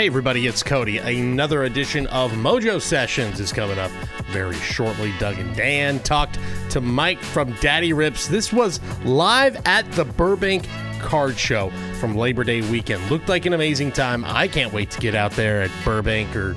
Hey, 0.00 0.06
everybody, 0.06 0.46
it's 0.46 0.62
Cody. 0.62 0.96
Another 0.96 1.64
edition 1.64 2.06
of 2.06 2.32
Mojo 2.32 2.80
Sessions 2.80 3.38
is 3.38 3.52
coming 3.52 3.78
up 3.78 3.90
very 4.30 4.54
shortly. 4.54 5.12
Doug 5.18 5.38
and 5.38 5.54
Dan 5.54 6.00
talked 6.00 6.38
to 6.70 6.80
Mike 6.80 7.18
from 7.18 7.52
Daddy 7.60 7.92
Rips. 7.92 8.26
This 8.26 8.50
was 8.50 8.80
live 9.04 9.60
at 9.66 9.92
the 9.92 10.06
Burbank 10.06 10.66
Card 11.00 11.36
Show 11.36 11.68
from 12.00 12.16
Labor 12.16 12.44
Day 12.44 12.62
weekend. 12.62 13.10
Looked 13.10 13.28
like 13.28 13.44
an 13.44 13.52
amazing 13.52 13.92
time. 13.92 14.24
I 14.24 14.48
can't 14.48 14.72
wait 14.72 14.90
to 14.92 15.00
get 15.00 15.14
out 15.14 15.32
there 15.32 15.60
at 15.60 15.70
Burbank 15.84 16.34
or 16.34 16.56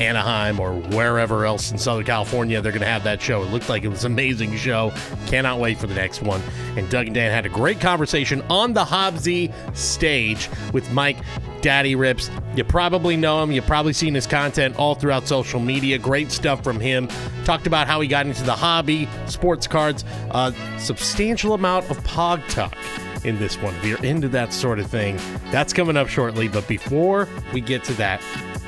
Anaheim 0.00 0.58
or 0.58 0.72
wherever 0.72 1.46
else 1.46 1.70
in 1.70 1.78
Southern 1.78 2.06
California 2.06 2.60
they're 2.60 2.72
going 2.72 2.80
to 2.80 2.88
have 2.88 3.04
that 3.04 3.22
show. 3.22 3.44
It 3.44 3.52
looked 3.52 3.68
like 3.68 3.84
it 3.84 3.88
was 3.88 4.04
an 4.04 4.10
amazing 4.10 4.56
show. 4.56 4.92
Cannot 5.28 5.60
wait 5.60 5.78
for 5.78 5.86
the 5.86 5.94
next 5.94 6.22
one. 6.22 6.42
And 6.76 6.90
Doug 6.90 7.06
and 7.06 7.14
Dan 7.14 7.30
had 7.30 7.46
a 7.46 7.50
great 7.50 7.80
conversation 7.80 8.42
on 8.50 8.72
the 8.72 8.84
Hobbzi 8.84 9.52
stage 9.76 10.50
with 10.72 10.90
Mike 10.90 11.18
Daddy 11.62 11.94
Rips. 11.94 12.30
You 12.56 12.64
probably 12.64 13.16
know 13.16 13.42
him. 13.42 13.52
You've 13.52 13.66
probably 13.66 13.92
seen 13.92 14.14
his 14.14 14.26
content 14.26 14.76
all 14.76 14.94
throughout 14.94 15.28
social 15.28 15.60
media. 15.60 15.98
Great 15.98 16.30
stuff 16.30 16.64
from 16.64 16.80
him. 16.80 17.08
Talked 17.44 17.66
about 17.66 17.86
how 17.86 18.00
he 18.00 18.08
got 18.08 18.26
into 18.26 18.42
the 18.44 18.54
hobby, 18.54 19.08
sports 19.26 19.66
cards, 19.66 20.04
a 20.30 20.54
substantial 20.78 21.54
amount 21.54 21.90
of 21.90 21.98
Pog 22.04 22.46
Talk 22.48 22.76
in 23.24 23.38
this 23.38 23.60
one. 23.60 23.74
If 23.76 23.84
you're 23.84 24.04
into 24.04 24.28
that 24.28 24.52
sort 24.52 24.78
of 24.78 24.86
thing, 24.86 25.18
that's 25.50 25.72
coming 25.72 25.96
up 25.96 26.08
shortly. 26.08 26.48
But 26.48 26.66
before 26.66 27.28
we 27.52 27.60
get 27.60 27.84
to 27.84 27.92
that, 27.94 28.22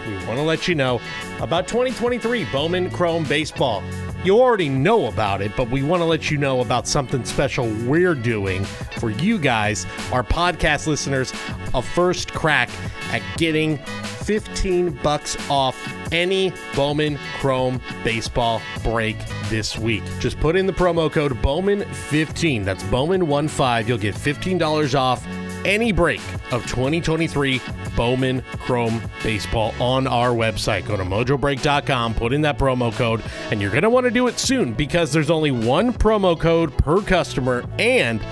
we 0.06 0.14
want 0.26 0.38
to 0.38 0.42
let 0.42 0.68
you 0.68 0.74
know 0.74 1.00
about 1.40 1.68
2023 1.68 2.44
Bowman 2.46 2.90
Chrome 2.90 3.24
Baseball. 3.24 3.82
You 4.24 4.38
already 4.38 4.68
know 4.68 5.06
about 5.06 5.42
it, 5.42 5.50
but 5.56 5.68
we 5.68 5.82
want 5.82 6.00
to 6.00 6.04
let 6.04 6.30
you 6.30 6.38
know 6.38 6.60
about 6.60 6.86
something 6.86 7.24
special 7.24 7.68
we're 7.86 8.14
doing 8.14 8.64
for 9.00 9.10
you 9.10 9.36
guys, 9.36 9.84
our 10.12 10.22
podcast 10.22 10.86
listeners, 10.86 11.32
a 11.74 11.82
first 11.82 12.32
crack 12.32 12.70
at 13.10 13.20
getting 13.36 13.78
15 13.78 14.90
bucks 15.02 15.36
off 15.50 15.76
any 16.12 16.52
Bowman 16.76 17.18
Chrome 17.40 17.80
baseball 18.04 18.62
break 18.84 19.16
this 19.48 19.76
week. 19.76 20.04
Just 20.20 20.38
put 20.38 20.54
in 20.54 20.66
the 20.66 20.72
promo 20.72 21.10
code 21.10 21.32
Bowman15. 21.42 22.64
That's 22.64 22.84
Bowman15. 22.84 23.88
You'll 23.88 23.98
get 23.98 24.14
$15 24.14 24.98
off 24.98 25.26
any 25.64 25.92
break 25.92 26.20
of 26.52 26.66
2023 26.66 27.60
Bowman 27.96 28.42
Chrome 28.58 29.02
Baseball 29.22 29.74
on 29.80 30.06
our 30.06 30.30
website. 30.30 30.86
Go 30.86 30.96
to 30.96 31.04
mojobreak.com, 31.04 32.14
put 32.14 32.32
in 32.32 32.42
that 32.42 32.58
promo 32.58 32.92
code, 32.92 33.22
and 33.50 33.60
you're 33.60 33.70
going 33.70 33.82
to 33.82 33.90
want 33.90 34.04
to 34.04 34.10
do 34.10 34.28
it 34.28 34.38
soon 34.38 34.72
because 34.72 35.12
there's 35.12 35.30
only 35.30 35.50
one 35.50 35.92
promo 35.92 36.38
code 36.38 36.76
per 36.78 37.02
customer, 37.02 37.64
and 37.78 38.24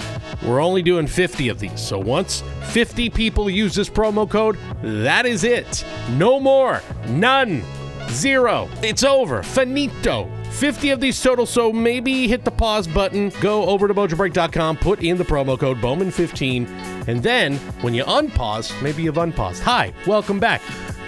we're 0.43 0.61
only 0.61 0.83
doing 0.83 1.07
50 1.07 1.49
of 1.49 1.59
these. 1.59 1.81
So 1.81 1.99
once 1.99 2.43
50 2.69 3.11
people 3.11 3.51
use 3.51 3.75
this 3.75 3.91
promo 3.91 4.29
code, 4.29 4.57
that 4.83 5.27
is 5.27 5.45
it. 5.45 5.85
No 6.11 6.41
more. 6.41 6.83
None. 7.09 7.63
Zero. 8.09 8.69
It's 8.83 9.05
over. 9.05 9.43
Finito. 9.43 10.31
50 10.51 10.91
of 10.91 11.01
these 11.01 11.21
total, 11.23 11.47
so 11.47 11.73
maybe 11.73 12.29
hit 12.29 12.45
the 12.45 12.51
pause 12.51 12.87
button, 12.87 13.31
go 13.41 13.65
over 13.67 13.89
to 13.89 13.95
mojobreak.com, 13.95 14.77
put 14.77 15.03
in 15.03 15.17
the 15.17 15.25
promo 15.25 15.59
code 15.59 15.79
Bowman15, 15.79 17.09
and 17.09 17.23
then 17.23 17.57
when 17.83 17.95
you 17.95 18.05
unpause, 18.05 18.81
maybe 18.83 19.03
you've 19.03 19.17
unpaused. 19.17 19.63
Hi, 19.63 19.93
welcome 20.07 20.39
back. 20.39 20.61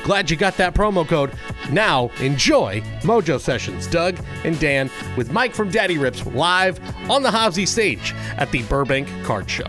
Glad 0.04 0.30
you 0.30 0.36
got 0.36 0.56
that 0.56 0.74
promo 0.74 1.06
code. 1.06 1.32
Now, 1.70 2.10
enjoy 2.20 2.80
Mojo 3.02 3.38
Sessions. 3.38 3.86
Doug 3.86 4.16
and 4.44 4.58
Dan 4.58 4.90
with 5.16 5.30
Mike 5.30 5.54
from 5.54 5.70
Daddy 5.70 5.96
Rips 5.98 6.27
live 6.27 6.80
on 7.10 7.22
the 7.22 7.30
Hobbzi 7.30 7.68
stage 7.68 8.12
at 8.36 8.50
the 8.50 8.62
Burbank 8.64 9.08
Card 9.22 9.48
Show. 9.48 9.66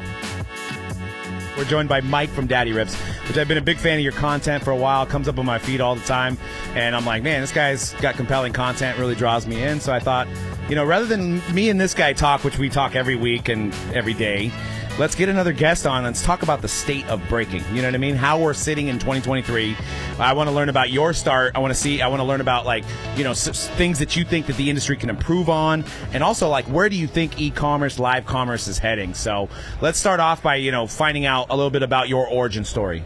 We're 1.56 1.66
joined 1.66 1.88
by 1.88 2.02
Mike 2.02 2.30
from 2.30 2.48
Daddy 2.48 2.74
Rips, 2.74 2.96
which 3.28 3.38
I've 3.38 3.48
been 3.48 3.60
a 3.60 3.62
big 3.62 3.78
fan 3.78 3.98
of 3.98 4.04
your 4.04 4.14
content 4.14 4.64
for 4.64 4.72
a 4.72 4.76
while. 4.76 5.06
Comes 5.06 5.28
up 5.28 5.38
on 5.38 5.46
my 5.46 5.60
feed 5.60 5.82
all 5.82 5.96
the 5.96 6.06
time, 6.06 6.38
and 6.74 6.96
I'm 6.96 7.06
like, 7.06 7.22
man, 7.22 7.42
this 7.42 7.52
guy's 7.52 7.94
got 7.96 8.16
compelling 8.16 8.54
content. 8.54 8.98
Really 8.98 9.14
draws 9.14 9.46
me 9.46 9.62
in. 9.62 9.80
So 9.80 9.94
I 9.94 10.00
thought, 10.00 10.28
you 10.68 10.76
know, 10.76 10.84
rather 10.84 11.06
than 11.06 11.42
me 11.54 11.70
and 11.70 11.80
this 11.80 11.94
guy 11.94 12.14
talk, 12.14 12.44
which 12.44 12.58
we 12.58 12.70
talk 12.70 12.96
every 12.96 13.16
week 13.16 13.50
and 13.50 13.74
every 13.94 14.16
day, 14.16 14.52
let's 15.00 15.16
get 15.16 15.30
another 15.30 15.52
guest 15.54 15.88
on. 15.88 16.04
Let's 16.04 16.24
talk 16.24 16.44
about 16.44 16.62
the 16.62 16.68
state 16.68 17.08
of 17.08 17.22
breaking. 17.30 17.64
You 17.74 17.82
know 17.82 17.88
what 17.88 17.96
I 17.96 17.98
mean? 17.98 18.16
How 18.16 18.40
we're 18.40 18.54
sitting 18.54 18.88
in 18.88 19.00
2023. 19.00 19.76
I 20.20 20.34
want 20.34 20.48
to 20.50 20.56
learn 20.56 20.70
about 20.70 20.92
your 20.92 21.14
start. 21.14 21.56
I 21.56 21.60
want 21.60 21.74
to 21.74 21.80
see. 21.80 22.02
I 22.02 22.08
want 22.08 22.20
to 22.20 22.24
learn 22.26 22.42
about 22.42 22.66
like 22.66 22.84
you 23.16 23.24
know 23.24 23.32
s- 23.32 23.68
things 23.70 24.00
that 24.00 24.16
you 24.16 24.24
think 24.24 24.46
that 24.48 24.58
the 24.58 24.70
industry 24.70 24.96
can 24.98 25.10
improve 25.10 25.50
on, 25.50 25.84
and 26.14 26.24
also 26.24 26.50
like 26.50 26.66
where 26.66 26.90
do 26.90 26.96
you 26.96 27.08
think 27.08 27.40
e-commerce, 27.40 28.00
live 28.00 28.26
commerce 28.26 28.68
is 28.68 28.78
heading. 28.78 29.14
So 29.14 29.50
let's 29.82 29.98
start 29.98 30.20
off 30.20 30.44
by 30.44 30.56
you 30.56 30.72
know 30.72 30.88
finding 30.88 31.26
out 31.26 31.48
a 31.50 31.56
little 31.56 31.72
bit 31.72 31.84
about 31.84 32.10
your 32.10 32.28
origin 32.28 32.64
story. 32.66 33.04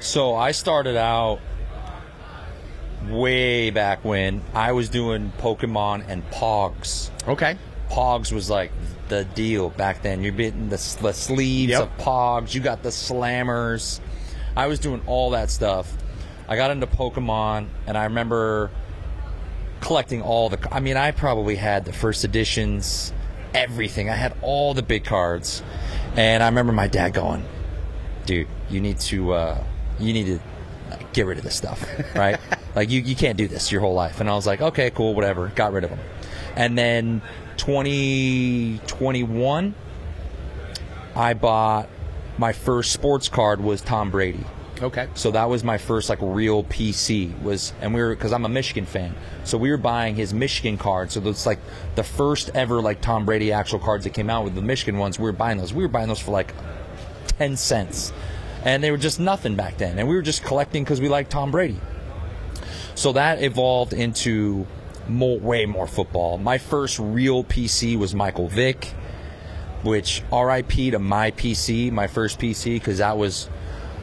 So 0.00 0.34
I 0.34 0.52
started 0.52 0.96
out 0.96 1.40
way 3.08 3.70
back 3.70 4.04
when 4.04 4.42
I 4.54 4.72
was 4.72 4.88
doing 4.88 5.32
Pokemon 5.38 6.04
and 6.08 6.28
Pogs. 6.30 7.10
Okay. 7.26 7.56
Pogs 7.90 8.32
was 8.32 8.50
like 8.50 8.70
the 9.08 9.24
deal 9.24 9.70
back 9.70 10.02
then. 10.02 10.22
You're 10.22 10.32
getting 10.32 10.68
the, 10.68 10.96
the 11.00 11.12
sleeves 11.12 11.70
Yep. 11.70 11.82
of 11.82 11.98
Pogs. 11.98 12.54
You 12.54 12.60
got 12.60 12.82
the 12.82 12.88
slammers. 12.90 14.00
I 14.56 14.66
was 14.66 14.78
doing 14.78 15.02
all 15.06 15.30
that 15.30 15.50
stuff. 15.50 15.92
I 16.48 16.56
got 16.56 16.70
into 16.70 16.86
Pokemon, 16.86 17.68
and 17.86 17.96
I 17.98 18.04
remember 18.04 18.70
collecting 19.80 20.22
all 20.22 20.48
the. 20.48 20.58
I 20.72 20.80
mean, 20.80 20.96
I 20.96 21.10
probably 21.10 21.56
had 21.56 21.84
the 21.84 21.92
first 21.92 22.24
editions, 22.24 23.12
everything. 23.54 24.08
I 24.10 24.14
had 24.14 24.34
all 24.42 24.74
the 24.74 24.82
big 24.82 25.04
cards, 25.04 25.62
and 26.16 26.42
I 26.42 26.46
remember 26.46 26.72
my 26.72 26.88
dad 26.88 27.12
going, 27.12 27.44
"Dude, 28.26 28.48
you 28.70 28.80
need 28.80 28.98
to, 29.00 29.32
uh, 29.32 29.64
you 29.98 30.12
need 30.12 30.26
to 30.26 30.40
get 31.12 31.26
rid 31.26 31.38
of 31.38 31.44
this 31.44 31.54
stuff, 31.54 31.84
right? 32.14 32.38
like 32.74 32.90
you, 32.90 33.00
you 33.00 33.14
can't 33.16 33.36
do 33.36 33.46
this 33.46 33.70
your 33.70 33.80
whole 33.82 33.94
life." 33.94 34.20
And 34.20 34.28
I 34.30 34.34
was 34.34 34.46
like, 34.46 34.60
"Okay, 34.62 34.90
cool, 34.90 35.14
whatever." 35.14 35.48
Got 35.48 35.72
rid 35.72 35.84
of 35.84 35.90
them, 35.90 36.00
and 36.56 36.76
then 36.78 37.20
2021, 37.58 39.74
I 41.14 41.34
bought 41.34 41.88
my 42.38 42.52
first 42.52 42.92
sports 42.92 43.28
card 43.28 43.60
was 43.60 43.82
Tom 43.82 44.10
Brady. 44.10 44.44
Okay. 44.80 45.08
So 45.14 45.32
that 45.32 45.48
was 45.48 45.64
my 45.64 45.76
first 45.76 46.08
like 46.08 46.20
real 46.22 46.62
PC 46.64 47.40
was, 47.42 47.72
and 47.80 47.92
we 47.92 48.00
were 48.00 48.14
because 48.14 48.32
I'm 48.32 48.44
a 48.44 48.48
Michigan 48.48 48.86
fan, 48.86 49.12
so 49.42 49.58
we 49.58 49.70
were 49.70 49.76
buying 49.76 50.14
his 50.14 50.32
Michigan 50.32 50.78
card. 50.78 51.10
So 51.10 51.20
it's 51.28 51.46
like 51.46 51.58
the 51.96 52.04
first 52.04 52.50
ever 52.54 52.80
like 52.80 53.00
Tom 53.00 53.26
Brady 53.26 53.52
actual 53.52 53.80
cards 53.80 54.04
that 54.04 54.14
came 54.14 54.30
out 54.30 54.44
with 54.44 54.54
the 54.54 54.62
Michigan 54.62 54.98
ones. 54.98 55.18
We 55.18 55.24
were 55.24 55.32
buying 55.32 55.58
those. 55.58 55.74
We 55.74 55.82
were 55.82 55.88
buying 55.88 56.06
those 56.06 56.20
for 56.20 56.30
like 56.30 56.54
ten 57.38 57.56
cents, 57.56 58.12
and 58.64 58.82
they 58.82 58.92
were 58.92 58.98
just 58.98 59.18
nothing 59.18 59.56
back 59.56 59.78
then. 59.78 59.98
And 59.98 60.08
we 60.08 60.14
were 60.14 60.22
just 60.22 60.44
collecting 60.44 60.84
because 60.84 61.00
we 61.00 61.08
liked 61.08 61.30
Tom 61.30 61.50
Brady. 61.50 61.80
So 62.94 63.12
that 63.12 63.42
evolved 63.42 63.92
into 63.92 64.66
more, 65.08 65.38
way 65.38 65.66
more 65.66 65.86
football. 65.86 66.38
My 66.38 66.58
first 66.58 66.98
real 66.98 67.44
PC 67.44 67.96
was 67.98 68.14
Michael 68.14 68.48
Vick, 68.48 68.92
which 69.82 70.22
RIP 70.32 70.70
to 70.92 70.98
my 70.98 71.30
PC, 71.30 71.90
my 71.92 72.06
first 72.06 72.38
PC, 72.38 72.74
because 72.74 72.98
that 72.98 73.16
was. 73.16 73.48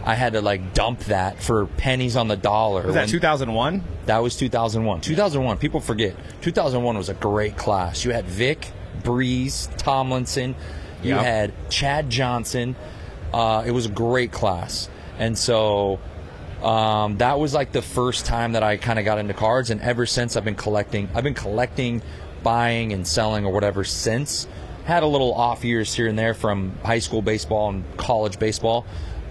I 0.07 0.13
had 0.13 0.33
to 0.33 0.41
like 0.41 0.75
dump 0.75 0.99
that 1.05 1.41
for 1.41 1.65
pennies 1.65 2.15
on 2.15 2.27
the 2.27 2.37
dollar. 2.37 2.83
Was 2.85 2.93
that 2.93 3.09
2001? 3.09 3.83
that 4.05 4.19
was 4.19 4.35
2001. 4.35 5.01
2001, 5.01 5.57
people 5.57 5.79
forget. 5.79 6.15
2001 6.41 6.95
was 6.95 7.09
a 7.09 7.15
great 7.15 7.57
class. 7.57 8.05
You 8.05 8.11
had 8.11 8.25
Vick, 8.25 8.71
Brees, 9.01 9.67
Tomlinson. 9.77 10.53
You 11.01 11.15
Yep. 11.15 11.23
had 11.23 11.69
Chad 11.71 12.09
Johnson. 12.11 12.75
Uh, 13.33 13.63
it 13.65 13.71
was 13.71 13.87
a 13.87 13.89
great 13.89 14.31
class. 14.31 14.89
And 15.17 15.35
so 15.35 15.99
um, 16.65 17.17
that 17.17 17.37
was 17.37 17.53
like 17.53 17.71
the 17.71 17.81
first 17.83 18.25
time 18.25 18.53
that 18.53 18.63
I 18.63 18.77
kind 18.77 18.97
of 18.97 19.05
got 19.05 19.19
into 19.19 19.35
cards. 19.35 19.69
And 19.69 19.79
ever 19.81 20.07
since, 20.07 20.35
I've 20.35 20.43
been 20.43 20.55
collecting. 20.55 21.07
I've 21.13 21.23
been 21.23 21.35
collecting, 21.35 22.01
buying, 22.41 22.91
and 22.91 23.07
selling 23.07 23.45
or 23.45 23.53
whatever 23.53 23.83
since. 23.83 24.47
Had 24.85 25.03
a 25.03 25.07
little 25.07 25.33
off 25.33 25.63
years 25.63 25.93
here 25.93 26.07
and 26.07 26.17
there 26.17 26.33
from 26.33 26.75
high 26.83 26.99
school 26.99 27.21
baseball 27.21 27.69
and 27.69 27.83
college 27.97 28.39
baseball, 28.39 28.85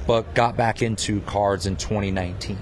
but 0.07 0.33
got 0.35 0.57
back 0.57 0.81
into 0.81 1.21
cards 1.23 1.67
in 1.67 1.75
2019. 1.77 2.57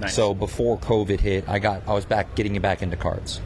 Nice. 0.00 0.14
So 0.14 0.32
before 0.32 0.78
COVID 0.78 1.18
hit, 1.18 1.48
I 1.48 1.58
got 1.58 1.82
I 1.88 1.92
was 1.94 2.04
back 2.04 2.36
getting 2.36 2.60
back 2.60 2.82
into 2.82 2.96
cards. 2.96 3.40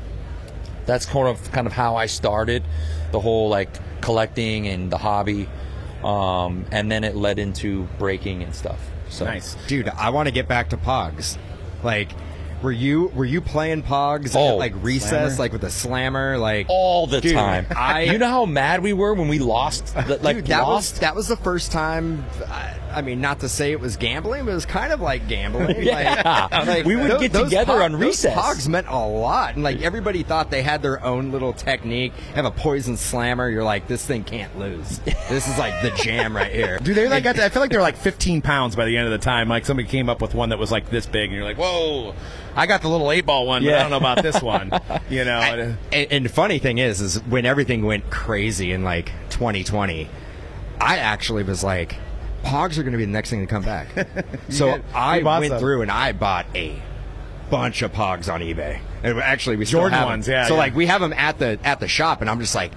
That's 0.84 1.06
kind 1.06 1.28
of 1.28 1.50
kind 1.50 1.66
of 1.66 1.72
how 1.72 1.96
I 1.96 2.06
started 2.06 2.62
the 3.10 3.20
whole 3.20 3.48
like 3.48 3.70
collecting 4.02 4.66
and 4.66 4.92
the 4.92 4.98
hobby, 4.98 5.48
um, 6.04 6.66
and 6.72 6.90
then 6.90 7.04
it 7.04 7.16
led 7.16 7.38
into 7.38 7.88
breaking 7.98 8.42
and 8.42 8.54
stuff. 8.54 8.80
So 9.10 9.24
Nice. 9.24 9.56
Dude, 9.66 9.88
I 9.88 10.10
want 10.10 10.26
to 10.28 10.32
get 10.32 10.48
back 10.48 10.70
to 10.70 10.76
Pogs. 10.76 11.36
Like, 11.82 12.10
were 12.62 12.72
you 12.72 13.12
were 13.14 13.24
you 13.24 13.40
playing 13.40 13.84
Pogs 13.84 14.34
Oh, 14.36 14.48
at 14.54 14.58
like 14.58 14.72
recess, 14.82 15.10
Slammer? 15.10 15.36
like 15.38 15.52
with 15.52 15.64
a 15.64 15.70
slammer? 15.70 16.38
Like, 16.38 16.66
all 16.68 17.06
the 17.06 17.20
Dude, 17.20 17.34
time. 17.34 17.66
I- 17.76 18.02
you 18.02 18.18
know 18.18 18.28
how 18.28 18.46
mad 18.46 18.82
we 18.82 18.92
were 18.92 19.14
when 19.14 19.28
we 19.28 19.38
lost, 19.38 19.94
the, 19.94 20.18
like 20.22 20.36
dude, 20.38 20.46
that 20.46 20.62
lost. 20.62 20.94
was 20.94 21.00
that 21.00 21.14
was 21.14 21.28
the 21.28 21.36
first 21.36 21.70
time. 21.72 22.24
I, 22.48 22.74
I 22.90 23.02
mean, 23.02 23.20
not 23.20 23.40
to 23.40 23.48
say 23.48 23.72
it 23.72 23.80
was 23.80 23.96
gambling, 23.96 24.44
but 24.44 24.52
it 24.52 24.54
was 24.54 24.66
kind 24.66 24.92
of 24.92 25.00
like 25.00 25.28
gambling. 25.28 25.76
Yeah. 25.88 26.48
Like, 26.66 26.84
We 26.84 26.96
would 26.96 27.10
tho- 27.12 27.18
get 27.20 27.32
those 27.32 27.44
together 27.44 27.74
pog- 27.74 27.84
on 27.84 27.92
those 27.92 28.00
recess. 28.00 28.36
Pogs 28.36 28.68
meant 28.68 28.88
a 28.88 28.96
lot, 29.06 29.54
and 29.54 29.62
like 29.64 29.80
everybody 29.82 30.22
thought 30.22 30.50
they 30.50 30.62
had 30.62 30.82
their 30.82 31.02
own 31.04 31.30
little 31.32 31.52
technique. 31.52 32.12
Have 32.34 32.44
a 32.44 32.50
poison 32.50 32.96
slammer. 32.96 33.48
You're 33.48 33.64
like, 33.64 33.86
this 33.88 34.04
thing 34.04 34.24
can't 34.24 34.58
lose. 34.58 34.98
This 35.28 35.46
is 35.48 35.58
like 35.58 35.80
the 35.82 35.90
jam 35.90 36.34
right 36.36 36.52
here. 36.52 36.78
Dude, 36.82 36.96
they 36.96 37.08
like 37.08 37.24
got 37.24 37.36
to, 37.36 37.44
I 37.44 37.48
feel 37.48 37.62
like 37.62 37.70
they're 37.70 37.80
like 37.80 37.96
15 37.96 38.42
pounds 38.42 38.76
by 38.76 38.84
the 38.86 38.96
end 38.96 39.06
of 39.06 39.12
the 39.12 39.24
time. 39.24 39.48
Like 39.48 39.64
somebody 39.66 39.88
came 39.88 40.08
up 40.08 40.20
with 40.20 40.34
one 40.34 40.48
that 40.50 40.58
was 40.58 40.70
like 40.72 40.90
this 40.90 41.06
big, 41.06 41.24
and 41.30 41.32
you're 41.34 41.44
like, 41.44 41.58
whoa, 41.58 42.14
I 42.56 42.66
got 42.66 42.82
the 42.82 42.88
little 42.88 43.10
eight 43.12 43.24
ball 43.26 43.46
one, 43.46 43.64
but 43.64 43.74
I 43.74 43.80
don't 43.80 43.90
know 43.90 43.96
about 43.98 44.22
this 44.22 44.42
one. 44.42 44.70
You 45.08 45.24
know, 45.24 45.38
and, 45.92 46.12
and 46.12 46.24
the 46.26 46.28
funny 46.28 46.58
thing 46.58 46.76
is, 46.78 47.00
is 47.00 47.16
when 47.24 47.46
everything 47.46 47.82
went 47.86 48.10
crazy 48.10 48.72
in 48.72 48.84
like 48.84 49.10
2020, 49.30 50.06
I 50.78 50.98
actually 50.98 51.44
was 51.44 51.64
like, 51.64 51.96
Pogs 52.48 52.78
are 52.78 52.82
going 52.82 52.92
to 52.92 52.98
be 52.98 53.04
the 53.04 53.10
next 53.12 53.30
thing 53.30 53.40
to 53.40 53.46
come 53.46 53.62
back. 53.62 53.88
so 54.48 54.72
did. 54.76 54.84
I 54.94 55.22
went 55.22 55.46
some. 55.50 55.58
through 55.60 55.82
and 55.82 55.90
I 55.90 56.12
bought 56.12 56.46
a 56.54 56.80
bunch 57.50 57.82
of 57.82 57.92
Pogs 57.92 58.32
on 58.32 58.40
eBay. 58.40 58.80
And 59.02 59.18
actually, 59.20 59.56
we 59.56 59.64
still 59.64 59.80
Jordan 59.80 59.98
have 59.98 60.06
'em. 60.08 60.12
ones, 60.12 60.28
yeah, 60.28 60.46
So 60.46 60.54
yeah. 60.54 60.58
like 60.58 60.74
we 60.74 60.86
have 60.86 61.00
them 61.00 61.12
at 61.12 61.38
the 61.38 61.58
at 61.64 61.80
the 61.80 61.88
shop, 61.88 62.20
and 62.20 62.28
I'm 62.28 62.40
just 62.40 62.54
like, 62.54 62.72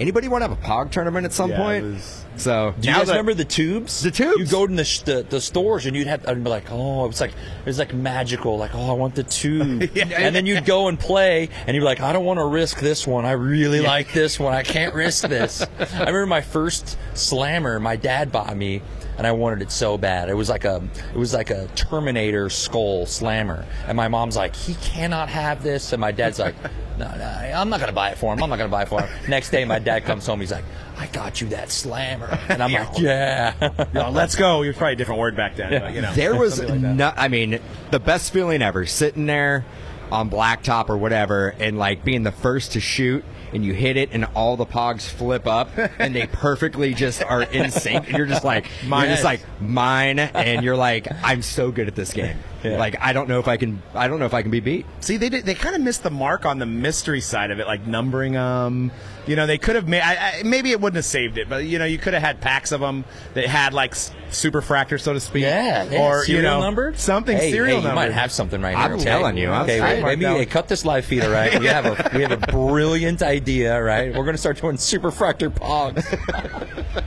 anybody 0.00 0.26
want 0.28 0.42
to 0.42 0.48
have 0.48 0.58
a 0.58 0.62
Pog 0.62 0.90
tournament 0.90 1.24
at 1.26 1.32
some 1.32 1.50
Yeah, 1.50 1.56
point? 1.58 1.84
was- 1.84 2.22
so 2.38 2.74
Do 2.78 2.88
you 2.88 2.94
guys 2.94 3.06
that- 3.06 3.12
remember 3.14 3.32
the 3.32 3.46
tubes? 3.46 4.02
The 4.02 4.10
tubes. 4.10 4.38
You 4.38 4.46
go 4.46 4.66
to 4.66 4.74
the, 4.74 4.84
sh- 4.84 5.00
the 5.00 5.22
the 5.28 5.40
stores 5.40 5.86
and 5.86 5.96
you'd 5.96 6.06
have 6.06 6.28
I'd 6.28 6.44
be 6.44 6.50
like, 6.50 6.70
oh, 6.70 7.06
it's 7.08 7.18
like 7.20 7.30
it 7.30 7.64
was 7.66 7.78
like 7.78 7.94
magical. 7.94 8.58
Like, 8.58 8.74
oh, 8.74 8.90
I 8.90 8.92
want 8.92 9.14
the 9.14 9.22
tube. 9.22 9.90
And 9.96 10.34
then 10.36 10.44
you'd 10.44 10.64
go 10.66 10.88
and 10.88 10.98
play, 11.00 11.48
and 11.66 11.74
you'd 11.74 11.80
be 11.80 11.84
like, 11.86 12.00
I 12.00 12.12
don't 12.12 12.24
want 12.26 12.38
to 12.38 12.44
risk 12.46 12.80
this 12.80 13.06
one. 13.06 13.24
I 13.24 13.32
really 13.32 13.80
like 13.80 14.12
this 14.12 14.38
one. 14.38 14.52
I 14.54 14.62
can't 14.64 14.94
risk 14.94 15.28
this. 15.28 15.62
I 15.78 15.98
remember 16.00 16.26
my 16.26 16.40
first 16.42 16.98
slammer. 17.14 17.80
My 17.80 17.96
dad 17.96 18.30
bought 18.32 18.54
me, 18.56 18.82
and 19.18 19.26
I 19.26 19.32
wanted 19.32 19.62
it 19.62 19.70
so 19.70 19.96
bad. 19.98 20.28
It 20.28 20.34
was 20.34 20.48
like 20.48 20.64
a 20.64 20.82
it 21.14 21.18
was 21.18 21.32
like 21.34 21.50
a 21.50 21.66
Terminator 21.74 22.50
skull 22.50 23.06
slammer, 23.06 23.64
and 23.86 23.96
my 23.96 24.08
mom's 24.08 24.36
like, 24.36 24.54
he 24.54 24.74
cannot 24.74 25.28
have 25.28 25.62
this, 25.62 25.92
and 25.92 26.00
my 26.00 26.12
dad's 26.12 26.38
like. 26.38 26.54
No, 26.98 27.14
no, 27.14 27.24
I'm 27.54 27.68
not 27.68 27.80
gonna 27.80 27.92
buy 27.92 28.08
it 28.12 28.16
for 28.16 28.32
him. 28.32 28.42
I'm 28.42 28.48
not 28.48 28.56
gonna 28.56 28.70
buy 28.70 28.84
it 28.84 28.88
for 28.88 29.02
him. 29.02 29.10
Next 29.28 29.50
day, 29.50 29.66
my 29.66 29.78
dad 29.78 30.06
comes 30.06 30.24
home. 30.24 30.40
He's 30.40 30.50
like, 30.50 30.64
"I 30.96 31.06
got 31.08 31.42
you 31.42 31.48
that 31.48 31.70
slammer," 31.70 32.38
and 32.48 32.62
I'm 32.62 32.72
like, 32.72 32.98
"Yeah." 32.98 33.52
let's 33.92 34.34
go. 34.34 34.62
You're 34.62 34.72
probably 34.72 34.94
a 34.94 34.96
different 34.96 35.20
word 35.20 35.36
back 35.36 35.56
then, 35.56 35.78
but 35.78 35.92
you 35.92 36.00
know. 36.00 36.10
There 36.14 36.34
was 36.40 36.58
like 36.58 36.80
no, 36.80 37.12
I 37.14 37.28
mean, 37.28 37.60
the 37.90 38.00
best 38.00 38.32
feeling 38.32 38.62
ever 38.62 38.86
sitting 38.86 39.26
there 39.26 39.66
on 40.10 40.30
blacktop 40.30 40.88
or 40.88 40.96
whatever 40.96 41.48
and 41.58 41.78
like 41.78 42.02
being 42.02 42.22
the 42.22 42.32
first 42.32 42.72
to 42.72 42.80
shoot 42.80 43.24
and 43.52 43.64
you 43.64 43.72
hit 43.72 43.96
it 43.96 44.10
and 44.12 44.24
all 44.34 44.56
the 44.56 44.66
pogs 44.66 45.08
flip 45.08 45.46
up 45.46 45.68
and 45.98 46.14
they 46.14 46.26
perfectly 46.26 46.94
just 46.94 47.22
are 47.22 47.42
in 47.42 47.70
sync 47.70 48.08
and 48.08 48.16
you're 48.16 48.26
just 48.26 48.44
like 48.44 48.66
mine 48.86 49.08
Yes. 49.08 49.18
is 49.20 49.24
like 49.24 49.40
mine 49.60 50.18
and 50.18 50.64
you're 50.64 50.76
like 50.76 51.08
I'm 51.22 51.42
so 51.42 51.70
good 51.70 51.88
at 51.88 51.94
this 51.94 52.12
game. 52.12 52.36
Like 52.70 52.96
I 53.00 53.12
don't 53.12 53.28
know 53.28 53.38
if 53.38 53.48
I 53.48 53.56
can 53.56 53.82
I 53.94 54.08
don't 54.08 54.18
know 54.18 54.26
if 54.26 54.34
I 54.34 54.42
can 54.42 54.50
be 54.50 54.60
beat. 54.60 54.86
See, 55.00 55.16
they 55.16 55.28
did, 55.28 55.44
they 55.44 55.54
kind 55.54 55.74
of 55.76 55.80
missed 55.82 56.02
the 56.02 56.10
mark 56.10 56.44
on 56.46 56.58
the 56.58 56.66
mystery 56.66 57.20
side 57.20 57.50
of 57.50 57.60
it, 57.60 57.66
like 57.66 57.86
numbering 57.86 58.32
them. 58.32 58.90
You 59.26 59.34
know, 59.34 59.46
they 59.48 59.58
could 59.58 59.74
have 59.74 59.88
made. 59.88 60.02
I, 60.02 60.38
I, 60.38 60.42
maybe 60.44 60.70
it 60.70 60.80
wouldn't 60.80 60.94
have 60.96 61.04
saved 61.04 61.36
it, 61.36 61.48
but 61.48 61.64
you 61.64 61.80
know, 61.80 61.84
you 61.84 61.98
could 61.98 62.12
have 62.14 62.22
had 62.22 62.40
packs 62.40 62.70
of 62.70 62.80
them 62.80 63.04
that 63.34 63.46
had 63.46 63.74
like 63.74 63.90
s- 63.90 64.12
super 64.30 64.62
fractors, 64.62 65.00
so 65.00 65.14
to 65.14 65.18
speak. 65.20 65.42
Yeah, 65.42 65.82
yeah. 65.82 66.00
or 66.00 66.24
serial 66.24 66.44
you 66.44 66.48
know, 66.48 66.60
numbered 66.60 66.96
something 66.96 67.36
hey, 67.36 67.50
serial 67.50 67.78
hey, 67.78 67.82
You 67.82 67.88
numbered. 67.88 67.94
might 67.96 68.12
have 68.12 68.30
something 68.30 68.60
right 68.62 68.76
I'm 68.76 68.90
here. 68.90 68.94
okay? 68.94 69.04
telling 69.04 69.36
you, 69.36 69.50
I'm- 69.50 69.62
Okay, 69.64 69.80
I 69.80 69.94
wait, 69.94 70.00
marked 70.02 70.04
maybe 70.18 70.20
down. 70.22 70.36
hey, 70.36 70.46
cut 70.46 70.68
this 70.68 70.84
live 70.84 71.04
feed. 71.06 71.24
All 71.24 71.30
right, 71.30 71.58
we 71.58 71.66
have 71.66 71.86
a 71.86 72.10
we 72.16 72.22
have 72.22 72.30
a 72.30 72.36
brilliant 72.52 73.20
idea. 73.20 73.82
Right, 73.82 74.14
we're 74.14 74.24
gonna 74.24 74.38
start 74.38 74.60
doing 74.60 74.76
super 74.76 75.10
fractor 75.10 75.50
pogs. 75.50 76.04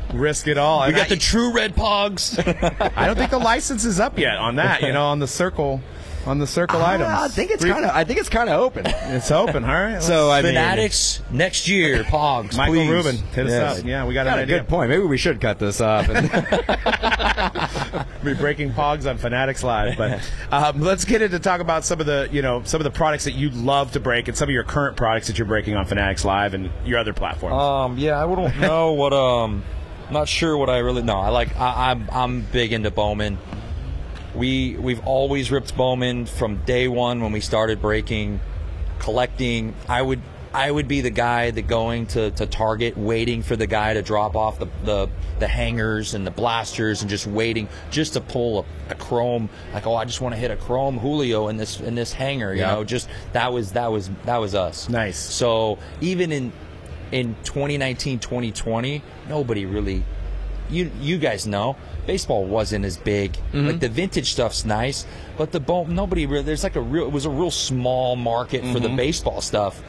risk 0.13 0.47
it 0.47 0.57
all. 0.57 0.79
We 0.81 0.87
And 0.87 0.95
got 0.95 1.05
I, 1.05 1.09
the 1.09 1.17
true 1.17 1.53
red 1.53 1.75
pogs. 1.75 2.37
I 2.97 3.05
don't 3.05 3.15
think 3.15 3.31
the 3.31 3.37
license 3.39 3.85
is 3.85 3.99
up 3.99 4.17
yet 4.19 4.37
on 4.37 4.55
that. 4.57 4.81
You 4.81 4.91
know, 4.91 5.05
on 5.05 5.19
the 5.19 5.27
circle, 5.49 5.81
on 6.27 6.37
the 6.37 6.45
circle 6.47 6.81
items. 6.83 7.09
I 7.09 7.27
think 7.27 7.49
it's 7.51 7.65
kind 7.65 7.83
of 7.85 7.91
I 7.91 8.03
think 8.03 8.19
it's 8.19 8.29
kind 8.29 8.49
of 8.49 8.59
open. 8.59 8.85
It's 8.85 9.31
open. 9.31 9.63
All 9.63 9.71
right. 9.73 10.01
So 10.09 10.29
I 10.31 10.41
mean, 10.41 10.51
Fanatics 10.53 11.21
next 11.31 11.67
year. 11.67 12.03
Pogs. 12.09 12.55
Michael 12.57 12.75
please. 12.75 12.89
Rubin, 12.89 13.17
hit 13.17 13.45
us 13.47 13.51
Yes. 13.51 13.79
up. 13.79 13.85
Yeah, 13.85 14.05
we 14.05 14.13
got, 14.13 14.25
got 14.25 14.33
an 14.33 14.39
a 14.39 14.43
idea. 14.43 14.59
good 14.59 14.67
point. 14.67 14.89
Maybe 14.89 15.03
we 15.03 15.17
should 15.17 15.41
cut 15.41 15.57
this 15.59 15.81
off. 15.81 16.07
And 16.09 16.29
be 18.23 18.33
breaking 18.35 18.71
pogs 18.73 19.09
on 19.09 19.17
Fanatics 19.17 19.63
Live. 19.63 19.97
But 19.97 20.21
um, 20.51 20.81
let's 20.81 21.05
get 21.05 21.21
into 21.21 21.39
talk 21.39 21.61
about 21.61 21.83
some 21.85 21.99
of 21.99 22.05
the 22.05 22.27
you 22.31 22.41
know 22.41 22.61
some 22.63 22.79
of 22.79 22.83
the 22.85 22.91
products 22.91 23.23
that 23.25 23.33
you 23.33 23.49
love 23.49 23.91
to 23.93 23.99
break 23.99 24.27
and 24.27 24.37
some 24.37 24.49
of 24.49 24.53
your 24.53 24.63
current 24.63 24.97
products 24.97 25.27
that 25.27 25.37
you're 25.37 25.47
breaking 25.47 25.75
on 25.75 25.85
Fanatics 25.85 26.23
Live 26.25 26.53
and 26.53 26.69
your 26.85 26.99
other 26.99 27.13
platforms. 27.13 27.55
Um, 27.55 27.97
yeah, 27.97 28.23
I 28.23 28.27
don't 28.35 28.59
know 28.59 28.91
what. 28.93 29.13
Um, 29.13 29.63
not 30.11 30.27
sure 30.27 30.57
what 30.57 30.69
I 30.69 30.79
really 30.79 31.03
know. 31.03 31.17
I 31.19 31.29
like. 31.29 31.55
I, 31.57 31.91
I'm 31.91 32.09
I'm 32.11 32.41
big 32.41 32.73
into 32.73 32.91
Bowman. 32.91 33.37
We 34.35 34.77
we've 34.77 35.05
always 35.05 35.51
ripped 35.51 35.75
Bowman 35.75 36.25
from 36.25 36.57
day 36.65 36.87
one 36.87 37.21
when 37.21 37.31
we 37.31 37.39
started 37.41 37.81
breaking, 37.81 38.39
collecting. 38.99 39.73
I 39.87 40.01
would 40.01 40.21
I 40.53 40.69
would 40.71 40.87
be 40.87 41.01
the 41.01 41.11
guy 41.11 41.51
that 41.51 41.67
going 41.67 42.07
to, 42.07 42.31
to 42.31 42.47
Target, 42.47 42.97
waiting 42.97 43.43
for 43.43 43.55
the 43.55 43.67
guy 43.67 43.93
to 43.93 44.01
drop 44.01 44.35
off 44.35 44.59
the, 44.59 44.67
the 44.83 45.09
the 45.39 45.47
hangers 45.47 46.13
and 46.15 46.25
the 46.25 46.31
blasters, 46.31 47.01
and 47.01 47.09
just 47.09 47.27
waiting 47.27 47.67
just 47.91 48.13
to 48.13 48.21
pull 48.21 48.65
a, 48.89 48.91
a 48.91 48.95
chrome. 48.95 49.49
Like, 49.73 49.85
oh, 49.87 49.95
I 49.95 50.05
just 50.05 50.21
want 50.21 50.33
to 50.35 50.39
hit 50.39 50.51
a 50.51 50.55
chrome 50.57 50.97
Julio 50.99 51.47
in 51.49 51.57
this 51.57 51.79
in 51.79 51.95
this 51.95 52.13
hanger. 52.13 52.53
You 52.53 52.61
Yeah. 52.61 52.73
know, 52.75 52.83
just 52.83 53.09
that 53.33 53.51
was 53.53 53.71
that 53.73 53.91
was 53.91 54.09
that 54.25 54.37
was 54.37 54.55
us. 54.55 54.89
Nice. 54.89 55.17
So 55.19 55.77
even 56.01 56.31
in 56.31 56.51
in 57.11 57.35
2019, 57.43 58.19
2020, 58.19 59.01
nobody 59.27 59.65
really. 59.65 60.03
You 60.71 60.91
you 61.01 61.17
guys 61.17 61.47
know 61.47 61.75
baseball 62.09 62.43
wasn't 62.43 62.85
as 62.85 62.97
big. 62.97 63.33
Mm-hmm. 63.33 63.67
Like 63.67 63.79
the 63.81 63.87
vintage 63.87 64.31
stuff's 64.31 64.65
nice, 64.65 65.05
but 65.37 65.51
the 65.51 65.59
bone 65.59 65.93
nobody 65.93 66.25
really. 66.25 66.41
There's 66.41 66.63
like 66.63 66.75
a 66.75 66.81
real. 66.81 67.05
It 67.05 67.11
was 67.11 67.25
a 67.25 67.29
real 67.29 67.51
small 67.51 68.15
market 68.15 68.63
for 68.73 68.79
the 68.79 68.87
mm-hmm. 68.87 68.97
baseball 68.97 69.41
stuff. 69.41 69.79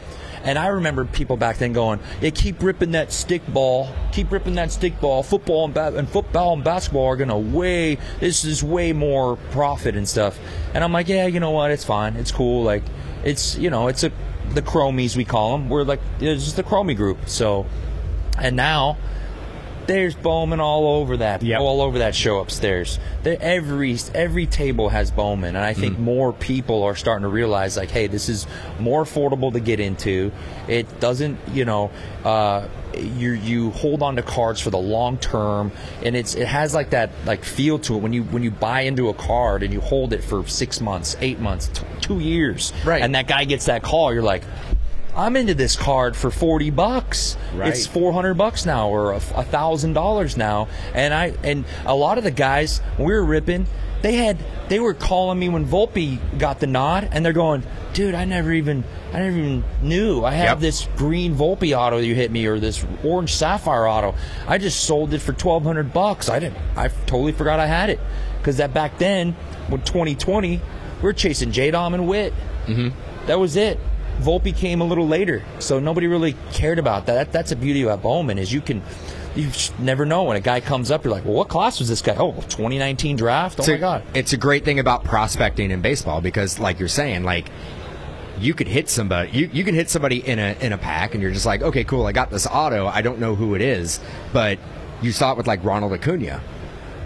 And 0.45 0.59
I 0.59 0.67
remember 0.67 1.07
people 1.07 1.39
back 1.39 1.57
then 1.57 1.73
going, 1.73 1.99
"They 2.21 2.31
keep 2.31 2.63
ripping 2.63 2.91
that 2.91 3.11
stick 3.11 3.41
ball, 3.49 3.89
keep 4.13 4.31
ripping 4.31 4.55
that 4.57 4.71
stick 4.71 5.01
ball. 5.01 5.23
Football 5.23 5.65
and, 5.65 5.73
ba- 5.73 5.97
and 5.97 6.07
football 6.07 6.53
and 6.53 6.63
basketball 6.63 7.07
are 7.07 7.17
gonna 7.17 7.39
way. 7.39 7.97
This 8.21 8.45
is 8.45 8.63
way 8.63 8.93
more 8.93 9.37
profit 9.51 9.97
and 9.97 10.07
stuff." 10.07 10.39
And 10.75 10.85
I'm 10.85 10.93
like, 10.93 11.09
"Yeah, 11.09 11.25
you 11.25 11.41
know 11.41 11.53
what? 11.53 11.71
It's 11.71 11.85
fine. 11.85 12.17
It's 12.17 12.33
cool. 12.33 12.63
Like, 12.63 12.83
it's 13.25 13.57
you 13.57 13.71
know, 13.71 13.89
it's 13.89 14.05
a 14.05 14.13
the 14.53 14.63
chromies 14.63 15.17
we 15.17 15.25
call 15.25 15.57
them. 15.57 15.71
We're 15.71 15.85
like 15.85 16.01
it's 16.21 16.45
just 16.45 16.57
the 16.57 16.65
chromie 16.65 16.97
group. 16.97 17.19
So, 17.27 17.65
and 18.39 18.57
now 18.57 18.99
there's 19.91 20.15
Bowman 20.15 20.61
all 20.61 20.87
over 21.01 21.17
that, 21.17 21.43
Yep. 21.43 21.61
all 21.61 21.81
over 21.83 21.99
that 21.99 22.15
show 22.15 22.39
upstairs. 22.39 23.01
Every 23.25 23.97
every 24.15 24.47
table 24.47 24.89
has 24.89 25.11
Bowman, 25.11 25.57
and 25.57 25.65
I 25.65 25.75
think 25.75 25.99
more 25.99 26.33
people 26.33 26.85
are 26.85 26.95
starting 26.95 27.23
to 27.25 27.29
realize, 27.29 27.77
like, 27.77 27.91
hey, 27.91 28.07
this 28.07 28.29
is 28.29 28.47
more 28.79 29.03
affordable 29.03 29.53
to 29.53 29.59
get 29.61 29.81
into. 29.81 30.31
It 30.69 31.01
doesn't, 31.01 31.39
you 31.53 31.65
know, 31.65 31.91
uh, 32.25 32.69
you 32.97 33.33
you 33.33 33.71
hold 33.71 34.03
on 34.03 34.15
to 34.17 34.23
cards 34.23 34.61
for 34.61 34.71
the 34.71 34.79
long 34.79 35.19
term, 35.19 35.73
and 36.05 36.15
it's 36.15 36.35
it 36.37 36.47
has 36.47 36.73
like 36.73 36.91
that 36.91 37.11
like 37.27 37.45
feel 37.45 37.79
to 37.81 37.97
it 37.97 37.99
when 37.99 38.13
you 38.13 38.23
when 38.23 38.43
you 38.45 38.51
buy 38.53 38.83
into 38.83 39.09
a 39.09 39.15
card 39.15 39.63
and 39.65 39.73
you 39.73 39.81
hold 39.81 40.13
it 40.13 40.23
for 40.23 40.47
six 40.47 40.81
months, 40.81 41.17
eight 41.21 41.41
months, 41.41 41.69
t- 41.69 41.83
two 42.01 42.21
years, 42.21 42.73
Right. 42.85 43.03
And 43.03 43.15
that 43.17 43.27
guy 43.27 43.45
gets 43.45 43.67
that 43.67 43.83
call, 43.83 44.15
you're 44.15 44.23
like. 44.23 44.45
I'm 45.17 45.37
into 45.37 45.55
this 45.55 45.77
card 45.77 46.17
for 46.17 46.31
40 46.31 46.71
bucks. 46.71 47.37
Right. 47.55 47.69
It's 47.69 47.87
400 47.87 48.35
bucks 48.35 48.65
now 48.67 48.89
or 48.89 49.13
a 49.13 49.21
thousand 49.21 49.95
dollars 49.95 50.37
now. 50.37 50.69
And 50.95 51.13
I 51.15 51.35
and 51.43 51.65
a 51.87 51.95
lot 51.95 52.19
of 52.19 52.25
the 52.25 52.31
guys 52.31 52.79
when 52.97 53.09
we 53.09 53.15
were 53.15 53.25
ripping, 53.25 53.67
they 54.03 54.15
had 54.15 54.39
they 54.69 54.79
were 54.81 54.95
calling 54.95 55.39
me 55.39 55.49
when 55.49 55.67
Volpe 55.67 56.19
got 56.39 56.61
the 56.61 56.67
nod, 56.67 57.09
and 57.13 57.25
they're 57.25 57.33
going, 57.33 57.63
"Dude, 57.93 58.15
I 58.15 58.25
never 58.25 58.53
even 58.53 58.85
I 59.13 59.19
never 59.19 59.37
even 59.37 59.65
knew 59.83 60.25
I 60.25 60.33
have 60.33 60.45
Yep. 60.45 60.59
this 60.61 60.89
green 60.97 61.35
Volpe 61.35 61.77
auto 61.77 61.99
you 61.99 62.15
hit 62.15 62.31
me 62.31 62.47
or 62.47 62.59
this 62.61 62.85
orange 63.05 63.35
Sapphire 63.35 63.87
auto. 63.89 64.15
I 64.47 64.59
just 64.59 64.85
sold 64.85 65.13
it 65.13 65.19
for 65.21 65.33
1,200 65.33 65.93
bucks. 65.93 66.29
I 66.31 66.39
didn't. 66.39 66.57
I 66.77 66.89
totally 67.07 67.33
forgot 67.33 67.59
I 67.61 67.67
had 67.67 67.91
it 67.91 67.99
because 68.39 68.59
that 68.59 68.73
back 68.73 68.99
then, 68.99 69.33
when 69.69 69.83
2020, 69.83 70.57
we 70.59 70.61
were 71.03 71.13
chasing 71.13 71.51
J 71.53 71.71
Dom 71.73 71.93
and 71.93 72.07
Witt. 72.07 72.33
Mm-hmm. 72.67 72.91
That 73.27 73.39
was 73.41 73.57
it. 73.57 73.79
Volpe 74.21 74.57
came 74.57 74.81
a 74.81 74.85
little 74.85 75.07
later, 75.07 75.43
so 75.59 75.81
nobody 75.81 76.07
really 76.07 76.35
cared 76.53 76.79
about 76.79 77.07
that. 77.07 77.15
that 77.15 77.33
that's 77.33 77.51
the 77.51 77.57
beauty 77.57 77.83
about 77.83 78.03
Bowman 78.03 78.39
is 78.39 78.53
you 78.53 78.61
can. 78.61 78.83
You 79.37 79.49
never 79.79 80.05
know 80.05 80.25
when 80.25 80.37
a 80.37 80.41
guy 80.41 80.61
comes 80.61 80.91
up. 80.91 81.05
You're 81.05 81.13
like, 81.13 81.25
well, 81.25 81.35
what 81.35 81.49
class 81.49 81.79
was 81.79 81.89
this 81.89 82.03
guy? 82.03 82.17
Oh, 82.19 82.33
2019 82.33 83.15
draft. 83.15 83.61
Oh 83.61 83.63
it's 83.63 83.69
my 83.69 83.75
a, 83.75 83.79
god. 83.79 84.03
It's 84.13 84.33
a 84.33 84.37
great 84.37 84.65
thing 84.65 84.81
about 84.81 85.05
prospecting 85.05 85.71
in 85.71 85.81
baseball 85.81 86.21
because, 86.21 86.59
like 86.59 86.81
you're 86.81 86.89
saying, 86.89 87.23
like 87.23 87.49
you 88.41 88.55
could 88.55 88.67
hit 88.67 88.89
somebody. 88.89 89.31
You, 89.31 89.51
you 89.53 89.65
can 89.65 89.75
hit 89.75 89.89
somebody 89.89 90.27
in 90.27 90.39
a 90.39 90.57
in 90.61 90.73
a 90.73 90.79
pack, 90.79 91.15
and 91.15 91.23
you're 91.23 91.33
just 91.33 91.47
like, 91.47 91.63
okay, 91.63 91.85
cool. 91.85 92.07
I 92.07 92.13
got 92.13 92.31
this 92.31 92.47
auto. 92.47 92.87
I 92.87 93.03
don't 93.03 93.21
know 93.21 93.35
who 93.35 93.55
it 93.55 93.61
is, 93.61 94.01
but 94.33 94.59
you 95.03 95.13
saw 95.13 95.33
it 95.33 95.37
with 95.37 95.47
like 95.47 95.65
Ronald 95.65 95.93
Acuna. 95.93 96.43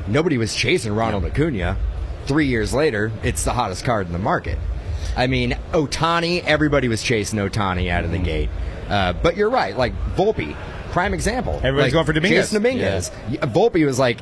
Nobody 0.06 0.38
was 0.38 0.54
chasing 0.54 0.94
Ronald 0.94 1.25
Acuna. 1.25 1.76
Three 2.26 2.47
years 2.47 2.73
later, 2.73 3.12
it's 3.23 3.44
the 3.44 3.52
hottest 3.52 3.85
card 3.85 4.06
in 4.06 4.12
the 4.12 4.18
market. 4.18 4.59
I 5.16 5.26
mean, 5.26 5.56
Ohtani. 5.73 6.42
Everybody 6.44 6.88
was 6.88 7.02
chasing 7.02 7.38
Ohtani 7.38 7.88
out 7.90 8.04
of 8.04 8.11
the 8.11 8.18
gate. 8.18 8.50
Uh, 8.88 9.12
but 9.14 9.37
you're 9.37 9.50
right. 9.50 9.76
Like 9.76 9.94
Volpe, 10.16 10.56
prime 10.92 11.14
example. 11.14 11.54
Everybody's 11.62 11.85
Like, 11.85 11.92
going 11.92 12.06
for 12.06 12.12
Dominguez. 12.12 12.50
Jasson 12.50 12.52
Dominguez. 12.54 13.11
Volpe 13.42 13.87
was 13.87 13.99
like, 13.99 14.18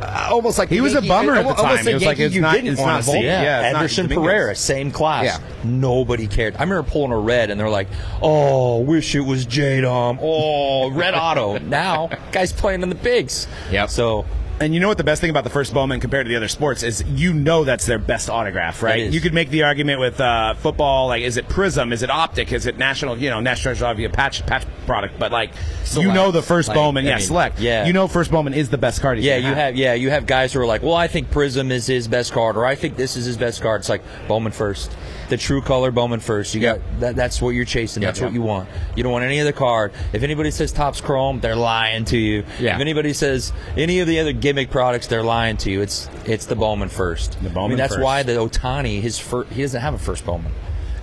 uh, 0.00 0.28
almost 0.32 0.58
like 0.58 0.68
He 0.68 0.76
the 0.76 0.80
was 0.82 0.94
a 0.94 1.02
bummer 1.02 1.34
at 1.34 1.42
the 1.42 1.48
almost 1.54 1.62
time. 1.62 1.88
It 1.88 1.94
was 1.94 2.04
like, 2.04 2.18
Yankee 2.18 2.22
it's 2.24 2.34
you 2.34 2.40
not- 2.40 2.54
didn't 2.54 2.70
it's 2.72 2.80
wanna 2.80 2.92
not. 2.94 3.02
Volpe. 3.04 3.22
Yeah, 3.22 3.42
Yeah, 3.42 3.60
it's 3.68 3.76
Anderson 3.76 4.06
Dominguez. 4.08 4.26
Pereira, 4.32 4.54
same 4.56 4.90
class. 4.90 5.24
Yeah. 5.24 5.38
Nobody 5.64 6.26
cared. 6.26 6.56
I 6.56 6.62
remember 6.64 6.88
pulling 6.88 7.12
a 7.12 7.18
red, 7.18 7.50
and 7.50 7.60
they're 7.60 7.70
like, 7.70 7.86
"Oh, 8.20 8.80
wish 8.80 9.14
it 9.14 9.20
was 9.20 9.46
J 9.46 9.80
Dom. 9.80 10.18
Oh, 10.20 10.90
red 10.90 11.14
auto." 11.14 11.58
now, 11.68 12.10
guys 12.32 12.52
playing 12.52 12.82
in 12.82 12.88
the 12.88 12.94
bigs. 12.96 13.46
Yeah. 13.70 13.86
So 13.86 14.24
And 14.62 14.72
you 14.72 14.78
know 14.78 14.86
what 14.86 14.96
the 14.96 15.02
best 15.02 15.20
thing 15.20 15.30
about 15.30 15.42
the 15.42 15.50
first 15.50 15.74
Bowman 15.74 15.98
compared 15.98 16.24
to 16.26 16.28
the 16.28 16.36
other 16.36 16.46
sports 16.46 16.84
is 16.84 17.02
you 17.08 17.34
know 17.34 17.64
that's 17.64 17.84
their 17.84 17.98
best 17.98 18.30
autograph, 18.30 18.80
right? 18.80 19.10
You 19.10 19.20
could 19.20 19.34
make 19.34 19.50
the 19.50 19.64
argument 19.64 19.98
with 19.98 20.20
uh, 20.20 20.54
football, 20.54 21.08
like 21.08 21.22
is 21.22 21.36
it 21.36 21.48
Prism, 21.48 21.92
is 21.92 22.04
it 22.04 22.10
Optic, 22.10 22.52
is 22.52 22.66
it 22.66 22.78
National, 22.78 23.18
you 23.18 23.28
know, 23.28 23.40
National 23.40 23.74
Treasure 23.74 23.86
obviously 23.86 24.12
a 24.12 24.16
patch 24.16 24.46
patch 24.46 24.64
product, 24.86 25.18
but 25.18 25.32
like 25.32 25.50
you 25.96 26.12
know 26.12 26.30
the 26.30 26.42
first 26.42 26.68
Like, 26.68 26.76
Bowman, 26.76 27.06
I 27.06 27.08
yeah, 27.08 27.16
mean, 27.16 27.26
select, 27.26 27.58
yeah. 27.58 27.86
you 27.86 27.92
know 27.92 28.06
first 28.06 28.30
Bowman 28.30 28.54
is 28.54 28.70
the 28.70 28.78
best 28.78 29.00
card. 29.00 29.18
he's 29.18 29.26
yeah, 29.26 29.36
you 29.36 29.52
have 29.52 29.74
yeah 29.74 29.94
you 29.94 30.10
have 30.10 30.26
guys 30.26 30.52
who 30.52 30.60
are 30.60 30.66
like, 30.66 30.82
"Well, 30.82 30.94
I 30.94 31.08
think 31.08 31.32
Prism 31.32 31.72
is 31.72 31.86
his 31.88 32.06
best 32.06 32.32
card, 32.32 32.56
or 32.56 32.64
I 32.64 32.76
think 32.76 32.96
this 32.96 33.16
is 33.16 33.24
his 33.24 33.36
best 33.36 33.62
card." 33.62 33.80
It's 33.80 33.88
like 33.88 34.02
Bowman 34.28 34.52
first, 34.52 34.96
the 35.32 35.38
true 35.38 35.62
color 35.62 35.90
Bowman 35.90 36.20
first. 36.20 36.54
You 36.54 36.60
got 36.60 36.78
that. 37.00 37.16
That's 37.16 37.40
what 37.40 37.50
you're 37.50 37.64
chasing. 37.64 38.02
That's 38.02 38.18
Yeah. 38.20 38.26
what 38.26 38.34
you 38.34 38.42
want. 38.42 38.68
You 38.94 39.02
don't 39.02 39.12
want 39.12 39.24
any 39.24 39.40
other 39.40 39.52
card. 39.52 39.92
If 40.12 40.22
anybody 40.22 40.50
says 40.50 40.72
Topps 40.72 41.00
Chrome, 41.00 41.40
they're 41.40 41.56
lying 41.56 42.04
to 42.06 42.18
you. 42.18 42.44
Yeah. 42.60 42.74
If 42.74 42.82
anybody 42.82 43.14
says 43.14 43.50
any 43.74 44.00
of 44.00 44.06
the 44.06 44.20
other 44.20 44.34
gimmick 44.34 44.70
products, 44.70 45.06
they're 45.06 45.22
lying 45.22 45.56
to 45.58 45.70
you. 45.70 45.80
It's 45.80 46.10
it's 46.26 46.44
the 46.44 46.54
Bowman 46.54 46.90
first. 46.90 47.38
The 47.42 47.48
I 47.48 47.52
Bowman 47.54 47.70
mean, 47.70 47.78
that's 47.78 47.94
first. 47.94 48.04
why 48.04 48.22
the 48.22 48.32
Ohtani 48.32 49.00
his 49.00 49.18
fir- 49.18 49.44
he 49.44 49.62
doesn't 49.62 49.80
have 49.80 49.94
a 49.94 49.98
first 49.98 50.26
Bowman. 50.26 50.52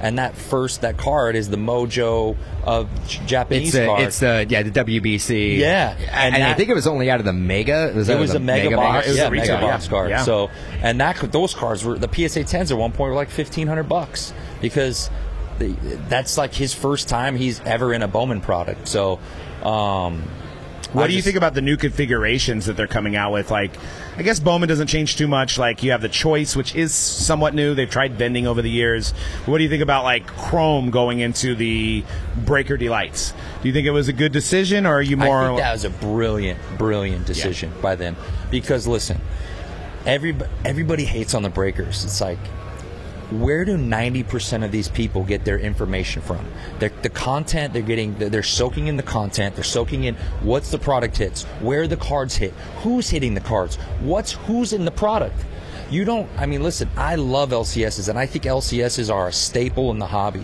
And 0.01 0.17
that 0.17 0.35
first 0.35 0.81
that 0.81 0.97
card 0.97 1.35
is 1.35 1.49
the 1.49 1.57
Mojo 1.57 2.37
of 2.63 2.89
Japanese 3.25 3.69
It's 3.69 3.77
the, 3.77 3.85
card. 3.85 4.01
it's 4.01 4.19
the 4.19 4.45
yeah 4.47 4.63
the 4.63 4.71
WBC. 4.71 5.57
Yeah, 5.57 5.95
and, 6.11 6.35
and 6.35 6.43
I 6.43 6.53
think 6.53 6.69
it 6.69 6.73
was 6.73 6.87
only 6.87 7.11
out 7.11 7.19
of 7.19 7.25
the 7.25 7.33
mega. 7.33 7.91
Was 7.93 8.07
it 8.07 8.17
was 8.17 8.33
a 8.33 8.39
mega, 8.39 8.75
box, 8.75 9.07
It 9.07 9.09
was 9.09 9.17
yeah, 9.17 9.27
a 9.27 9.31
mega 9.31 9.47
yeah. 9.47 9.61
box 9.61 9.87
card. 9.87 10.09
Yeah. 10.09 10.23
So, 10.23 10.49
and 10.81 10.99
that 11.01 11.17
those 11.31 11.53
cards 11.53 11.83
were 11.83 11.97
the 11.97 12.07
PSA 12.07 12.41
10s 12.45 12.71
at 12.71 12.77
one 12.77 12.91
point 12.91 13.09
were 13.09 13.15
like 13.15 13.29
fifteen 13.29 13.67
hundred 13.67 13.89
bucks 13.89 14.33
because 14.61 15.09
that's 16.07 16.37
like 16.37 16.53
his 16.53 16.73
first 16.73 17.09
time 17.09 17.35
he's 17.35 17.59
ever 17.61 17.93
in 17.93 18.01
a 18.01 18.07
Bowman 18.07 18.39
product. 18.41 18.87
So, 18.87 19.19
um, 19.63 20.23
What 20.93 21.03
I 21.03 21.07
do 21.07 21.13
you 21.13 21.21
think 21.21 21.35
about 21.35 21.53
the 21.53 21.61
new 21.61 21.77
configurations 21.77 22.65
that 22.65 22.75
they're 22.75 22.87
coming 22.87 23.15
out 23.15 23.31
with? 23.31 23.51
Like, 23.51 23.71
I 24.17 24.23
guess 24.23 24.39
Bowman 24.39 24.67
doesn't 24.67 24.87
change 24.87 25.17
too 25.17 25.27
much. 25.27 25.59
Like, 25.59 25.83
you 25.83 25.91
have 25.91 26.01
the 26.01 26.09
choice, 26.09 26.55
which 26.55 26.73
is 26.73 26.93
somewhat 26.93 27.53
new. 27.53 27.75
They've 27.75 27.89
tried 27.89 28.17
bending 28.17 28.47
over 28.47 28.63
the 28.63 28.71
years. 28.71 29.11
What 29.45 29.59
do 29.59 29.63
you 29.63 29.69
think 29.69 29.83
about 29.83 30.03
like 30.03 30.25
Chrome 30.25 30.89
going 30.89 31.19
into 31.19 31.53
the 31.53 32.03
Breaker 32.37 32.75
Delights? 32.75 33.33
Do 33.61 33.67
you 33.67 33.73
think 33.73 33.85
it 33.85 33.91
was 33.91 34.07
a 34.07 34.13
good 34.13 34.31
decision, 34.31 34.87
or 34.87 34.95
are 34.95 35.01
you 35.01 35.15
more? 35.15 35.43
I 35.43 35.47
think 35.47 35.59
that 35.59 35.73
was 35.73 35.85
a 35.85 35.91
brilliant, 35.91 36.59
brilliant 36.79 37.27
decision 37.27 37.71
by 37.81 37.95
them. 37.95 38.15
Because 38.49 38.87
listen, 38.87 39.21
everybody 40.07 40.49
everybody 40.65 41.05
hates 41.05 41.35
on 41.35 41.43
the 41.43 41.49
breakers. 41.49 42.03
It's 42.03 42.19
like 42.19 42.39
where 43.31 43.63
do 43.65 43.77
90% 43.77 44.63
of 44.63 44.71
these 44.71 44.89
people 44.89 45.23
get 45.23 45.45
their 45.45 45.59
information 45.59 46.21
from? 46.21 46.45
They're, 46.79 46.91
the 47.01 47.09
content 47.09 47.73
they're 47.73 47.81
getting, 47.81 48.17
they're, 48.17 48.29
they're 48.29 48.43
soaking 48.43 48.87
in 48.87 48.97
the 48.97 49.03
content, 49.03 49.55
they're 49.55 49.63
soaking 49.63 50.05
in 50.05 50.15
what's 50.41 50.71
the 50.71 50.79
product 50.79 51.17
hits, 51.17 51.43
where 51.61 51.87
the 51.87 51.97
cards 51.97 52.35
hit, 52.35 52.53
who's 52.81 53.09
hitting 53.09 53.33
the 53.33 53.41
cards, 53.41 53.75
what's 54.01 54.31
who's 54.31 54.73
in 54.73 54.85
the 54.85 54.91
product. 54.91 55.45
You 55.89 56.05
don't, 56.05 56.29
I 56.37 56.45
mean, 56.45 56.61
listen, 56.61 56.89
I 56.95 57.15
love 57.15 57.49
LCSs 57.49 58.09
and 58.09 58.19
I 58.19 58.25
think 58.25 58.43
LCSs 58.43 59.11
are 59.11 59.27
a 59.27 59.31
staple 59.33 59.91
in 59.91 59.99
the 59.99 60.05
hobby. 60.05 60.43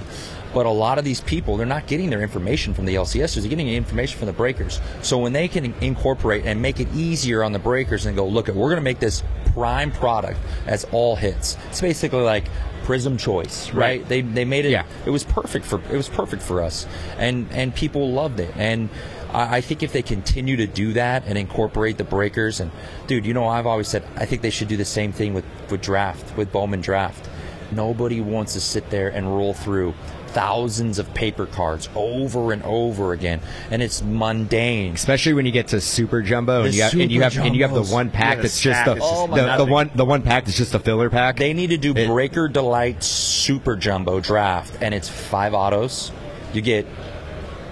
But 0.56 0.66
a 0.66 0.70
lot 0.70 0.98
of 0.98 1.04
these 1.04 1.20
people, 1.20 1.58
they're 1.58 1.66
not 1.66 1.86
getting 1.86 2.10
their 2.10 2.22
information 2.22 2.74
from 2.74 2.86
the 2.86 2.96
LCSs. 2.96 3.42
They're 3.42 3.50
getting 3.50 3.68
information 3.68 4.18
from 4.18 4.28
the 4.28 4.34
breakers. 4.34 4.80
So 5.02 5.18
when 5.18 5.34
they 5.34 5.50
can 5.50 5.74
incorporate 5.82 6.46
and 6.46 6.62
make 6.62 6.80
it 6.80 6.88
easier 6.96 7.44
on 7.44 7.52
the 7.52 7.60
breakers 7.60 8.06
and 8.06 8.16
go, 8.16 8.26
look, 8.26 8.48
at 8.48 8.56
we're 8.56 8.70
going 8.70 8.78
to 8.78 8.82
make 8.82 9.00
this 9.00 9.22
prime 9.54 9.92
product 9.92 10.40
as 10.66 10.86
all 10.94 11.18
hits. 11.18 11.58
It's 11.70 11.82
basically 11.82 12.22
like 12.22 12.46
Prism 12.86 13.18
Choice, 13.18 13.72
right? 13.72 14.00
Right. 14.00 14.08
They 14.08 14.22
they 14.22 14.46
made 14.46 14.66
it. 14.66 14.72
Yeah. 14.72 14.86
It 15.06 15.10
was 15.10 15.26
perfect 15.26 15.66
for 15.66 15.82
it 15.92 15.98
was 15.98 16.08
perfect 16.08 16.42
for 16.42 16.62
us, 16.62 16.88
and 17.18 17.52
and 17.52 17.76
people 17.76 18.12
loved 18.12 18.40
it. 18.40 18.54
And 18.56 18.90
I, 19.34 19.58
I 19.58 19.62
think 19.62 19.84
if 19.84 19.92
they 19.92 20.04
continue 20.04 20.56
to 20.56 20.68
do 20.68 20.94
that 20.94 21.26
and 21.26 21.38
incorporate 21.38 21.98
the 21.98 22.06
breakers, 22.06 22.62
and 22.62 22.72
dude, 23.08 23.26
you 23.26 23.34
know, 23.34 23.48
I've 23.48 23.66
always 23.66 23.90
said 23.90 24.06
I 24.16 24.26
think 24.26 24.42
they 24.42 24.52
should 24.52 24.70
do 24.70 24.78
the 24.78 24.86
same 24.86 25.12
thing 25.12 25.34
with 25.34 25.46
with 25.70 25.82
draft 25.82 26.38
with 26.38 26.54
Bowman 26.54 26.80
draft. 26.80 27.30
Nobody 27.72 28.22
wants 28.22 28.54
to 28.54 28.62
sit 28.62 28.90
there 28.90 29.10
and 29.10 29.28
roll 29.28 29.54
through 29.54 29.96
thousands 30.36 31.00
of 31.00 31.12
paper 31.14 31.46
cards 31.46 31.88
over 31.96 32.52
and 32.52 32.62
over 32.64 33.14
again, 33.14 33.40
and 33.72 33.82
it's 33.82 34.04
mundane. 34.04 34.94
Especially 34.94 35.34
when 35.34 35.46
you 35.46 35.52
get 35.54 35.70
to 35.70 35.80
super 35.80 36.22
jumbo 36.22 36.64
The 36.64 36.68
and 36.68 36.76
you 36.76 36.84
have 36.84 36.94
and 36.94 37.12
you 37.12 37.22
have, 37.24 37.34
super 37.34 37.46
and 37.46 37.56
you 37.56 37.64
have 37.64 37.74
the 37.74 37.84
one 37.84 38.12
pack 38.12 38.36
Yeah, 38.36 38.42
that's 38.44 38.60
just 38.62 38.84
the 38.86 38.92
is 38.96 39.00
just 39.00 39.14
Oh 39.14 39.28
the, 39.28 39.58
the 39.64 39.72
one 39.72 39.90
the 39.96 40.04
one 40.06 40.22
pack 40.22 40.44
that's 40.46 40.58
just 40.58 40.76
a 40.76 40.80
filler 40.80 41.10
pack. 41.10 41.38
They 41.38 41.54
need 41.54 41.70
to 41.72 41.78
do 41.78 41.94
It- 41.96 42.08
Breaker 42.08 42.48
Delight 42.50 43.02
Super 43.02 43.76
Jumbo 43.78 44.20
Draft, 44.20 44.78
and 44.82 44.94
it's 44.94 45.08
five 45.10 45.54
autos. 45.54 46.12
You 46.54 46.62
get, 46.62 46.86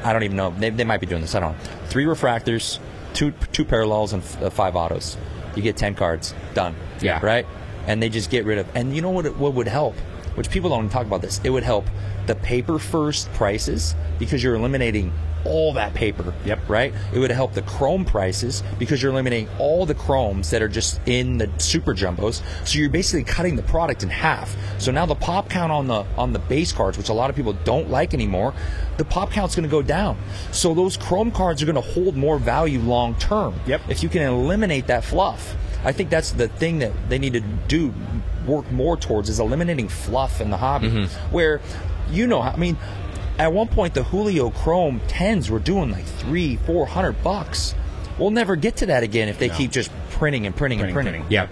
I 0.04 0.12
don't 0.14 0.24
even 0.24 0.38
know. 0.38 0.50
They, 0.58 0.70
they 0.70 0.84
might 0.86 1.02
be 1.02 1.06
doing 1.08 1.22
this. 1.22 1.36
I 1.36 1.40
don't 1.42 1.52
know. 1.54 1.64
Three 1.88 2.06
refractors, 2.06 2.80
two 3.14 3.32
two 3.52 3.66
parallels, 3.66 4.14
and 4.14 4.24
f- 4.24 4.42
uh, 4.42 4.50
five 4.50 4.76
autos. 4.78 5.18
You 5.56 5.62
get 5.62 5.76
ten 5.78 5.96
cards. 5.96 6.34
Done. 6.54 6.76
Yeah. 7.02 7.20
Right. 7.24 7.46
And 7.88 8.02
they 8.02 8.08
just 8.10 8.30
get 8.32 8.46
rid 8.46 8.58
of. 8.58 8.68
And 8.74 8.96
you 8.96 9.02
know 9.02 9.10
what? 9.12 9.36
What 9.36 9.54
would 9.54 9.68
help? 9.68 9.96
Which 10.36 10.50
people 10.50 10.70
don't 10.70 10.90
talk 10.90 11.06
about 11.06 11.22
this. 11.22 11.40
It 11.44 11.50
would 11.52 11.64
help 11.64 11.86
the 12.28 12.36
paper 12.36 12.80
first 12.80 13.32
prices 13.34 13.96
because 14.20 14.44
you're 14.44 14.56
eliminating 14.56 15.12
all 15.46 15.74
that 15.74 15.94
paper. 15.94 16.34
Yep. 16.46 16.70
Right. 16.70 16.94
It 17.14 17.20
would 17.20 17.32
help 17.32 17.54
the 17.54 17.62
chrome 17.64 18.06
prices 18.06 18.64
because 18.80 19.02
you're 19.02 19.12
eliminating 19.12 19.50
all 19.60 19.86
the 19.86 19.96
chromes 19.96 20.50
that 20.52 20.62
are 20.62 20.68
just 20.68 21.02
in 21.06 21.38
the 21.38 21.50
super 21.58 21.94
jumbos. 21.94 22.42
So 22.66 22.80
you're 22.80 22.90
basically 22.90 23.24
cutting 23.24 23.56
the 23.56 23.64
product 23.64 24.04
in 24.04 24.10
half. 24.10 24.56
So 24.80 24.92
now 24.92 25.06
the 25.06 25.16
pop 25.16 25.50
count 25.50 25.72
on 25.72 25.88
the 25.88 26.06
on 26.18 26.34
the 26.34 26.40
base 26.40 26.72
cards, 26.72 26.98
which 26.98 27.10
a 27.10 27.14
lot 27.14 27.30
of 27.30 27.36
people 27.36 27.54
don't 27.64 27.90
like 27.90 28.14
anymore, 28.14 28.54
the 28.98 29.06
pop 29.06 29.32
count's 29.32 29.56
going 29.56 29.68
to 29.68 29.72
go 29.72 29.82
down. 29.82 30.18
So 30.52 30.74
those 30.74 30.98
chrome 30.98 31.32
cards 31.32 31.62
are 31.62 31.66
going 31.66 31.76
to 31.76 31.82
hold 31.82 32.16
more 32.16 32.38
value 32.40 32.80
long 32.80 33.16
term. 33.16 33.56
Yep. 33.66 33.82
If 33.90 34.04
you 34.04 34.10
can 34.10 34.22
eliminate 34.22 34.88
that 34.88 35.04
fluff, 35.04 35.56
I 35.84 35.92
think 35.92 36.10
that's 36.10 36.32
the 36.32 36.48
thing 36.48 36.80
that 36.80 36.94
they 37.10 37.20
need 37.20 37.34
to 37.34 37.42
do 37.42 37.94
work 38.48 38.70
more 38.72 38.98
towards 38.98 39.30
is 39.30 39.40
eliminating 39.40 39.88
fluff 39.88 40.42
in 40.42 40.50
the 40.50 40.58
hobby. 40.58 40.90
Mm-hmm. 40.90 41.34
Where 41.34 41.62
you 42.10 42.28
know, 42.28 42.42
I 42.42 42.56
mean, 42.56 42.78
at 43.38 43.52
one 43.52 43.68
point 43.68 43.94
the 43.94 44.04
Julio 44.04 44.50
Chrome 44.52 45.02
tens 45.08 45.50
were 45.50 45.60
doing 45.60 45.92
like 45.92 46.06
three, 46.06 46.58
four 46.58 46.86
hundred 46.86 47.24
bucks. 47.24 47.76
We'll 48.18 48.32
never 48.32 48.56
get 48.56 48.78
to 48.78 48.86
that 48.88 49.04
again 49.04 49.28
if 49.28 49.40
they 49.40 49.50
keep 49.50 49.72
just 49.72 49.92
printing 50.12 50.46
and 50.46 50.56
printing, 50.56 50.82
and 50.82 50.94
Printing, 50.94 51.14
printing. 51.14 51.32
Yep. 51.32 51.50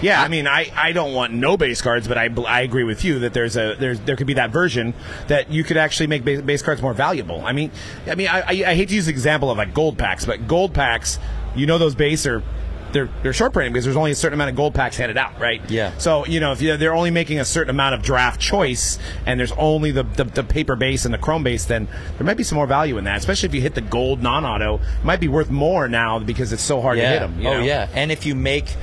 Yeah, 0.00 0.22
I 0.22 0.28
mean, 0.28 0.46
I, 0.46 0.70
I 0.76 0.92
don't 0.92 1.12
want 1.12 1.32
no 1.32 1.56
base 1.56 1.82
cards, 1.82 2.06
but 2.06 2.16
I, 2.16 2.30
I 2.46 2.60
agree 2.60 2.84
with 2.84 3.04
you 3.04 3.18
that 3.20 3.34
there's 3.34 3.56
a 3.56 3.74
there's 3.74 3.98
there 4.00 4.14
could 4.14 4.28
be 4.28 4.34
that 4.34 4.50
version 4.50 4.94
that 5.26 5.50
you 5.50 5.64
could 5.64 5.76
actually 5.76 6.06
make 6.06 6.24
base, 6.24 6.40
base 6.40 6.62
cards 6.62 6.80
more 6.80 6.94
valuable. 6.94 7.44
I 7.44 7.50
mean, 7.50 7.72
I 8.06 8.14
mean, 8.14 8.28
I, 8.28 8.40
I, 8.42 8.50
I 8.70 8.74
hate 8.76 8.90
to 8.90 8.94
use 8.94 9.06
the 9.06 9.10
example 9.10 9.50
of 9.50 9.58
like 9.58 9.74
gold 9.74 9.98
packs, 9.98 10.24
but 10.24 10.46
gold 10.46 10.72
packs, 10.72 11.18
you 11.56 11.66
know, 11.66 11.78
those 11.78 11.96
base 11.96 12.26
are 12.26 12.44
they're 12.92 13.08
they're 13.22 13.32
short 13.32 13.52
printing 13.52 13.72
because 13.72 13.84
there's 13.84 13.96
only 13.96 14.10
a 14.10 14.14
certain 14.14 14.34
amount 14.34 14.50
of 14.50 14.56
gold 14.56 14.74
packs 14.74 14.96
handed 14.96 15.16
out, 15.16 15.38
right? 15.38 15.60
Yeah. 15.70 15.96
So 15.98 16.26
you 16.26 16.40
know, 16.40 16.52
if 16.52 16.62
you, 16.62 16.76
they're 16.76 16.94
only 16.94 17.10
making 17.10 17.40
a 17.40 17.44
certain 17.44 17.70
amount 17.70 17.94
of 17.94 18.02
draft 18.02 18.40
choice, 18.40 18.98
and 19.26 19.38
there's 19.38 19.52
only 19.52 19.90
the, 19.90 20.02
the 20.02 20.24
the 20.24 20.44
paper 20.44 20.76
base 20.76 21.04
and 21.04 21.12
the 21.12 21.18
chrome 21.18 21.42
base, 21.42 21.64
then 21.64 21.88
there 22.16 22.26
might 22.26 22.36
be 22.36 22.44
some 22.44 22.56
more 22.56 22.66
value 22.66 22.98
in 22.98 23.04
that. 23.04 23.18
Especially 23.18 23.48
if 23.48 23.54
you 23.54 23.60
hit 23.60 23.74
the 23.74 23.80
gold 23.80 24.22
non-auto, 24.22 24.76
it 24.76 25.04
might 25.04 25.20
be 25.20 25.28
worth 25.28 25.50
more 25.50 25.88
now 25.88 26.18
because 26.18 26.52
it's 26.52 26.62
so 26.62 26.80
hard 26.80 26.98
to 26.98 27.06
hit 27.06 27.20
them. 27.20 27.46
oh 27.46 27.60
yeah. 27.60 27.88
And 27.92 28.10
if 28.10 28.26
you 28.26 28.34
make 28.34 28.74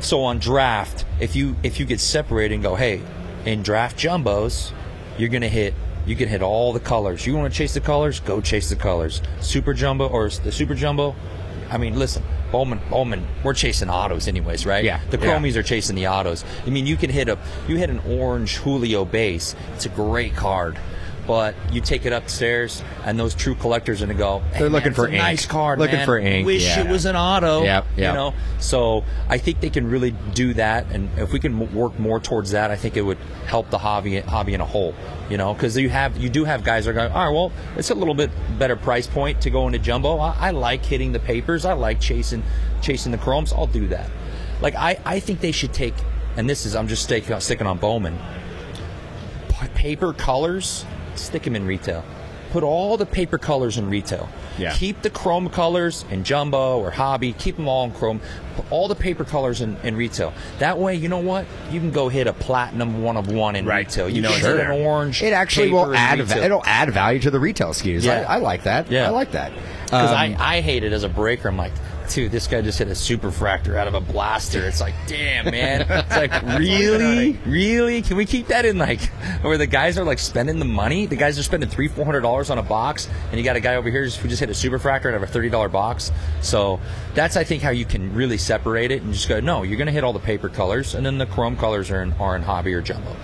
so 0.00 0.22
on 0.22 0.38
draft, 0.38 1.04
if 1.20 1.36
you 1.36 1.56
if 1.62 1.80
you 1.80 1.86
get 1.86 2.00
separated 2.00 2.54
and 2.54 2.62
go, 2.62 2.74
hey, 2.74 3.02
in 3.44 3.62
draft 3.62 3.96
jumbos, 3.96 4.72
you're 5.18 5.30
gonna 5.30 5.48
hit 5.48 5.74
you 6.06 6.16
can 6.16 6.28
hit 6.28 6.42
all 6.42 6.72
the 6.72 6.80
colors. 6.80 7.26
You 7.26 7.34
want 7.34 7.52
to 7.52 7.56
chase 7.56 7.74
the 7.74 7.80
colors? 7.80 8.20
Go 8.20 8.40
chase 8.40 8.68
the 8.68 8.76
colors. 8.76 9.22
Super 9.40 9.72
jumbo 9.72 10.06
or 10.08 10.28
the 10.28 10.52
super 10.52 10.74
jumbo. 10.74 11.16
I 11.70 11.78
mean, 11.78 11.98
listen, 11.98 12.22
Bowman, 12.54 12.78
Bowman, 12.88 13.26
we're 13.42 13.52
chasing 13.52 13.90
autos 13.90 14.28
anyways, 14.28 14.64
right? 14.64 14.84
Yeah. 14.84 15.00
The 15.10 15.18
Yeah. 15.18 15.24
chromies 15.24 15.56
are 15.56 15.64
chasing 15.64 15.96
the 15.96 16.06
autos. 16.06 16.44
I 16.64 16.70
mean, 16.70 16.86
you 16.86 16.96
can 16.96 17.10
hit 17.10 17.28
a 17.28 17.36
you 17.66 17.74
hit 17.74 17.90
an 17.90 17.98
orange 18.08 18.58
Julio 18.58 19.04
base. 19.04 19.56
It's 19.74 19.86
a 19.86 19.88
great 19.88 20.36
card. 20.36 20.78
But 21.26 21.54
you 21.72 21.80
take 21.80 22.04
it 22.04 22.12
upstairs, 22.12 22.82
and 23.04 23.18
those 23.18 23.34
true 23.34 23.54
collectors 23.54 24.02
are 24.02 24.06
gonna 24.06 24.18
go. 24.18 24.40
"Hey, 24.52 24.58
They're 24.58 24.62
man, 24.68 24.72
looking 24.72 24.88
it's 24.88 24.96
for 24.96 25.06
a 25.06 25.16
nice 25.16 25.42
ink. 25.44 25.50
card. 25.50 25.78
Looking 25.78 25.96
man. 25.96 26.06
for 26.06 26.18
ink, 26.18 26.44
Wish 26.46 26.64
yeah. 26.64 26.80
it 26.80 26.88
was 26.90 27.06
an 27.06 27.16
auto. 27.16 27.62
Yep, 27.62 27.86
yep. 27.96 28.12
You 28.12 28.18
know, 28.18 28.34
so 28.58 29.04
I 29.28 29.38
think 29.38 29.60
they 29.60 29.70
can 29.70 29.88
really 29.90 30.10
do 30.34 30.52
that, 30.54 30.86
and 30.92 31.08
if 31.16 31.32
we 31.32 31.40
can 31.40 31.74
work 31.74 31.98
more 31.98 32.20
towards 32.20 32.50
that, 32.50 32.70
I 32.70 32.76
think 32.76 32.96
it 32.98 33.02
would 33.02 33.16
help 33.46 33.70
the 33.70 33.78
hobby 33.78 34.20
hobby 34.20 34.52
in 34.52 34.60
a 34.60 34.66
whole. 34.66 34.94
You 35.30 35.38
know, 35.38 35.54
because 35.54 35.76
you 35.78 35.88
have 35.88 36.18
you 36.18 36.28
do 36.28 36.44
have 36.44 36.62
guys 36.62 36.84
that 36.84 36.90
are 36.90 36.94
going, 36.94 37.12
all 37.12 37.24
right, 37.26 37.32
well, 37.34 37.52
it's 37.78 37.88
a 37.90 37.94
little 37.94 38.14
bit 38.14 38.30
better 38.58 38.76
price 38.76 39.06
point 39.06 39.40
to 39.42 39.50
go 39.50 39.66
into 39.66 39.78
jumbo. 39.78 40.18
I, 40.18 40.36
I 40.38 40.50
like 40.50 40.84
hitting 40.84 41.12
the 41.12 41.20
papers. 41.20 41.64
I 41.64 41.72
like 41.72 42.00
chasing 42.00 42.42
chasing 42.82 43.12
the 43.12 43.18
chromes. 43.18 43.50
I'll 43.52 43.66
do 43.66 43.88
that. 43.88 44.10
Like 44.60 44.74
I, 44.74 44.98
I 45.06 45.20
think 45.20 45.40
they 45.40 45.52
should 45.52 45.72
take, 45.72 45.94
and 46.36 46.50
this 46.50 46.66
is 46.66 46.76
I'm 46.76 46.86
just 46.88 47.02
sticking 47.02 47.66
on 47.66 47.78
Bowman. 47.78 48.18
Paper 49.74 50.12
colors, 50.12 50.84
stick 51.18 51.42
them 51.42 51.56
in 51.56 51.66
retail. 51.66 52.04
put 52.50 52.62
all 52.62 52.96
the 52.96 53.04
paper 53.06 53.36
colors 53.36 53.78
in 53.78 53.90
retail. 53.90 54.28
Yeah. 54.58 54.72
Keep 54.74 55.02
the 55.02 55.10
chrome 55.10 55.48
colors 55.48 56.04
in 56.12 56.22
jumbo 56.22 56.78
or 56.78 56.92
hobby. 56.92 57.32
Keep 57.32 57.56
them 57.56 57.66
all 57.66 57.84
in 57.84 57.90
chrome. 57.90 58.20
Put 58.54 58.64
all 58.70 58.86
the 58.86 58.94
paper 58.94 59.24
colors 59.24 59.60
in, 59.60 59.76
in 59.82 59.96
retail. 59.96 60.32
That 60.60 60.78
way, 60.78 60.94
you 60.94 61.08
know 61.08 61.18
what? 61.18 61.46
You 61.72 61.80
can 61.80 61.90
go 61.90 62.08
hit 62.08 62.28
a 62.28 62.32
platinum 62.32 63.02
one 63.02 63.16
of 63.16 63.26
one 63.26 63.56
in 63.56 63.66
Right. 63.66 63.84
retail. 63.88 64.08
You 64.08 64.14
You 64.16 64.22
know 64.22 64.28
can 64.28 64.36
it's 64.38 64.46
hit 64.46 64.60
an 64.60 64.70
orange. 64.70 65.20
It 65.20 65.32
actually 65.32 65.66
paper 65.70 65.88
will 65.88 65.96
add. 65.96 66.20
Va- 66.22 66.44
it'll 66.44 66.62
add 66.64 66.90
value 66.92 67.18
to 67.22 67.30
the 67.32 67.40
retail 67.40 67.70
SKUs. 67.70 68.04
Yeah. 68.04 68.24
I, 68.28 68.34
I 68.34 68.38
like 68.38 68.62
that. 68.62 68.88
Yeah. 68.88 69.08
I 69.08 69.10
like 69.10 69.32
that. 69.32 69.50
Because 69.86 70.10
Um, 70.12 70.16
I, 70.16 70.36
I 70.38 70.60
hate 70.60 70.84
it 70.84 70.92
as 70.92 71.02
a 71.02 71.08
breaker. 71.08 71.48
I'm 71.48 71.56
like, 71.56 71.72
dude, 72.08 72.32
this 72.32 72.46
guy 72.46 72.60
just 72.62 72.78
hit 72.78 72.88
a 72.88 72.94
super 72.94 73.30
fractor 73.30 73.76
out 73.76 73.86
of 73.86 73.94
a 73.94 74.00
blaster. 74.00 74.66
It's 74.66 74.80
like, 74.80 74.94
damn, 75.06 75.46
man. 75.46 75.86
It's 75.88 76.16
like, 76.16 76.42
really? 76.58 77.38
Really? 77.46 78.02
Can 78.02 78.16
we 78.16 78.26
keep 78.26 78.48
that 78.48 78.64
in 78.64 78.78
like 78.78 79.02
where 79.42 79.58
the 79.58 79.66
guys 79.66 79.98
are 79.98 80.04
like 80.04 80.18
spending 80.18 80.58
the 80.58 80.64
money? 80.64 81.06
The 81.06 81.16
guys 81.16 81.38
are 81.38 81.42
spending 81.42 81.68
three, 81.68 81.88
four 81.88 82.04
hundred 82.04 82.20
dollars 82.20 82.50
on 82.50 82.58
a 82.58 82.62
box, 82.62 83.08
and 83.30 83.38
you 83.38 83.44
got 83.44 83.56
a 83.56 83.60
guy 83.60 83.76
over 83.76 83.90
here 83.90 84.04
who 84.04 84.28
just 84.28 84.40
hit 84.40 84.50
a 84.50 84.54
super 84.54 84.78
fractor 84.78 85.06
out 85.06 85.14
of 85.14 85.22
a 85.22 85.26
thirty 85.26 85.48
dollar 85.48 85.68
box. 85.68 86.12
So 86.40 86.80
that's 87.14 87.36
I 87.36 87.44
think 87.44 87.62
how 87.62 87.70
you 87.70 87.84
can 87.84 88.14
really 88.14 88.38
separate 88.38 88.90
it 88.90 89.02
and 89.02 89.12
just 89.12 89.28
go, 89.28 89.40
no, 89.40 89.62
you're 89.62 89.78
gonna 89.78 89.92
hit 89.92 90.04
all 90.04 90.12
the 90.12 90.18
paper 90.18 90.48
colors, 90.48 90.94
and 90.94 91.04
then 91.04 91.18
the 91.18 91.26
chrome 91.26 91.56
colors 91.56 91.90
are 91.90 92.02
in 92.02 92.12
are 92.14 92.36
in 92.36 92.42
hobby 92.42 92.74
or 92.74 92.80
jumbo. 92.80 93.16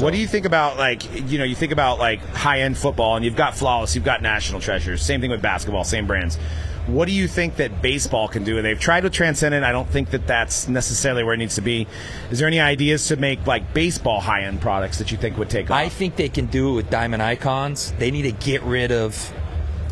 What 0.00 0.14
do 0.14 0.18
you 0.18 0.26
think 0.26 0.46
about 0.46 0.78
like 0.78 1.30
you 1.30 1.38
know 1.38 1.44
you 1.44 1.54
think 1.54 1.72
about 1.72 1.98
like 1.98 2.20
high 2.28 2.60
end 2.60 2.78
football 2.78 3.16
and 3.16 3.24
you've 3.24 3.36
got 3.36 3.54
flawless, 3.54 3.94
you've 3.94 4.04
got 4.04 4.22
national 4.22 4.60
treasures. 4.60 5.02
Same 5.02 5.20
thing 5.20 5.30
with 5.30 5.42
basketball, 5.42 5.84
same 5.84 6.06
brands. 6.06 6.38
What 6.86 7.06
do 7.06 7.12
you 7.12 7.28
think 7.28 7.56
that 7.56 7.80
baseball 7.80 8.26
can 8.26 8.42
do? 8.42 8.56
And 8.56 8.66
they've 8.66 8.78
tried 8.78 9.04
with 9.04 9.12
Transcendent. 9.12 9.64
I 9.64 9.70
don't 9.70 9.88
think 9.88 10.10
that 10.10 10.26
that's 10.26 10.68
necessarily 10.68 11.22
where 11.22 11.34
it 11.34 11.38
needs 11.38 11.54
to 11.54 11.60
be. 11.60 11.86
Is 12.30 12.40
there 12.40 12.48
any 12.48 12.58
ideas 12.58 13.06
to 13.08 13.16
make 13.16 13.46
like 13.46 13.72
baseball 13.72 14.20
high 14.20 14.42
end 14.42 14.60
products 14.60 14.98
that 14.98 15.12
you 15.12 15.16
think 15.16 15.38
would 15.38 15.48
take 15.48 15.70
off? 15.70 15.76
I 15.76 15.88
think 15.88 16.16
they 16.16 16.28
can 16.28 16.46
do 16.46 16.70
it 16.70 16.74
with 16.74 16.90
Diamond 16.90 17.22
Icons. 17.22 17.92
They 17.98 18.10
need 18.10 18.22
to 18.22 18.32
get 18.32 18.62
rid 18.62 18.90
of. 18.90 19.32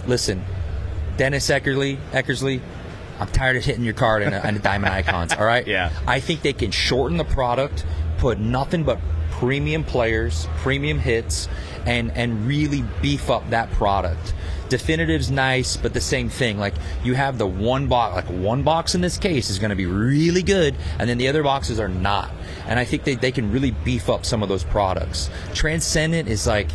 Listen, 0.06 0.44
Dennis 1.16 1.48
Eckersley, 1.48 1.98
Eckersley, 2.10 2.60
I'm 3.20 3.28
tired 3.28 3.56
of 3.56 3.64
hitting 3.64 3.84
your 3.84 3.94
card 3.94 4.22
and, 4.22 4.34
a, 4.34 4.48
in 4.48 4.60
Diamond 4.60 4.92
Icons. 4.94 5.32
All 5.34 5.44
right. 5.44 5.66
Yeah. 5.70 5.90
I 6.06 6.18
think 6.18 6.42
they 6.42 6.54
can 6.54 6.70
shorten 6.72 7.18
the 7.18 7.24
product, 7.24 7.84
put 8.18 8.40
nothing 8.40 8.82
but 8.82 8.98
premium 9.30 9.84
players, 9.84 10.48
premium 10.56 10.98
hits, 10.98 11.48
and 11.86 12.10
and 12.12 12.46
really 12.46 12.82
beef 13.00 13.30
up 13.30 13.48
that 13.50 13.70
product. 13.72 14.34
Definitive's 14.70 15.30
nice, 15.30 15.76
but 15.76 15.92
the 15.92 16.00
same 16.00 16.30
thing. 16.30 16.58
Like 16.58 16.74
you 17.04 17.14
have 17.14 17.36
the 17.36 17.46
one 17.46 17.88
box, 17.88 18.14
like 18.14 18.40
one 18.40 18.62
box 18.62 18.94
in 18.94 19.02
this 19.02 19.18
case 19.18 19.50
is 19.50 19.58
going 19.58 19.70
to 19.70 19.76
be 19.76 19.86
really 19.86 20.42
good, 20.42 20.74
and 20.98 21.10
then 21.10 21.18
the 21.18 21.28
other 21.28 21.42
boxes 21.42 21.78
are 21.78 21.88
not. 21.88 22.30
And 22.66 22.78
I 22.78 22.84
think 22.84 23.04
they, 23.04 23.16
they 23.16 23.32
can 23.32 23.52
really 23.52 23.72
beef 23.72 24.08
up 24.08 24.24
some 24.24 24.42
of 24.42 24.48
those 24.48 24.64
products. 24.64 25.28
Transcendent 25.52 26.28
is 26.28 26.46
like 26.46 26.68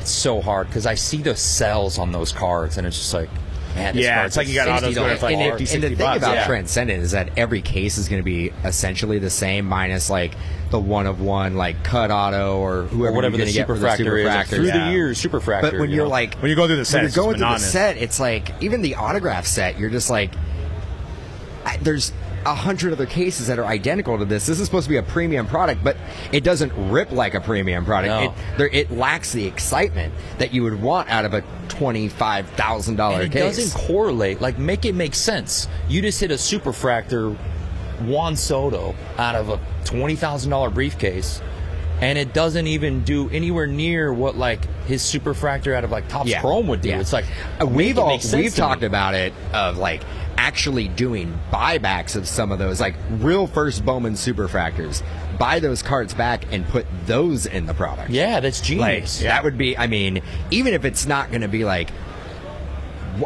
it's 0.00 0.10
so 0.10 0.42
hard 0.42 0.66
because 0.66 0.84
I 0.84 0.96
see 0.96 1.22
the 1.22 1.34
cells 1.34 1.98
on 1.98 2.12
those 2.12 2.32
cards, 2.32 2.76
and 2.76 2.86
it's 2.86 2.98
just 2.98 3.14
like, 3.14 3.30
man, 3.74 3.96
Yeah, 3.96 4.24
it's 4.26 4.36
like 4.36 4.48
you 4.48 4.54
got 4.54 4.68
$60 4.68 4.76
autos 4.78 4.94
going 4.94 5.16
for 5.16 5.26
like 5.26 5.36
card. 5.36 5.58
50, 5.58 5.74
and 5.74 5.82
the 5.84 5.88
thing 5.88 5.98
bucks, 5.98 6.18
about 6.18 6.34
yeah. 6.34 6.46
Transcendent 6.46 7.02
is 7.02 7.10
that 7.12 7.30
every 7.38 7.62
case 7.62 7.98
is 7.98 8.08
going 8.08 8.20
to 8.20 8.24
be 8.24 8.52
essentially 8.64 9.18
the 9.18 9.30
same, 9.30 9.66
minus 9.66 10.08
like 10.10 10.32
the 10.70 10.78
one 10.78 11.06
of 11.06 11.20
one, 11.20 11.54
like 11.56 11.82
cut 11.84 12.10
auto 12.10 12.58
or 12.58 12.82
whoever 12.84 13.12
or 13.12 13.16
whatever 13.16 13.36
you're 13.36 13.46
the 13.46 13.52
get 13.52 13.66
super 13.68 13.74
for 13.74 13.80
the 13.80 13.86
fractor 13.86 14.18
is. 14.20 14.26
Like, 14.26 14.46
through 14.48 14.64
Yeah. 14.66 14.86
the 14.86 14.92
years, 14.92 15.18
super 15.18 15.40
fractor. 15.40 15.60
But 15.62 15.78
when 15.78 15.90
you 15.90 15.96
you're 15.96 16.04
know? 16.06 16.10
like 16.10 16.34
When 16.38 16.48
you 16.50 16.56
go 16.56 16.66
through 16.66 16.76
the 16.76 16.80
when 16.80 16.84
set, 16.86 16.98
you're 17.00 17.06
it's 17.08 17.16
going 17.16 17.36
through 17.38 17.48
the 17.48 17.58
set, 17.58 17.96
it's 17.96 18.18
like 18.20 18.50
even 18.62 18.82
the 18.82 18.94
autograph 18.96 19.46
set, 19.46 19.78
you're 19.78 19.90
just 19.90 20.10
like, 20.10 20.32
I, 21.64 21.76
there's 21.78 22.12
a 22.46 22.54
hundred 22.54 22.92
other 22.92 23.06
cases 23.06 23.46
that 23.46 23.58
are 23.58 23.64
identical 23.64 24.18
to 24.18 24.24
this. 24.24 24.46
This 24.46 24.60
is 24.60 24.66
supposed 24.66 24.84
to 24.84 24.90
be 24.90 24.96
a 24.96 25.02
premium 25.02 25.46
product, 25.46 25.82
but 25.82 25.96
it 26.32 26.44
doesn't 26.44 26.72
rip 26.90 27.10
like 27.12 27.34
a 27.34 27.40
premium 27.40 27.84
product. 27.84 28.08
No. 28.10 28.22
It, 28.24 28.58
there, 28.58 28.68
it 28.68 28.90
lacks 28.90 29.32
the 29.32 29.46
excitement 29.46 30.12
that 30.38 30.52
you 30.52 30.62
would 30.62 30.80
want 30.80 31.08
out 31.10 31.24
of 31.24 31.34
a 31.34 31.42
twenty-five 31.68 32.48
thousand 32.50 32.96
dollar 32.96 33.26
case. 33.28 33.34
it 33.34 33.38
doesn't 33.38 33.86
correlate. 33.86 34.40
Like, 34.40 34.58
make 34.58 34.84
it 34.84 34.94
make 34.94 35.14
sense. 35.14 35.68
You 35.88 36.02
just 36.02 36.20
hit 36.20 36.30
a 36.30 36.34
superfractor, 36.34 37.36
Juan 38.06 38.36
Soto 38.36 38.94
out 39.18 39.34
of 39.34 39.48
a 39.50 39.60
twenty 39.84 40.16
thousand 40.16 40.50
dollar 40.50 40.70
briefcase, 40.70 41.40
and 42.00 42.18
it 42.18 42.32
doesn't 42.34 42.66
even 42.66 43.02
do 43.04 43.30
anywhere 43.30 43.66
near 43.66 44.12
what 44.12 44.36
like 44.36 44.64
his 44.84 45.02
superfractor 45.02 45.74
out 45.74 45.84
of 45.84 45.90
like 45.90 46.08
Topps 46.08 46.30
Chrome 46.40 46.66
would 46.68 46.82
do. 46.82 46.90
yeah. 46.90 47.00
It's 47.00 47.12
like 47.12 47.24
Uh, 47.60 47.66
we've 47.66 47.98
all 47.98 48.10
we've 48.12 48.20
to 48.20 48.36
me. 48.36 48.50
talked 48.50 48.82
about 48.82 49.14
it 49.14 49.32
of 49.54 49.78
like 49.78 50.02
actually 50.44 50.88
doing 50.88 51.38
buybacks 51.50 52.16
of 52.16 52.28
some 52.28 52.52
of 52.52 52.58
those 52.58 52.78
like 52.80 52.94
real 53.18 53.46
first 53.46 53.84
Bowman 53.84 54.12
superfractors. 54.12 55.02
Buy 55.38 55.58
those 55.58 55.82
cards 55.82 56.12
back 56.12 56.44
and 56.52 56.66
put 56.68 56.86
those 57.06 57.46
in 57.46 57.64
the 57.66 57.72
product. 57.74 58.10
Yeah, 58.10 58.40
that's 58.40 58.60
genius. 58.60 59.20
Like, 59.20 59.28
That 59.30 59.44
would 59.44 59.56
be. 59.56 59.76
I 59.76 59.86
mean, 59.86 60.22
even 60.50 60.74
if 60.74 60.84
it's 60.84 61.06
not 61.06 61.30
going 61.30 61.40
to 61.42 61.48
be 61.48 61.64
like. 61.64 61.90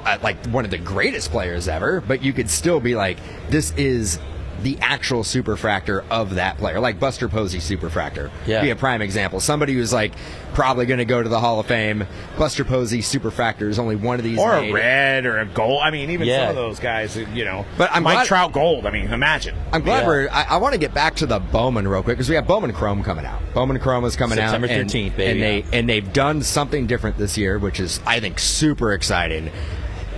uh, 0.07 0.19
Like 0.23 0.47
one 0.47 0.65
of 0.65 0.71
the 0.71 0.79
greatest 0.79 1.31
players 1.31 1.67
ever, 1.69 2.01
but 2.01 2.23
you 2.23 2.33
could 2.33 2.49
still 2.49 2.79
be 2.81 2.95
like, 2.95 3.19
this 3.51 3.73
is 3.77 4.19
the 4.63 4.77
actual 4.81 5.23
superfractor 5.23 6.05
of 6.11 6.35
that 6.35 6.59
player, 6.59 6.81
like 6.81 6.99
Buster 6.99 7.29
Posey 7.29 7.59
superfractor. 7.59 8.31
Yeah. 8.47 8.61
be 8.63 8.71
a 8.71 8.77
prime 8.77 9.03
example. 9.03 9.39
Somebody 9.41 9.75
who's 9.75 9.93
like 9.93 10.13
probably 10.55 10.87
going 10.87 10.99
to 10.99 11.05
go 11.05 11.23
to 11.23 11.29
the 11.29 11.39
Hall 11.39 11.61
of 11.61 11.67
Fame. 11.67 12.05
Buster 12.37 12.65
Posey 12.65 12.99
superfractor 13.01 13.69
is 13.69 13.79
only 13.79 13.95
one 13.95 14.19
of 14.19 14.25
these, 14.25 14.39
or 14.39 14.55
a 14.55 14.73
red 14.73 15.27
or 15.27 15.39
a 15.39 15.47
gold. 15.47 15.81
I 15.83 15.91
mean, 15.91 16.11
even 16.11 16.27
Yeah. 16.27 16.41
some 16.41 16.51
of 16.51 16.57
those 16.57 16.81
guys, 16.81 17.17
you 17.17 17.45
know. 17.45 17.65
But 17.77 17.91
I'm 17.93 18.03
Mike 18.03 18.15
glad- 18.15 18.27
Trout 18.27 18.53
gold. 18.53 18.85
I 18.87 18.91
mean, 18.91 19.13
imagine. 19.13 19.55
I'm 19.73 19.83
glad 19.83 20.01
Yeah. 20.01 20.07
we're. 20.07 20.29
I, 20.31 20.43
I 20.51 20.57
want 20.57 20.73
to 20.75 20.79
get 20.81 20.93
back 20.93 21.15
to 21.17 21.27
the 21.27 21.39
Bowman 21.39 21.87
real 21.87 22.03
quick 22.03 22.17
because 22.17 22.29
we 22.29 22.35
have 22.35 22.47
Bowman 22.49 22.73
Chrome 22.73 23.03
coming 23.05 23.27
out. 23.27 23.41
Bowman 23.55 23.79
Chrome 23.79 24.05
is 24.05 24.17
coming 24.17 24.37
September 24.39 24.67
out, 24.67 24.73
and- 24.73 24.91
13th, 24.91 25.17
baby. 25.17 25.31
and 25.31 25.43
they 25.43 25.79
and 25.79 25.89
they've 25.89 26.13
done 26.13 26.43
something 26.43 26.87
different 26.89 27.17
this 27.19 27.39
year, 27.39 27.59
which 27.59 27.79
is 27.79 28.01
I 28.07 28.19
think 28.21 28.39
super 28.41 28.93
exciting. 28.93 29.51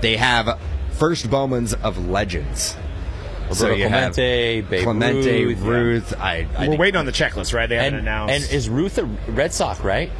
They 0.00 0.16
have 0.16 0.58
first 0.92 1.28
Bowmans 1.30 1.74
of 1.74 2.08
legends. 2.08 2.74
Roberto 3.50 3.74
you 3.76 3.88
have 3.88 4.14
Clemente, 4.14 4.60
Babe 4.62 4.82
Clemente, 4.84 5.44
Ruth, 5.46 5.58
Ruth. 5.60 6.14
I, 6.20 6.46
I 6.56 6.60
We're 6.60 6.66
think- 6.66 6.80
waiting 6.80 6.98
on 6.98 7.06
the 7.06 7.12
checklist, 7.12 7.52
right? 7.54 7.68
They 7.68 7.76
haven't 7.76 7.94
and, 8.00 8.08
announced. 8.08 8.34
and 8.34 8.52
is 8.54 8.68
Ruth 8.68 8.98
a 8.98 9.04
Red 9.30 9.52
Sox, 9.52 9.80
right? 9.80 10.10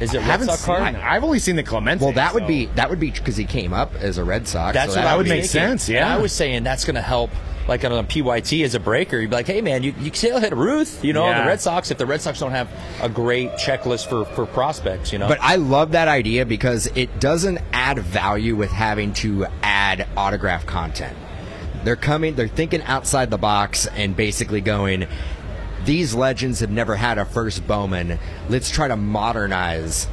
Is 0.00 0.12
it 0.12 0.18
Red 0.18 0.24
haven't 0.24 0.46
Sox 0.48 0.64
card? 0.64 0.94
I've 0.96 1.22
only 1.22 1.38
seen 1.38 1.54
the 1.56 1.62
Clemente. 1.62 2.04
Well, 2.04 2.14
that 2.14 2.34
would 2.34 2.46
be 2.48 2.66
that 2.74 2.90
would 2.90 2.98
be 3.00 3.10
because 3.12 3.36
he 3.36 3.44
came 3.44 3.72
up 3.72 3.94
as 3.94 4.18
a 4.18 4.24
Red 4.24 4.48
Sox. 4.48 4.74
That's 4.74 4.92
so 4.94 5.00
what 5.00 5.06
I 5.06 5.16
would 5.16 5.28
make 5.28 5.44
sense, 5.44 5.88
yeah. 5.88 6.04
And 6.04 6.12
I 6.12 6.18
was 6.20 6.32
saying 6.32 6.64
that's 6.64 6.84
going 6.84 6.96
to 6.96 7.02
help. 7.02 7.30
Like 7.66 7.82
on 7.82 7.92
a 7.92 8.04
PYT 8.04 8.62
as 8.62 8.74
a 8.74 8.78
breaker, 8.78 9.18
you'd 9.18 9.30
be 9.30 9.36
like, 9.36 9.46
"Hey 9.46 9.62
man, 9.62 9.82
you, 9.82 9.94
you 9.98 10.10
can 10.10 10.14
still 10.14 10.38
hit 10.38 10.54
Ruth, 10.54 11.02
you 11.02 11.14
know, 11.14 11.24
Yeah. 11.24 11.40
the 11.40 11.46
Red 11.46 11.62
Sox. 11.62 11.90
If 11.90 11.96
the 11.96 12.04
Red 12.04 12.20
Sox 12.20 12.38
don't 12.38 12.50
have 12.50 12.68
a 13.00 13.08
great 13.08 13.52
checklist 13.52 14.06
for, 14.06 14.26
for 14.26 14.44
prospects, 14.44 15.14
you 15.14 15.18
know, 15.18 15.28
But 15.28 15.38
I 15.40 15.56
love 15.56 15.92
that 15.92 16.06
idea 16.06 16.44
because 16.44 16.88
it 16.94 17.20
doesn't 17.20 17.60
add 17.72 18.00
value 18.00 18.54
with 18.54 18.70
having 18.70 19.14
to 19.14 19.46
add 19.62 20.06
autograph 20.14 20.66
content. 20.66 21.16
They're 21.84 21.96
coming, 21.96 22.34
they're 22.34 22.48
thinking 22.48 22.82
outside 22.82 23.30
the 23.30 23.38
box 23.38 23.86
and 23.86 24.16
basically 24.16 24.60
going, 24.60 25.06
these 25.84 26.14
legends 26.14 26.60
have 26.60 26.70
never 26.70 26.96
had 26.96 27.18
a 27.18 27.24
first 27.24 27.66
Bowman. 27.66 28.18
Let's 28.48 28.70
try 28.70 28.88
to 28.88 28.96
modernize 28.96 30.08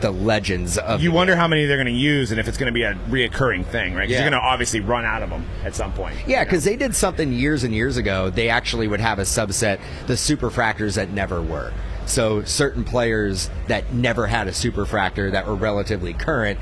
the 0.00 0.10
legends 0.10 0.78
of 0.78 1.02
You 1.02 1.10
wonder 1.12 1.34
how 1.34 1.48
many 1.48 1.66
they're 1.66 1.76
going 1.76 1.86
to 1.86 1.92
use 1.92 2.30
and 2.30 2.38
if 2.38 2.46
it's 2.48 2.56
going 2.56 2.68
to 2.68 2.72
be 2.72 2.84
a 2.84 2.94
reoccurring 3.08 3.66
thing, 3.66 3.94
right? 3.94 4.02
Because 4.02 4.12
Yeah. 4.12 4.18
you're 4.22 4.30
going 4.30 4.40
to 4.40 4.46
obviously 4.46 4.80
run 4.80 5.04
out 5.04 5.22
of 5.22 5.30
them 5.30 5.44
at 5.64 5.74
some 5.74 5.92
point. 5.92 6.16
Yeah, 6.26 6.44
because 6.44 6.64
they 6.64 6.76
did 6.76 6.94
something 6.94 7.32
years 7.32 7.64
and 7.64 7.74
years 7.74 7.96
ago. 7.96 8.30
They 8.30 8.48
actually 8.48 8.86
would 8.88 9.00
have 9.00 9.18
a 9.18 9.22
subset, 9.22 9.80
the 10.06 10.14
superfractors 10.14 10.94
that 10.94 11.10
never 11.10 11.42
were. 11.42 11.72
So 12.06 12.42
certain 12.44 12.84
players 12.84 13.50
that 13.66 13.92
never 13.92 14.26
had 14.28 14.46
a 14.46 14.52
superfractor 14.52 15.32
that 15.32 15.46
were 15.46 15.56
relatively 15.56 16.14
current. 16.14 16.58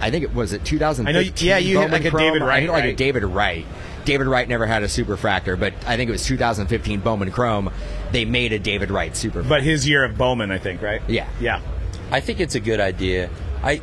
I 0.00 0.10
think 0.10 0.24
it 0.24 0.34
was 0.34 0.52
it 0.52 0.64
2015. 0.64 1.06
I 1.08 1.12
know 1.12 1.20
you- 1.20 1.32
yeah, 1.36 1.58
you 1.58 1.78
hit 1.78 1.84
Bowman 1.86 1.92
like 1.92 2.04
a 2.04 2.10
Chrome? 2.10 2.22
David 2.24 2.42
I 2.42 2.46
Wright, 2.46 2.62
hit 2.62 2.70
like 2.72 2.84
a? 2.84 2.92
David 2.94 3.24
Wright. 3.24 3.66
David 4.04 4.26
Wright 4.28 4.48
never 4.48 4.66
had 4.66 4.82
a 4.82 4.86
superfractor, 4.86 5.60
but 5.60 5.74
I 5.86 5.96
think 5.96 6.08
it 6.08 6.12
was 6.12 6.24
2015 6.24 7.00
Bowman 7.00 7.30
Chrome. 7.30 7.70
They 8.12 8.24
made 8.24 8.52
a 8.52 8.58
David 8.58 8.90
Wright 8.90 9.12
superfractor. 9.12 9.48
But 9.48 9.62
his 9.62 9.86
year 9.86 10.04
of 10.04 10.16
Bowman, 10.16 10.50
I 10.50 10.58
think, 10.58 10.80
right? 10.82 11.02
Yeah. 11.06 11.28
Yeah. 11.38 11.60
I 12.10 12.20
think 12.20 12.40
it's 12.40 12.54
a 12.54 12.60
good 12.60 12.80
idea. 12.80 13.28
I 13.62 13.82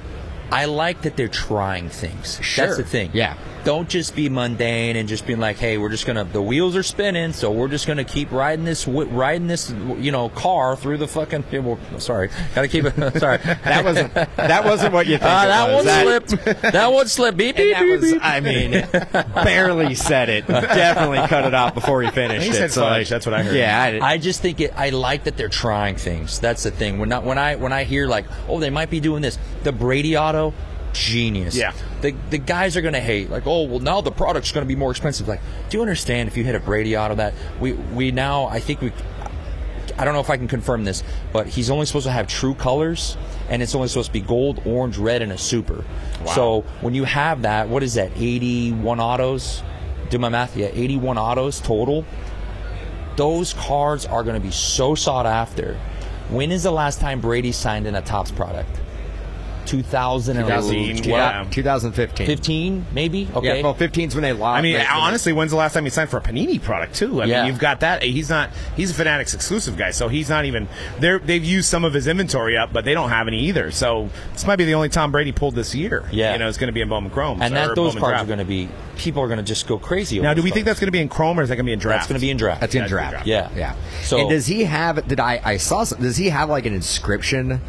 I 0.51 0.65
like 0.65 1.01
that 1.03 1.17
they're 1.17 1.27
trying 1.27 1.89
things. 1.89 2.39
Sure. 2.41 2.65
That's 2.67 2.77
the 2.77 2.83
thing. 2.83 3.11
Yeah. 3.13 3.37
Don't 3.63 3.89
just 3.89 4.15
be 4.15 4.29
mundane 4.29 4.95
and 4.95 5.09
just 5.09 5.27
being 5.27 5.41
like, 5.41 5.57
"Hey, 5.57 5.77
we're 5.77 5.89
just 5.89 6.05
gonna 6.05 6.23
the 6.23 6.41
wheels 6.41 6.73
are 6.77 6.83
spinning, 6.83 7.33
so 7.33 7.51
we're 7.51 7.67
just 7.67 7.85
gonna 7.85 8.05
keep 8.05 8.31
riding 8.31 8.63
this 8.63 8.87
riding 8.87 9.47
this 9.47 9.71
you 9.99 10.09
know 10.11 10.29
car 10.29 10.77
through 10.77 10.97
the 10.99 11.07
fucking." 11.07 11.43
yeah, 11.51 11.59
Well, 11.59 11.77
sorry, 11.97 12.29
gotta 12.55 12.69
keep 12.69 12.85
it. 12.85 12.93
sorry, 13.19 13.39
that 13.39 13.83
wasn't 13.83 14.13
that 14.13 14.63
wasn't 14.63 14.93
what 14.93 15.05
you 15.07 15.17
think. 15.17 15.29
Ah, 15.29 15.43
it 15.43 15.47
that 15.47 15.67
was. 15.67 15.75
one 15.75 15.85
That- 15.85 16.29
slipped. 16.29 16.61
that 16.73 16.93
one 16.93 17.07
slipped. 17.09 17.37
Beep 17.37 17.57
beep 17.57 17.77
beep. 17.77 17.89
was, 17.99 18.11
beep. 18.13 18.21
I 18.23 18.39
mean, 18.39 18.71
barely 19.43 19.95
said 19.95 20.29
it. 20.29 20.47
Definitely 20.47 21.27
cut 21.27 21.43
it 21.45 21.53
off 21.53 21.73
before 21.73 22.01
he 22.03 22.09
finished 22.09 22.45
He 22.49 22.57
it. 22.57 22.71
so 22.71 22.81
fudge, 22.83 23.09
that's 23.09 23.25
what 23.25 23.35
I 23.35 23.43
heard. 23.43 23.55
Yeah, 23.55 23.99
I, 24.01 24.13
I 24.13 24.17
just 24.17 24.41
think 24.41 24.61
it. 24.61 24.71
I 24.77 24.91
like 24.91 25.25
that 25.25 25.35
they're 25.35 25.49
trying 25.49 25.95
things. 25.95 26.39
That's 26.39 26.63
the 26.63 26.71
thing. 26.71 26.99
When 26.99 27.09
not 27.09 27.23
when 27.25 27.37
I 27.37 27.55
when 27.55 27.73
I 27.73 27.83
hear 27.83 28.07
like, 28.07 28.25
oh, 28.47 28.61
they 28.61 28.69
might 28.69 28.89
be 28.89 29.01
doing 29.01 29.21
this. 29.21 29.37
The 29.63 29.71
Brady 29.73 30.15
Auto, 30.15 30.36
genius. 30.93 31.55
Yeah. 31.55 31.73
The 32.01 32.15
the 32.29 32.37
guys 32.37 32.75
are 32.77 32.81
gonna 32.81 32.99
hate 32.99 33.29
like, 33.29 33.45
oh, 33.45 33.63
well 33.63 33.79
now 33.79 34.01
the 34.01 34.11
product's 34.11 34.51
gonna 34.51 34.65
be 34.65 34.75
more 34.75 34.91
expensive. 34.91 35.27
Like, 35.27 35.41
do 35.69 35.77
you 35.77 35.81
understand 35.81 36.27
if 36.27 36.37
you 36.37 36.43
hit 36.43 36.55
a 36.55 36.59
Brady 36.59 36.97
Auto 36.97 37.15
that 37.15 37.33
we 37.59 37.73
we 37.73 38.11
now 38.11 38.45
I 38.45 38.59
think 38.59 38.81
we. 38.81 38.91
I 39.99 40.05
don't 40.05 40.13
know 40.13 40.19
if 40.19 40.29
I 40.29 40.37
can 40.37 40.47
confirm 40.47 40.83
this, 40.83 41.03
but 41.33 41.47
he's 41.47 41.71
only 41.71 41.87
supposed 41.87 42.05
to 42.05 42.11
have 42.11 42.27
true 42.27 42.53
colors, 42.53 43.17
and 43.49 43.63
it's 43.63 43.73
only 43.73 43.87
supposed 43.87 44.07
to 44.07 44.13
be 44.13 44.21
gold, 44.21 44.61
orange, 44.63 44.97
red, 44.99 45.23
and 45.23 45.31
a 45.31 45.39
super. 45.39 45.83
Wow. 46.23 46.33
So 46.33 46.61
when 46.81 46.93
you 46.93 47.03
have 47.03 47.41
that, 47.41 47.67
what 47.67 47.81
is 47.81 47.95
that? 47.95 48.11
81 48.15 48.99
autos. 48.99 49.63
Do 50.11 50.19
my 50.19 50.29
math? 50.29 50.55
Yeah, 50.55 50.69
81 50.71 51.17
autos 51.17 51.59
total. 51.61 52.05
Those 53.15 53.53
cards 53.53 54.05
are 54.05 54.21
going 54.21 54.35
to 54.35 54.45
be 54.45 54.51
so 54.51 54.93
sought 54.93 55.25
after. 55.25 55.79
When 56.29 56.51
is 56.51 56.61
the 56.61 56.71
last 56.71 56.99
time 56.99 57.19
Brady 57.19 57.51
signed 57.51 57.87
in 57.87 57.95
a 57.95 58.01
Topps 58.01 58.31
product? 58.31 58.69
2015, 59.67 60.97
2000, 61.03 61.05
yeah. 61.09 61.45
2015. 61.51 62.85
maybe. 62.93 63.27
Okay. 63.35 63.57
Yeah, 63.57 63.63
well, 63.63 63.73
15 63.73 64.07
is 64.09 64.15
when 64.15 64.21
they 64.23 64.33
lost. 64.33 64.57
I 64.57 64.61
mean, 64.61 64.73
they- 64.77 64.85
honestly, 64.85 65.33
when's 65.33 65.51
the 65.51 65.57
last 65.57 65.73
time 65.73 65.83
he 65.83 65.89
signed 65.89 66.09
for 66.09 66.17
a 66.17 66.21
Panini 66.21 66.61
product 66.61 66.95
too? 66.95 67.21
I 67.21 67.25
Yeah. 67.25 67.37
mean, 67.43 67.47
you've 67.51 67.59
got 67.59 67.81
that. 67.81 68.03
He's 68.03 68.29
not. 68.29 68.49
He's 68.75 68.91
a 68.91 68.93
Fanatics 68.93 69.33
exclusive 69.33 69.77
guy, 69.77 69.91
so 69.91 70.07
he's 70.07 70.29
not 70.29 70.45
even. 70.45 70.67
They're, 70.99 71.19
they've 71.19 71.43
used 71.43 71.69
some 71.69 71.83
of 71.85 71.93
his 71.93 72.07
inventory 72.07 72.57
up, 72.57 72.73
but 72.73 72.85
they 72.85 72.93
don't 72.93 73.09
have 73.09 73.27
any 73.27 73.39
either. 73.45 73.71
So 73.71 74.09
this 74.33 74.45
might 74.47 74.55
be 74.57 74.65
the 74.65 74.73
only 74.73 74.89
Tom 74.89 75.11
Brady 75.11 75.31
pulled 75.31 75.55
this 75.55 75.75
year. 75.75 76.05
Yeah. 76.11 76.33
you 76.33 76.39
know, 76.39 76.47
it's 76.49 76.57
going 76.57 76.67
to 76.69 76.73
be 76.73 76.81
in 76.81 76.89
Bowman 76.89 77.11
Chrome. 77.11 77.41
and 77.41 77.55
that 77.55 77.75
those 77.75 77.93
Bowman 77.93 77.99
cards 78.01 78.11
Draft. 78.13 78.23
are 78.23 78.27
going 78.27 78.39
to 78.39 78.45
be. 78.45 78.69
People 78.97 79.21
are 79.21 79.27
going 79.27 79.37
to 79.37 79.43
just 79.45 79.67
go 79.67 79.77
crazy. 79.77 80.19
Now, 80.19 80.33
do 80.33 80.41
we 80.41 80.49
those 80.49 80.55
think 80.55 80.65
that's 80.65 80.79
going 80.79 80.87
to 80.87 80.91
be 80.91 81.01
in 81.01 81.09
Chrome 81.09 81.39
or 81.39 81.43
is 81.43 81.49
that 81.49 81.55
going 81.55 81.65
to 81.65 81.69
be 81.69 81.73
in 81.73 81.79
draft? 81.79 81.99
that's 82.01 82.07
going 82.09 82.19
to 82.19 82.25
be 82.25 82.31
in 82.31 82.37
draft? 82.37 82.61
That's 82.61 82.73
in 82.73 82.81
That's 82.81 82.91
in 82.91 82.95
draft. 82.95 83.11
draft. 83.11 83.27
Yeah. 83.27 83.49
Yeah. 83.55 83.75
So- 84.03 84.19
and 84.21 84.29
does 84.29 84.47
he 84.47 84.63
have? 84.63 85.07
Did 85.07 85.19
I? 85.19 85.39
I 85.43 85.57
saw. 85.57 85.83
Some, 85.83 86.01
does 86.01 86.17
he 86.17 86.29
have 86.29 86.49
like 86.49 86.65
an 86.65 86.73
inscription? 86.73 87.61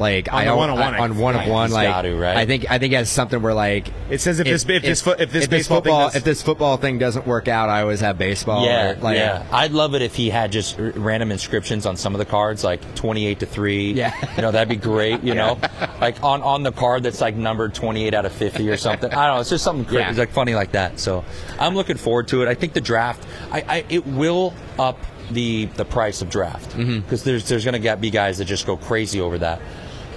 Like 0.00 0.32
On 0.32 0.38
I 0.38 0.44
the 0.44 0.50
don't- 0.50 0.58
one-on-one, 0.58 0.94
I- 0.94 0.98
I 0.98 1.00
on 1.00 1.18
one 1.18 1.36
of 1.36 1.46
one, 1.46 1.70
like 1.70 1.86
got 1.88 2.02
to, 2.02 2.16
right? 2.16 2.36
I 2.36 2.46
think 2.46 2.70
I 2.70 2.78
think 2.78 2.92
it 2.92 2.96
has 2.96 3.10
something 3.10 3.40
where 3.42 3.54
like 3.54 3.88
It 4.10 4.20
says 4.20 4.40
if 4.40 4.46
this- 4.46 4.64
if 4.68 4.82
this 4.82 5.00
fo- 5.02 5.12
if 5.12 5.30
this 5.32 5.46
baseball 5.46 5.80
thing 5.80 5.84
football 5.92 6.06
does- 6.08 6.16
if 6.16 6.24
this 6.24 6.42
football 6.42 6.76
thing 6.78 6.98
doesn't 6.98 7.26
work 7.26 7.46
out, 7.46 7.68
I 7.68 7.82
always 7.82 8.00
have 8.00 8.18
baseball. 8.18 8.64
Yeah, 8.64 8.92
or, 8.92 8.96
like, 8.96 9.16
yeah. 9.18 9.42
I'd 9.52 9.72
love 9.72 9.94
it 9.94 10.02
if 10.02 10.14
he 10.14 10.30
had 10.30 10.50
just 10.50 10.78
r- 10.80 10.92
random 10.96 11.30
inscriptions 11.30 11.86
on 11.86 11.96
some 11.96 12.14
of 12.14 12.18
the 12.18 12.24
cards, 12.24 12.64
like 12.64 12.80
twenty-eight 12.94 13.40
to 13.40 13.46
three. 13.46 13.92
Yeah. 13.92 14.12
you 14.36 14.42
know 14.42 14.50
that'd 14.50 14.68
be 14.68 14.76
great. 14.76 15.22
You 15.22 15.34
know, 15.34 15.58
like 16.00 16.22
on 16.24 16.42
on 16.42 16.62
the 16.62 16.72
card 16.72 17.02
that's 17.02 17.20
like 17.20 17.36
numbered 17.36 17.74
twenty-eight 17.74 18.14
out 18.14 18.24
of 18.24 18.32
fifty 18.32 18.68
or 18.70 18.76
something. 18.76 19.12
I 19.12 19.26
don't 19.26 19.36
know. 19.36 19.40
It's 19.40 19.50
just 19.50 19.62
something 19.64 19.84
cra- 19.84 20.00
Yeah. 20.00 20.10
it's 20.10 20.18
like 20.18 20.30
funny 20.32 20.54
like 20.54 20.72
that. 20.72 20.98
So 20.98 21.24
I'm 21.60 21.74
looking 21.74 21.96
forward 21.96 22.28
to 22.28 22.42
it. 22.42 22.48
I 22.48 22.54
think 22.54 22.72
the 22.72 22.80
draft, 22.80 23.24
I, 23.52 23.64
I 23.68 23.84
it 23.88 24.06
will 24.06 24.54
up 24.78 24.98
the 25.30 25.66
the 25.76 25.84
price 25.84 26.20
of 26.20 26.28
draft 26.28 26.70
because 26.76 26.84
Mm-hmm. 26.86 27.16
there's 27.24 27.48
there's 27.48 27.64
going 27.64 27.80
to 27.80 27.96
be 27.96 28.10
guys 28.10 28.38
that 28.38 28.44
just 28.44 28.66
go 28.66 28.76
crazy 28.76 29.20
over 29.20 29.38
that. 29.38 29.60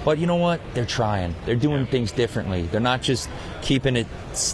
But 0.06 0.18
you 0.18 0.26
know 0.26 0.36
what? 0.36 0.60
They're 0.72 0.86
trying. 0.86 1.34
They're 1.46 1.56
doing 1.56 1.84
things 1.86 2.12
differently. 2.12 2.62
They're 2.62 2.80
not 2.80 3.02
just 3.02 3.28
keeping 3.60 3.96
it 3.96 4.06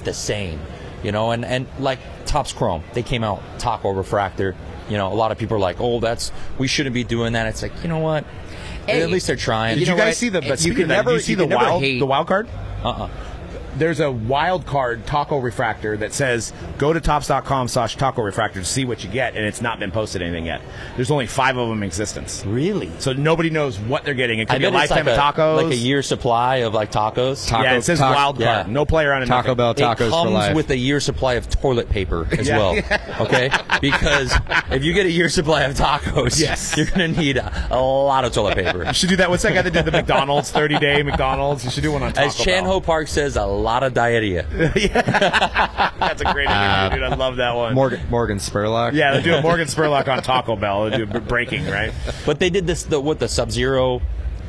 the 0.03 0.15
same. 0.15 0.59
You 1.05 1.13
know, 1.13 1.31
and, 1.33 1.45
and 1.45 1.67
like 1.79 1.99
Topps 2.27 2.53
Chrome, 2.55 2.83
they 2.95 3.03
came 3.03 3.23
out 3.23 3.43
Taco 3.59 3.91
Refractor. 3.91 4.57
You 4.89 4.97
know, 4.97 5.13
a 5.13 5.15
lot 5.15 5.31
of 5.31 5.37
people 5.39 5.57
are 5.59 5.61
like, 5.61 5.77
"Oh, 5.79 6.01
that's 6.01 6.33
we 6.59 6.67
shouldn't 6.69 6.95
be 6.95 7.05
doing 7.05 7.35
that." 7.35 7.47
It's 7.49 7.61
like, 7.63 7.73
you 7.83 7.89
know 7.89 7.99
what? 7.99 8.25
Hey, 8.87 9.03
At 9.03 9.11
least 9.11 9.27
they're 9.27 9.37
trying. 9.37 9.79
Did 9.79 9.87
you, 9.87 9.93
know 9.93 9.99
guys 9.99 10.07
what? 10.09 10.17
see 10.17 10.29
the? 10.31 10.43
You 10.43 10.49
But 10.49 10.59
speaking 10.59 10.79
can 10.79 10.89
that, 10.89 10.97
never- 10.97 11.13
you 11.13 11.21
see 11.21 11.33
you 11.33 11.37
the 11.37 11.43
can 11.45 11.51
never 11.51 11.65
wild 11.65 11.83
hate- 11.83 11.99
the 11.99 12.07
wild 12.07 12.27
card? 12.29 12.49
Uh-uh. 12.83 13.09
There's 13.77 14.01
a 14.01 14.11
wild 14.11 14.67
card 14.67 15.07
taco 15.07 15.39
refractor 15.39 15.97
that 15.99 16.13
says 16.13 16.53
go 16.79 16.93
to 16.93 17.01
topps.com 17.01 17.69
slash 17.69 17.97
taco 17.97 18.23
refractor 18.23 18.61
to 18.61 18.65
see 18.67 18.85
what 18.85 19.03
you 19.03 19.11
get, 19.11 19.35
and 19.37 19.45
it's 19.45 19.61
not 19.61 19.79
been 19.79 19.91
posted 19.91 20.23
anything 20.23 20.47
yet. 20.47 20.61
There's 20.97 21.11
only 21.11 21.27
five 21.27 21.57
of 21.57 21.69
them 21.69 21.79
in 21.79 21.85
existence. 21.87 22.45
Really? 22.47 22.91
So 22.99 23.13
nobody 23.13 23.51
knows 23.51 23.79
what 23.79 24.05
they're 24.05 24.15
getting. 24.15 24.39
It 24.41 24.49
could 24.49 24.57
I 24.57 24.59
be 24.59 24.65
a 24.67 24.71
bet 24.71 24.83
it's 24.85 24.91
lifetime 24.91 25.07
like 25.07 25.17
a, 25.19 25.23
of 25.23 25.35
tacos. 25.35 25.63
like 25.65 25.73
a 25.73 25.77
year 25.77 26.03
supply 26.03 26.57
of 26.57 26.75
like 26.75 26.91
tacos. 26.93 27.49
Ta- 27.49 27.63
yeah, 27.63 27.75
it 27.77 27.83
says 27.83 27.99
Taco- 27.99 28.15
wild 28.15 28.37
card. 28.37 28.67
yeah. 28.67 28.73
No 28.73 28.85
player 28.85 29.13
on 29.13 29.23
it. 29.23 29.27
Taco 29.27 29.55
nothing. 29.55 29.57
Bell 29.57 29.71
it 29.71 29.77
tacos 29.79 30.11
comes 30.11 30.25
for 30.27 30.31
life. 30.31 30.55
with 30.57 30.71
a 30.71 30.77
year 30.77 31.01
supply 31.01 31.35
of 31.35 31.49
toilet 31.49 31.89
paper 31.89 32.27
as 32.33 32.49
Yeah. 32.49 32.59
well. 32.59 32.73
Okay, 33.23 33.51
because 33.81 34.35
if 34.71 34.85
you 34.85 34.93
get 34.93 35.07
a 35.07 35.11
year 35.11 35.29
supply 35.29 35.63
of 35.63 35.75
tacos, 35.75 36.41
Yes. 36.41 36.77
you're 36.77 36.87
gonna 36.87 37.09
need 37.09 37.37
a, 37.37 37.69
a 37.71 37.81
lot 37.81 38.25
of 38.25 38.33
toilet 38.33 38.55
paper. 38.57 38.85
You 38.85 38.93
should 38.93 39.09
do 39.09 39.17
that. 39.17 39.31
What's 39.31 39.43
that 39.45 39.55
guy 39.55 39.63
that 39.63 39.73
did 39.73 39.85
the 39.85 39.91
McDonald's 39.93 40.51
30 40.51 40.79
day 40.79 41.03
McDonald's? 41.03 41.65
You 41.65 41.71
should 41.71 41.83
do 41.83 41.93
one 41.93 42.03
on 42.03 42.13
Taco 42.13 42.27
As 42.29 42.37
Chan 42.37 42.65
Bell. 42.65 42.73
Ho 42.75 42.81
Park 42.81 43.09
says, 43.09 43.37
a 43.37 43.45
lot 43.45 43.83
of 43.83 43.95
diarrhea. 43.95 44.47
That's 45.13 46.21
a 46.21 46.33
great 46.33 46.45
interview, 46.49 46.53
uh, 46.55 46.89
dude. 46.91 47.03
I 47.03 47.15
love 47.15 47.37
that 47.37 47.55
one. 47.55 47.75
Morgan 47.75 48.01
Morgan 48.11 48.39
Spurlock. 48.39 48.93
Yeah, 48.93 49.15
they 49.17 49.23
do 49.23 49.35
a 49.35 49.43
Morgan 49.43 49.67
Spurlock 49.67 50.09
on 50.09 50.23
Taco 50.23 50.57
Bell. 50.57 50.91
They 50.91 50.99
do 50.99 51.07
b- 51.07 51.21
breaking, 51.21 51.67
right? 51.67 51.93
But 52.27 52.39
they 52.39 52.51
did 52.51 52.67
this 52.67 52.83
the 52.85 53.01
what 53.01 53.19
the 53.19 53.29
Sub 53.29 53.51
Zero, 53.51 54.01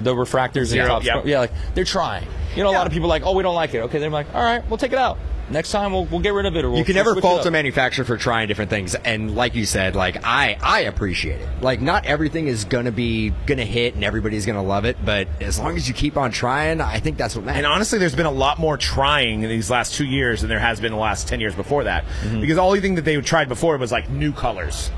the 0.02 0.14
refractors 0.14 0.66
Zero, 0.66 0.84
and 0.86 0.90
top 0.90 1.04
yep. 1.04 1.26
yeah, 1.26 1.40
like 1.40 1.52
they're 1.74 1.84
trying. 1.86 2.28
You 2.56 2.64
know, 2.64 2.70
a 2.70 2.74
lot 2.74 2.86
of 2.88 2.94
people 2.94 3.08
are 3.08 3.10
like, 3.10 3.24
oh, 3.26 3.34
we 3.34 3.44
don't 3.44 3.56
like 3.56 3.74
it. 3.74 3.80
Okay, 3.80 3.98
they're 4.00 4.10
like, 4.10 4.34
all 4.36 4.44
right, 4.44 4.68
we'll 4.70 4.78
take 4.78 4.92
it 4.94 4.98
out. 5.00 5.18
Next 5.50 5.72
time 5.72 5.92
we'll, 5.92 6.06
we'll 6.06 6.22
get 6.22 6.34
rid 6.34 6.46
of 6.46 6.56
it. 6.56 6.64
Or 6.66 6.70
we'll, 6.70 6.80
You 6.80 6.86
can 6.86 6.96
we'll 6.96 7.04
never 7.04 7.14
switch 7.14 7.24
fault 7.24 7.46
a 7.46 7.52
manufacturer 7.52 8.06
for 8.06 8.18
trying 8.18 8.48
different 8.48 8.70
things, 8.70 8.96
and 8.96 9.36
like 9.36 9.56
you 9.56 9.66
said, 9.66 9.96
like 9.96 10.26
I, 10.26 10.58
I 10.62 10.82
appreciate 10.82 11.42
it. 11.42 11.50
Like 11.62 11.82
not 11.82 12.06
everything 12.06 12.48
is 12.48 12.66
gonna 12.66 12.92
be 12.92 13.32
gonna 13.46 13.66
hit, 13.66 13.96
and 13.96 14.04
everybody's 14.04 14.46
gonna 14.46 14.64
love 14.64 14.86
it. 14.86 14.98
But 15.04 15.28
as 15.42 15.60
long 15.60 15.76
as 15.76 15.88
you 15.88 15.94
keep 15.94 16.18
on 16.18 16.32
trying, 16.32 16.82
I 16.82 17.00
think 17.00 17.18
that's 17.18 17.36
what 17.36 17.46
matters. 17.46 17.58
And 17.58 17.66
honestly, 17.68 18.00
there's 18.00 18.16
been 18.16 18.26
a 18.26 18.32
lot 18.32 18.60
more 18.60 18.78
trying 18.78 19.44
in 19.44 19.50
these 19.50 19.70
last 19.70 19.96
two 19.96 20.06
years 20.06 20.42
than 20.42 20.50
there 20.50 20.60
has 20.60 20.80
been 20.80 20.88
in 20.88 20.98
the 20.98 21.04
last 21.04 21.28
10 21.28 21.40
years 21.40 21.56
before 21.56 21.84
that. 21.84 22.06
Mm-hmm. 22.22 22.42
Because 22.42 22.58
all 22.58 22.72
the 22.72 22.82
thing 22.82 22.96
that 22.96 23.06
they 23.06 23.20
tried 23.22 23.50
before 23.50 23.78
was 23.78 23.92
like 23.92 24.10
new 24.10 24.32
colors. 24.32 24.92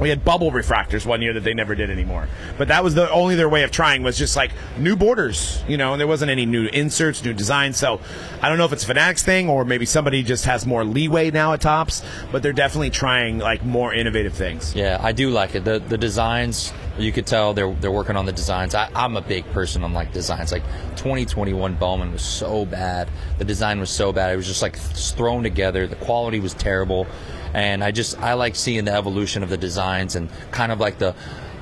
We 0.00 0.08
had 0.08 0.24
bubble 0.24 0.50
refractors 0.50 1.04
one 1.04 1.22
year 1.22 1.32
that 1.34 1.44
they 1.44 1.54
never 1.54 1.74
did 1.74 1.90
anymore. 1.90 2.28
But 2.58 2.68
that 2.68 2.82
was 2.82 2.94
the 2.94 3.10
only 3.10 3.36
their 3.36 3.48
way 3.48 3.62
of 3.62 3.70
trying 3.70 4.02
was 4.02 4.16
just 4.16 4.36
like 4.36 4.50
new 4.78 4.96
borders, 4.96 5.62
you 5.68 5.76
know, 5.76 5.92
and 5.92 6.00
there 6.00 6.06
wasn't 6.06 6.30
any 6.30 6.46
new 6.46 6.66
inserts, 6.66 7.24
new 7.24 7.34
designs. 7.34 7.76
So 7.76 8.00
I 8.40 8.48
don't 8.48 8.58
know 8.58 8.64
if 8.64 8.72
it's 8.72 8.84
Fanatics 8.84 9.22
thing 9.22 9.48
or 9.48 9.64
maybe 9.64 9.86
somebody 9.86 10.22
just 10.22 10.44
has 10.46 10.66
more 10.66 10.84
leeway 10.84 11.30
now 11.30 11.52
at 11.52 11.60
Topps, 11.60 12.02
but 12.32 12.42
they're 12.42 12.52
definitely 12.52 12.90
trying 12.90 13.38
like 13.38 13.64
more 13.64 13.92
innovative 13.92 14.34
things. 14.34 14.74
Yeah, 14.74 14.98
I 15.00 15.12
do 15.12 15.30
like 15.30 15.54
it. 15.54 15.64
The 15.64 15.78
the 15.78 15.98
designs 15.98 16.72
you 16.98 17.12
could 17.12 17.26
tell 17.26 17.54
they're 17.54 17.72
they're 17.74 17.90
working 17.90 18.16
on 18.16 18.26
the 18.26 18.32
designs. 18.32 18.74
I, 18.74 18.90
I'm 18.94 19.16
a 19.16 19.20
big 19.20 19.44
person 19.52 19.84
on 19.84 19.92
like 19.92 20.12
designs. 20.12 20.52
Like 20.52 20.64
2021 20.96 21.74
Bowman 21.74 22.12
was 22.12 22.22
so 22.22 22.64
bad. 22.66 23.08
The 23.38 23.44
design 23.44 23.80
was 23.80 23.90
so 23.90 24.12
bad. 24.12 24.32
It 24.32 24.36
was 24.36 24.46
just 24.46 24.62
like 24.62 24.78
th- 24.78 25.12
thrown 25.12 25.42
together. 25.42 25.86
The 25.86 25.96
quality 25.96 26.40
was 26.40 26.54
terrible, 26.54 27.06
and 27.54 27.82
I 27.82 27.90
just 27.90 28.18
I 28.20 28.34
like 28.34 28.56
seeing 28.56 28.84
the 28.84 28.92
evolution 28.92 29.42
of 29.42 29.48
the 29.48 29.56
designs 29.56 30.16
and 30.16 30.28
kind 30.50 30.72
of 30.72 30.80
like 30.80 30.98
the 30.98 31.14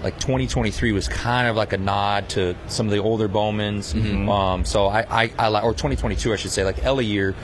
like 0.03 0.19
2023 0.21 0.93
was 0.93 1.09
kind 1.09 1.49
of 1.49 1.57
like 1.57 1.73
a 1.73 1.79
nod 1.79 2.29
to 2.31 2.55
some 2.69 2.87
of 2.87 2.93
the 2.93 2.99
older 2.99 3.29
Bowmans. 3.29 3.95
Um, 4.29 4.65
so 4.65 4.87
I, 4.87 5.25
I, 5.25 5.33
I 5.39 5.49
like 5.49 5.65
or 5.65 5.73
2022 5.73 6.33
I 6.33 6.37
should 6.37 6.51
say 6.53 6.65
like 6.65 6.85
Elly 6.85 7.05
year. 7.07 7.35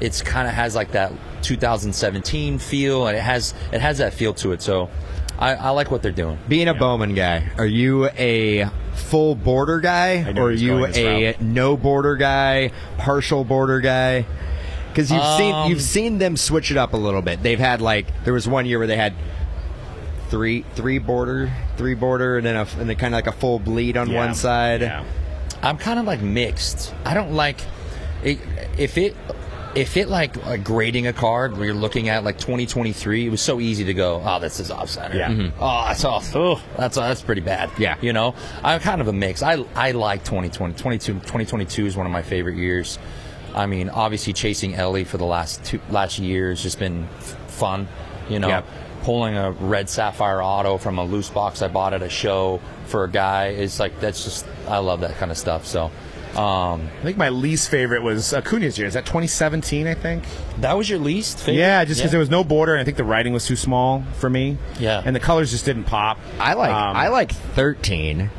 It's 0.00 0.22
kind 0.22 0.46
of 0.48 0.54
has 0.54 0.74
like 0.74 0.92
that 0.92 1.12
2017 1.42 2.58
feel, 2.58 3.06
and 3.06 3.16
it 3.16 3.20
has 3.20 3.54
it 3.72 3.80
has 3.80 3.98
that 3.98 4.12
feel 4.14 4.34
to 4.34 4.52
it. 4.52 4.60
So 4.60 4.90
I, 5.38 5.54
I 5.54 5.70
like 5.70 5.90
what 5.90 6.02
they're 6.02 6.12
doing. 6.12 6.38
Being 6.48 6.68
a 6.68 6.74
Bowman 6.74 7.14
guy, 7.14 7.50
are 7.56 7.66
you 7.66 8.08
a 8.10 8.66
full 8.94 9.34
border 9.34 9.80
guy, 9.80 10.32
or 10.36 10.48
are 10.48 10.50
you 10.50 10.84
a 10.86 11.26
route. 11.32 11.40
no 11.40 11.76
border 11.76 12.16
guy, 12.16 12.70
partial 12.98 13.44
border 13.44 13.80
guy? 13.80 14.26
Because 14.94 15.10
you've 15.10 15.36
seen 15.36 15.54
Um, 15.54 15.68
you've 15.70 15.82
seen 15.82 16.18
them 16.18 16.36
switch 16.36 16.70
it 16.70 16.76
up 16.76 16.92
a 16.92 16.96
little 16.96 17.20
bit. 17.22 17.42
They've 17.42 17.58
had 17.58 17.80
like 17.80 18.06
there 18.24 18.32
was 18.32 18.46
one 18.46 18.64
year 18.64 18.78
where 18.78 18.86
they 18.86 18.96
had 18.96 19.12
three 20.28 20.64
three 20.74 20.98
border, 20.98 21.50
three 21.76 21.94
border, 21.94 22.36
and 22.38 22.46
then 22.46 22.56
a, 22.56 22.66
and 22.78 22.88
then 22.88 22.96
kind 22.96 23.14
of 23.14 23.18
like 23.18 23.26
a 23.26 23.32
full 23.32 23.58
bleed 23.58 23.96
on 23.96 24.08
Yeah. 24.10 24.24
one 24.26 24.34
side. 24.34 24.80
Yeah. 24.82 25.04
I'm 25.62 25.78
kind 25.78 25.98
of 25.98 26.04
like 26.06 26.20
mixed. 26.22 26.94
I 27.04 27.14
don't 27.14 27.32
like 27.32 27.58
it, 28.22 28.38
if 28.78 28.96
it 28.98 29.16
if 29.74 29.96
it 29.96 30.08
like, 30.08 30.36
like 30.46 30.62
grading 30.62 31.08
a 31.08 31.12
card 31.12 31.56
where 31.56 31.66
you're 31.66 31.74
looking 31.74 32.08
at 32.08 32.22
like 32.22 32.38
2023. 32.38 33.26
It 33.26 33.30
was 33.30 33.40
so 33.40 33.58
easy 33.58 33.84
to 33.86 33.94
go. 33.94 34.22
Oh, 34.24 34.38
this 34.38 34.60
is 34.60 34.70
off 34.70 34.88
center. 34.88 35.16
Yeah. 35.16 35.30
Mhm. 35.30 35.50
Oh, 35.58 35.84
that's 35.88 36.04
off. 36.04 36.30
Oh, 36.36 36.60
that's 36.76 36.96
that's 36.96 37.22
pretty 37.22 37.40
bad. 37.40 37.70
Yeah. 37.78 37.96
You 38.00 38.12
know, 38.12 38.34
I'm 38.62 38.78
kind 38.78 39.00
of 39.00 39.08
a 39.08 39.12
mix. 39.12 39.42
I 39.42 39.64
I 39.74 39.90
like 39.90 40.22
2020. 40.24 40.74
22, 40.74 41.14
2022 41.14 41.86
is 41.86 41.96
one 41.96 42.06
of 42.06 42.12
my 42.12 42.22
favorite 42.22 42.56
years. 42.56 42.98
I 43.54 43.66
mean, 43.66 43.88
obviously 43.88 44.32
chasing 44.32 44.74
Elly 44.74 45.04
for 45.04 45.16
the 45.16 45.24
last 45.24 45.64
two 45.64 45.80
last 45.90 46.18
year 46.18 46.50
has 46.50 46.62
just 46.62 46.78
been 46.78 47.08
f- 47.18 47.50
fun. 47.50 47.88
You 48.28 48.38
know. 48.38 48.48
Yep. 48.48 48.66
Pulling 49.02 49.36
a 49.36 49.50
red 49.50 49.90
sapphire 49.90 50.42
auto 50.42 50.78
from 50.78 50.98
a 50.98 51.04
loose 51.04 51.28
box 51.28 51.60
I 51.60 51.68
bought 51.68 51.92
at 51.92 52.02
a 52.02 52.08
show 52.08 52.58
for 52.86 53.04
a 53.04 53.10
guy 53.10 53.48
is 53.48 53.78
like 53.78 54.00
that's 54.00 54.24
just 54.24 54.46
I 54.66 54.78
love 54.78 55.00
that 55.00 55.16
kind 55.18 55.30
of 55.30 55.36
stuff. 55.36 55.66
So 55.66 55.90
um, 56.36 56.88
I 57.00 57.02
think 57.02 57.18
my 57.18 57.28
least 57.28 57.70
favorite 57.70 58.02
was 58.02 58.32
Acuna's 58.32 58.78
year. 58.78 58.86
Is 58.88 58.94
that 58.94 59.04
2017, 59.04 59.86
I 59.86 59.92
think? 59.94 60.24
that 60.60 60.72
was 60.76 60.88
your 60.88 60.98
least 60.98 61.38
favorite. 61.38 61.58
Yeah, 61.60 61.84
just 61.84 62.00
because 62.00 62.12
there 62.12 62.18
was 62.18 62.30
no 62.30 62.42
border, 62.44 62.72
and 62.72 62.80
I 62.80 62.84
think 62.84 62.96
the 62.96 63.04
writing 63.04 63.34
was 63.34 63.44
too 63.46 63.56
small 63.56 64.02
for 64.18 64.30
me. 64.30 64.56
Yeah. 64.80 65.02
and 65.04 65.14
the 65.14 65.20
colors 65.20 65.50
just 65.50 65.66
didn't 65.66 65.84
pop. 65.84 66.18
I 66.40 66.54
like 66.54 66.70
Um, 66.72 66.96
I 66.96 67.08
like 67.08 67.30
thirteen. 67.32 68.30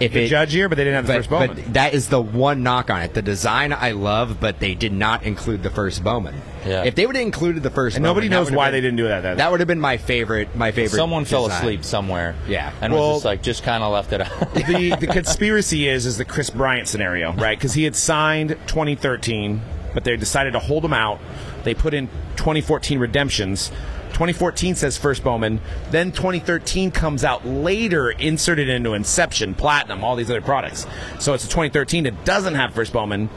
If 0.00 0.12
the 0.12 0.24
it, 0.24 0.28
judge 0.28 0.52
here, 0.52 0.68
but 0.68 0.76
they 0.76 0.84
didn't 0.84 0.96
have 0.96 1.06
the 1.06 1.12
but, 1.14 1.18
first 1.18 1.30
Bowman. 1.30 1.54
but 1.64 1.74
that 1.74 1.94
is 1.94 2.08
the 2.08 2.20
one 2.20 2.62
knock 2.62 2.90
on 2.90 3.02
it. 3.02 3.14
The 3.14 3.22
design 3.22 3.72
I 3.72 3.92
love, 3.92 4.38
but 4.40 4.60
they 4.60 4.74
did 4.74 4.92
not 4.92 5.22
include 5.22 5.62
the 5.62 5.70
first 5.70 6.04
Bowman. 6.04 6.34
Yeah. 6.66 6.84
If 6.84 6.94
they 6.96 7.06
would 7.06 7.16
have 7.16 7.24
included 7.24 7.62
the 7.62 7.70
first, 7.70 7.96
and 7.96 8.02
nobody 8.02 8.28
Bowman, 8.28 8.44
that 8.44 8.50
knows 8.50 8.56
why 8.56 8.66
been- 8.66 8.72
they 8.74 8.80
didn't 8.80 8.96
do 8.96 9.08
that. 9.08 9.20
Then. 9.22 9.36
That 9.38 9.50
would 9.50 9.60
have 9.60 9.66
been 9.68 9.80
my 9.80 9.96
favorite. 9.96 10.54
My 10.56 10.72
favorite. 10.72 10.96
Someone 10.98 11.24
fell 11.24 11.46
asleep 11.46 11.84
somewhere. 11.84 12.34
Yeah. 12.48 12.72
and 12.80 12.92
Well- 12.92 13.08
was 13.08 13.16
just 13.18 13.24
like 13.24 13.42
just 13.42 13.62
kind 13.62 13.82
of 13.82 13.92
left 13.92 14.12
it 14.12 14.20
out. 14.20 14.54
the 14.54 14.96
the 15.00 15.06
conspiracy 15.06 15.88
is 15.88 16.06
is 16.06 16.18
the 16.18 16.24
Kris 16.24 16.50
Bryant 16.50 16.88
scenario, 16.88 17.32
right? 17.32 17.56
Because 17.58 17.74
he 17.74 17.84
had 17.84 17.96
signed 17.96 18.50
2013, 18.66 19.60
but 19.94 20.04
they 20.04 20.16
decided 20.16 20.52
to 20.52 20.58
hold 20.58 20.84
him 20.84 20.92
out. 20.92 21.20
They 21.64 21.74
put 21.74 21.94
in 21.94 22.08
2014 22.36 22.98
redemptions. 22.98 23.72
2014 24.16 24.76
says 24.76 24.96
first 24.96 25.22
Bowman. 25.22 25.60
Then 25.90 26.10
2013 26.10 26.90
comes 26.90 27.22
out 27.22 27.46
later, 27.46 28.10
inserted 28.10 28.66
into 28.66 28.94
Inception, 28.94 29.54
Platinum, 29.54 30.02
all 30.02 30.16
these 30.16 30.30
other 30.30 30.40
products. 30.40 30.86
So 31.18 31.34
it's 31.34 31.44
a 31.44 31.48
2013 31.48 32.04
that 32.04 32.24
doesn't 32.24 32.54
have 32.54 32.72
first 32.72 32.94
Bowman, 32.94 33.28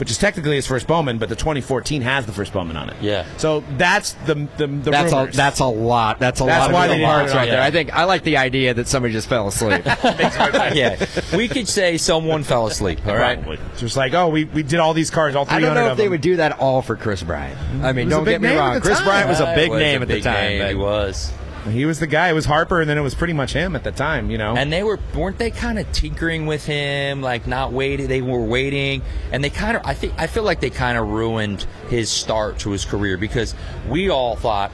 which 0.00 0.10
is 0.10 0.18
technically 0.18 0.56
his 0.56 0.66
first 0.66 0.86
Bowman, 0.86 1.18
but 1.18 1.28
the 1.28 1.36
2014 1.36 2.02
has 2.02 2.26
the 2.26 2.32
first 2.32 2.52
Bowman 2.52 2.76
on 2.76 2.90
it. 2.90 2.96
Yeah. 3.00 3.26
So 3.36 3.62
that's 3.76 4.12
the 4.26 4.34
the, 4.56 4.66
the 4.66 4.90
That's 4.90 5.12
a 5.12 5.16
rumors. 5.16 5.36
that's 5.36 5.60
a 5.60 5.66
lot. 5.66 6.18
That's 6.18 6.40
a 6.40 6.44
That's 6.44 6.66
lot 6.66 6.72
why 6.72 6.86
of 6.86 6.90
they 6.98 7.04
parts 7.04 7.32
right 7.32 7.42
on 7.42 7.48
there. 7.48 7.62
I 7.62 7.70
think 7.70 7.92
I 7.94 8.04
like 8.04 8.22
the 8.24 8.36
idea 8.36 8.74
that 8.74 8.88
somebody 8.88 9.12
just 9.12 9.28
fell 9.28 9.48
asleep. 9.48 9.84
yeah, 9.86 11.04
we 11.36 11.48
could 11.48 11.68
say 11.68 11.96
someone 11.98 12.42
fell 12.42 12.66
asleep. 12.66 13.06
All 13.06 13.16
right. 13.16 13.40
Probably. 13.42 13.58
Just 13.76 13.96
like, 13.96 14.14
oh, 14.14 14.28
we, 14.28 14.44
we 14.44 14.62
did 14.62 14.80
all 14.80 14.94
these 14.94 15.10
cars, 15.10 15.34
all 15.34 15.44
300 15.44 15.66
I 15.66 15.74
don't 15.74 15.84
know 15.84 15.92
if 15.92 15.98
they 15.98 16.08
would 16.08 16.20
do 16.20 16.36
that 16.36 16.58
all 16.58 16.82
for 16.82 16.96
Kris 16.96 17.22
Bryant. 17.22 17.58
I 17.84 17.92
mean, 17.92 18.08
don't 18.08 18.24
get 18.24 18.40
me 18.40 18.54
wrong. 18.54 18.80
Kris. 18.80 19.00
Bryant 19.02 19.28
was 19.28 19.40
a 19.40 19.54
big 19.54 19.70
was 19.70 19.80
name 19.80 20.00
a 20.00 20.02
at 20.02 20.08
the 20.08 20.20
time. 20.20 20.34
name. 20.34 20.68
He 20.68 20.74
was. 20.74 21.32
He 21.70 21.84
was 21.86 21.98
the 22.00 22.06
guy. 22.06 22.28
It 22.28 22.32
was 22.34 22.44
Harper, 22.44 22.80
and 22.80 22.88
then 22.90 22.98
it 22.98 23.02
was 23.02 23.14
pretty 23.14 23.32
much 23.32 23.52
him 23.52 23.74
at 23.76 23.84
the 23.84 23.92
time, 23.92 24.30
you 24.30 24.38
know. 24.38 24.56
And 24.56 24.72
they 24.72 24.82
were 24.82 24.98
weren't 25.14 25.38
they 25.38 25.50
kind 25.50 25.78
of 25.78 25.90
tinkering 25.92 26.46
with 26.46 26.64
him, 26.66 27.22
like 27.22 27.46
not 27.46 27.72
waiting. 27.72 28.06
They 28.06 28.22
were 28.22 28.42
waiting, 28.44 29.02
and 29.32 29.42
they 29.42 29.50
kind 29.50 29.76
of. 29.76 29.82
I 29.86 29.94
think 29.94 30.12
I 30.18 30.26
feel 30.26 30.42
like 30.42 30.60
they 30.60 30.70
kind 30.70 30.98
of 30.98 31.08
ruined 31.08 31.66
his 31.88 32.10
start 32.10 32.58
to 32.60 32.70
his 32.70 32.84
career 32.84 33.16
because 33.16 33.54
we 33.88 34.10
all 34.10 34.36
thought 34.36 34.72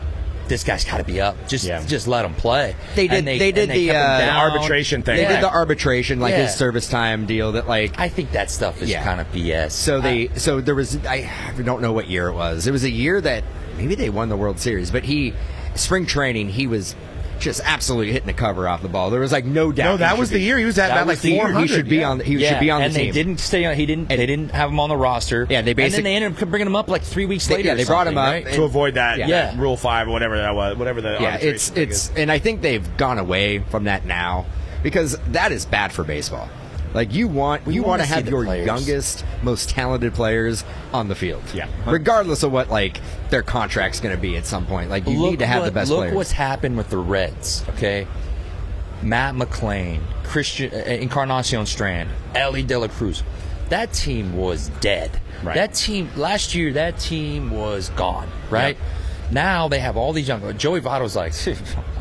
this 0.48 0.64
guy's 0.64 0.84
got 0.84 0.96
to 0.96 1.04
be 1.04 1.20
up. 1.20 1.36
Just 1.48 1.64
Yeah. 1.64 1.80
just 1.86 2.08
let 2.08 2.24
him 2.24 2.34
play. 2.34 2.74
They 2.96 3.06
did- 3.06 3.18
And 3.18 3.26
they 3.28 3.38
did 3.38 3.68
they 3.68 3.86
the, 3.86 3.90
uh, 3.92 4.18
down. 4.18 4.36
arbitration 4.36 5.02
thing. 5.02 5.14
They 5.14 5.22
Yeah. 5.22 5.34
did 5.34 5.42
the 5.44 5.48
arbitration, 5.50 6.18
like 6.18 6.32
Yeah. 6.32 6.38
his 6.46 6.56
service 6.56 6.88
time 6.88 7.24
deal. 7.26 7.52
That 7.52 7.68
like 7.68 7.94
I 8.00 8.08
think 8.08 8.32
that 8.32 8.50
stuff 8.50 8.82
is 8.82 8.90
Yeah. 8.90 9.04
kind 9.04 9.20
of 9.20 9.30
BS. 9.32 9.72
So 9.74 10.00
they, 10.00 10.28
so 10.34 10.60
there 10.60 10.74
was, 10.74 10.98
I 11.08 11.30
don't 11.64 11.80
know 11.80 11.92
what 11.92 12.08
year 12.10 12.26
it 12.26 12.34
was. 12.34 12.66
It 12.66 12.72
was 12.72 12.82
a 12.82 12.90
year 12.90 13.20
that 13.20 13.44
maybe 13.78 13.94
they 13.94 14.10
won 14.10 14.28
the 14.28 14.36
World 14.36 14.58
Series, 14.58 14.90
but 14.90 15.04
he, 15.04 15.34
spring 15.74 16.06
training, 16.06 16.48
he 16.48 16.66
was 16.66 16.94
just 17.38 17.62
absolutely 17.64 18.12
hitting 18.12 18.26
the 18.26 18.34
cover 18.34 18.68
off 18.68 18.82
the 18.82 18.88
ball. 18.88 19.08
There 19.08 19.20
was 19.20 19.32
like 19.32 19.46
no 19.46 19.72
doubt. 19.72 19.84
no, 19.84 19.96
that 19.96 20.10
should 20.10 20.18
was 20.18 20.28
the 20.30 20.38
year 20.38 20.58
he 20.58 20.66
was 20.66 20.78
at 20.78 20.88
That 20.88 20.92
about 20.98 21.06
was 21.06 21.16
like 21.18 21.22
the 21.22 21.36
400. 21.38 21.60
He 21.62 21.68
should 21.68 21.88
be 21.88 21.96
yeah. 21.96 22.10
on. 22.10 22.20
He 22.20 22.34
yeah, 22.36 22.50
should 22.50 22.60
be 22.60 22.70
on 22.70 22.82
and 22.82 22.92
the 22.92 22.98
team. 22.98 23.06
they 23.06 23.12
didn't 23.12 23.40
stay 23.40 23.64
on. 23.64 23.74
He 23.76 23.86
didn't. 23.86 24.10
And- 24.10 24.20
they 24.20 24.26
didn't 24.26 24.50
have 24.50 24.68
him 24.68 24.78
on 24.78 24.90
the 24.90 24.96
roster. 24.96 25.46
Yeah, 25.48 25.62
they 25.62 25.70
and 25.70 25.92
then 25.94 26.02
they 26.04 26.16
ended 26.16 26.42
up 26.42 26.48
bringing 26.50 26.66
him 26.66 26.76
up 26.76 26.88
like 26.88 27.02
three 27.02 27.24
weeks 27.24 27.46
They- 27.46 27.54
later. 27.56 27.68
yeah, 27.68 27.74
they 27.76 27.84
brought 27.84 28.06
him 28.06 28.14
something, 28.14 28.18
up 28.18 28.30
right? 28.30 28.46
and- 28.46 28.54
to 28.56 28.62
avoid 28.64 28.94
that 28.94 29.18
Yeah. 29.18 29.26
Yeah. 29.28 29.54
Rule 29.58 29.78
Five 29.78 30.08
or 30.08 30.10
whatever 30.10 30.36
that 30.36 30.54
was, 30.54 30.76
whatever 30.76 31.00
the 31.00 31.16
Yeah, 31.18 31.36
it's 31.36 31.70
it's, 31.70 32.10
is. 32.10 32.12
and 32.16 32.30
I 32.30 32.38
think 32.38 32.60
they've 32.60 32.96
gone 32.98 33.18
away 33.18 33.60
from 33.70 33.84
that 33.84 34.04
now 34.04 34.44
because 34.82 35.16
that 35.28 35.50
is 35.50 35.64
bad 35.64 35.92
for 35.92 36.04
baseball. 36.04 36.48
Like 36.92 37.14
you 37.14 37.28
want 37.28 37.66
We 37.66 37.74
you 37.74 37.82
want 37.82 38.02
to 38.02 38.08
have 38.08 38.28
your 38.28 38.44
players. 38.44 38.66
youngest, 38.66 39.24
most 39.42 39.70
talented 39.70 40.12
players 40.14 40.64
on 40.92 41.08
the 41.08 41.14
field. 41.14 41.42
Yeah. 41.54 41.68
regardless 41.86 42.42
of 42.42 42.52
what 42.52 42.68
like 42.70 43.00
their 43.30 43.42
contract's 43.42 44.00
going 44.00 44.14
to 44.14 44.20
be 44.20 44.36
at 44.36 44.44
some 44.46 44.66
point. 44.66 44.90
Like 44.90 45.06
you 45.06 45.18
look 45.20 45.30
need 45.32 45.38
to 45.40 45.46
have 45.46 45.60
what, 45.62 45.66
the 45.66 45.72
best 45.72 45.90
look 45.90 46.00
players. 46.00 46.14
what's 46.14 46.32
happened 46.32 46.76
with 46.76 46.90
the 46.90 46.98
Reds. 46.98 47.64
Okay, 47.70 48.06
Matt 49.02 49.34
McLain, 49.34 50.00
Christian 50.24 50.72
uh, 50.72 50.78
Encarnacion 50.78 51.66
Strand, 51.66 52.10
Elly 52.34 52.62
De 52.62 52.76
La 52.76 52.88
Cruz. 52.88 53.22
That 53.68 53.92
team 53.92 54.36
was 54.36 54.68
dead. 54.80 55.20
Right. 55.44 55.54
That 55.54 55.74
team 55.74 56.10
last 56.16 56.54
year. 56.56 56.72
That 56.72 56.98
team 56.98 57.50
was 57.52 57.88
gone. 57.90 58.28
Right. 58.50 58.76
Now 59.30 59.68
they 59.68 59.78
have 59.78 59.96
all 59.96 60.12
these 60.12 60.26
young. 60.28 60.56
Joey 60.58 60.80
Votto's 60.80 61.14
like, 61.16 61.32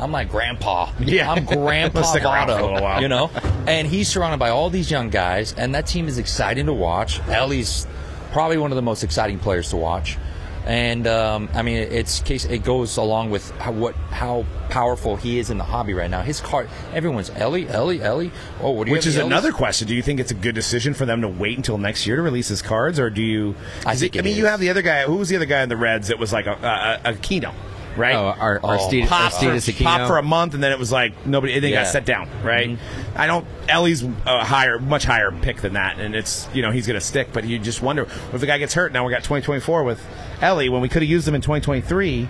I'm 0.00 0.12
like 0.12 0.30
grandpa. 0.30 0.90
Yeah. 1.00 1.30
I'm 1.32 1.44
grandpa 1.44 1.98
Let's 2.00 2.10
stick 2.10 2.24
around 2.24 2.48
for 2.48 2.52
a 2.54 2.62
little 2.62 2.78
Votto. 2.80 3.00
You 3.00 3.08
know, 3.08 3.30
and 3.66 3.86
he's 3.86 4.08
surrounded 4.08 4.38
by 4.38 4.50
all 4.50 4.70
these 4.70 4.90
young 4.90 5.10
guys, 5.10 5.52
and 5.54 5.74
that 5.74 5.86
team 5.86 6.08
is 6.08 6.18
exciting 6.18 6.66
to 6.66 6.72
watch. 6.72 7.20
Elly's 7.28 7.86
probably 8.32 8.58
one 8.58 8.70
of 8.72 8.76
the 8.76 8.82
most 8.82 9.02
exciting 9.04 9.38
players 9.38 9.70
to 9.70 9.76
watch. 9.76 10.18
And 10.66 11.06
um, 11.06 11.48
I 11.54 11.62
mean, 11.62 11.78
it's 11.78 12.20
case 12.20 12.44
it 12.44 12.62
goes 12.64 12.96
along 12.96 13.30
with 13.30 13.50
how, 13.52 13.72
what 13.72 13.94
how 14.10 14.44
powerful 14.68 15.16
he 15.16 15.38
is 15.38 15.50
in 15.50 15.58
the 15.58 15.64
hobby 15.64 15.94
right 15.94 16.10
now. 16.10 16.22
His 16.22 16.40
card, 16.40 16.68
everyone's 16.92 17.30
Elly, 17.30 17.66
Elly, 17.68 18.02
Elly. 18.02 18.30
Oh, 18.60 18.70
what 18.70 18.84
do 18.84 18.90
you 18.90 18.96
Which 18.96 19.06
is 19.06 19.16
Ellies? 19.16 19.26
another 19.26 19.52
question. 19.52 19.88
Do 19.88 19.94
you 19.94 20.02
think 20.02 20.20
it's 20.20 20.30
a 20.30 20.34
good 20.34 20.54
decision 20.54 20.92
for 20.94 21.06
them 21.06 21.22
to 21.22 21.28
wait 21.28 21.56
until 21.56 21.78
next 21.78 22.06
year 22.06 22.16
to 22.16 22.22
release 22.22 22.48
his 22.48 22.62
cards, 22.62 23.00
or 23.00 23.08
do 23.10 23.22
you? 23.22 23.54
I 23.86 23.96
think 23.96 24.16
it, 24.16 24.20
I 24.20 24.22
mean, 24.22 24.36
you 24.36 24.46
have 24.46 24.60
the 24.60 24.70
other 24.70 24.82
guy. 24.82 25.04
Who 25.04 25.16
was 25.16 25.28
the 25.30 25.36
other 25.36 25.46
guy 25.46 25.62
in 25.62 25.68
the 25.70 25.76
Reds 25.76 26.08
that 26.08 26.18
was 26.18 26.32
like 26.32 26.46
a 26.46 27.00
a, 27.04 27.10
a 27.10 27.14
Keno, 27.14 27.52
right? 27.96 28.14
Oh, 28.14 28.26
our, 28.38 28.60
our 28.64 28.78
Oh, 28.78 29.02
pop, 29.06 29.32
for, 29.32 29.72
pop 29.82 30.06
for 30.06 30.18
a 30.18 30.22
month, 30.22 30.54
and 30.54 30.62
then 30.62 30.72
it 30.72 30.78
was 30.78 30.90
like 30.92 31.26
nobody. 31.26 31.52
It 31.54 31.62
Yeah. 31.64 31.82
got 31.84 31.88
set 31.88 32.04
down, 32.04 32.28
right? 32.42 32.78
I 33.16 33.26
don't. 33.26 33.46
Elly's 33.68 34.02
a 34.26 34.44
higher, 34.44 34.78
much 34.78 35.04
higher 35.04 35.30
pick 35.30 35.60
than 35.60 35.74
that, 35.74 35.98
and 35.98 36.14
it's 36.14 36.48
you 36.54 36.62
know 36.62 36.70
he's 36.70 36.86
going 36.86 36.98
to 36.98 37.04
stick. 37.04 37.28
But 37.32 37.44
you 37.44 37.58
just 37.58 37.82
wonder 37.82 38.02
if 38.32 38.40
the 38.40 38.46
guy 38.46 38.58
gets 38.58 38.74
hurt. 38.74 38.92
Now 38.92 39.04
we 39.04 39.10
got 39.12 39.18
2024 39.24 39.84
with 39.84 40.04
Elly 40.40 40.68
when 40.68 40.80
we 40.82 40.88
could 40.88 41.02
have 41.02 41.10
used 41.10 41.26
him 41.26 41.34
in 41.34 41.40
2023. 41.40 42.28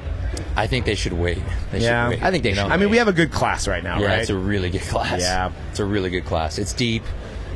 I 0.57 0.66
think 0.66 0.85
they 0.85 0.94
should 0.94 1.12
wait. 1.12 1.38
They 1.73 1.81
Yeah. 1.81 2.05
should 2.11 2.11
wait. 2.20 2.23
I 2.25 2.31
think 2.31 2.42
they 2.44 2.51
You 2.51 2.55
should. 2.57 2.68
know? 2.68 2.75
I 2.75 2.77
mean, 2.77 2.90
we 2.90 2.96
have 2.99 3.09
a 3.09 3.12
good 3.12 3.33
class 3.33 3.66
right 3.66 3.83
now, 3.83 3.99
Yeah, 4.01 4.07
right? 4.07 4.18
it's 4.20 4.31
a 4.31 4.37
really 4.37 4.70
good 4.70 4.83
class. 4.83 5.20
Yeah. 5.20 5.51
it's 5.70 5.81
a 5.81 5.85
really 5.85 6.11
good 6.11 6.25
class. 6.25 6.59
It's 6.59 6.73
deep. 6.73 7.03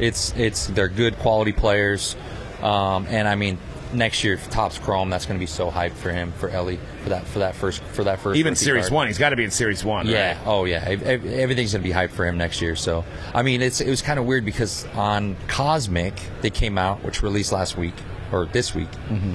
It's 0.00 0.34
it's 0.36 0.66
they're 0.66 0.88
good 0.88 1.18
quality 1.20 1.52
players, 1.52 2.16
um, 2.62 3.06
and 3.08 3.28
I 3.28 3.36
mean 3.36 3.58
next 3.94 4.24
year 4.24 4.36
Topps 4.50 4.78
Chrome. 4.78 5.10
That's 5.10 5.26
going 5.26 5.38
to 5.38 5.42
be 5.42 5.46
so 5.46 5.70
hyped 5.70 5.92
for 5.92 6.10
him 6.10 6.32
for 6.32 6.48
Elly 6.48 6.78
for 7.02 7.10
that 7.10 7.26
for 7.26 7.38
that 7.40 7.54
first 7.54 7.82
for 7.82 8.04
that 8.04 8.20
first 8.20 8.38
Even 8.38 8.54
Series 8.54 8.84
card. 8.84 8.92
One, 8.92 9.06
he's 9.06 9.18
got 9.18 9.30
to 9.30 9.36
be 9.36 9.44
in 9.44 9.50
Series 9.50 9.84
One. 9.84 10.06
Yeah. 10.06 10.36
right? 10.38 10.46
Oh, 10.46 10.64
yeah. 10.64 10.84
Ev- 10.86 11.02
ev- 11.02 11.26
Everything's 11.26 11.72
going 11.72 11.82
to 11.82 11.88
be 11.88 11.94
hyped 11.94 12.10
for 12.10 12.26
him 12.26 12.36
next 12.38 12.60
year. 12.60 12.76
So, 12.76 13.04
I 13.34 13.42
mean, 13.42 13.62
it's 13.62 13.80
it 13.80 13.88
was 13.90 14.02
kind 14.02 14.18
of 14.18 14.26
weird 14.26 14.44
because 14.44 14.86
on 14.94 15.36
Cosmic 15.48 16.14
they 16.40 16.50
came 16.50 16.78
out, 16.78 17.02
which 17.04 17.22
released 17.22 17.52
last 17.52 17.76
week 17.76 17.94
or 18.32 18.46
this 18.46 18.74
week. 18.74 18.90
Mm-hmm. 19.08 19.34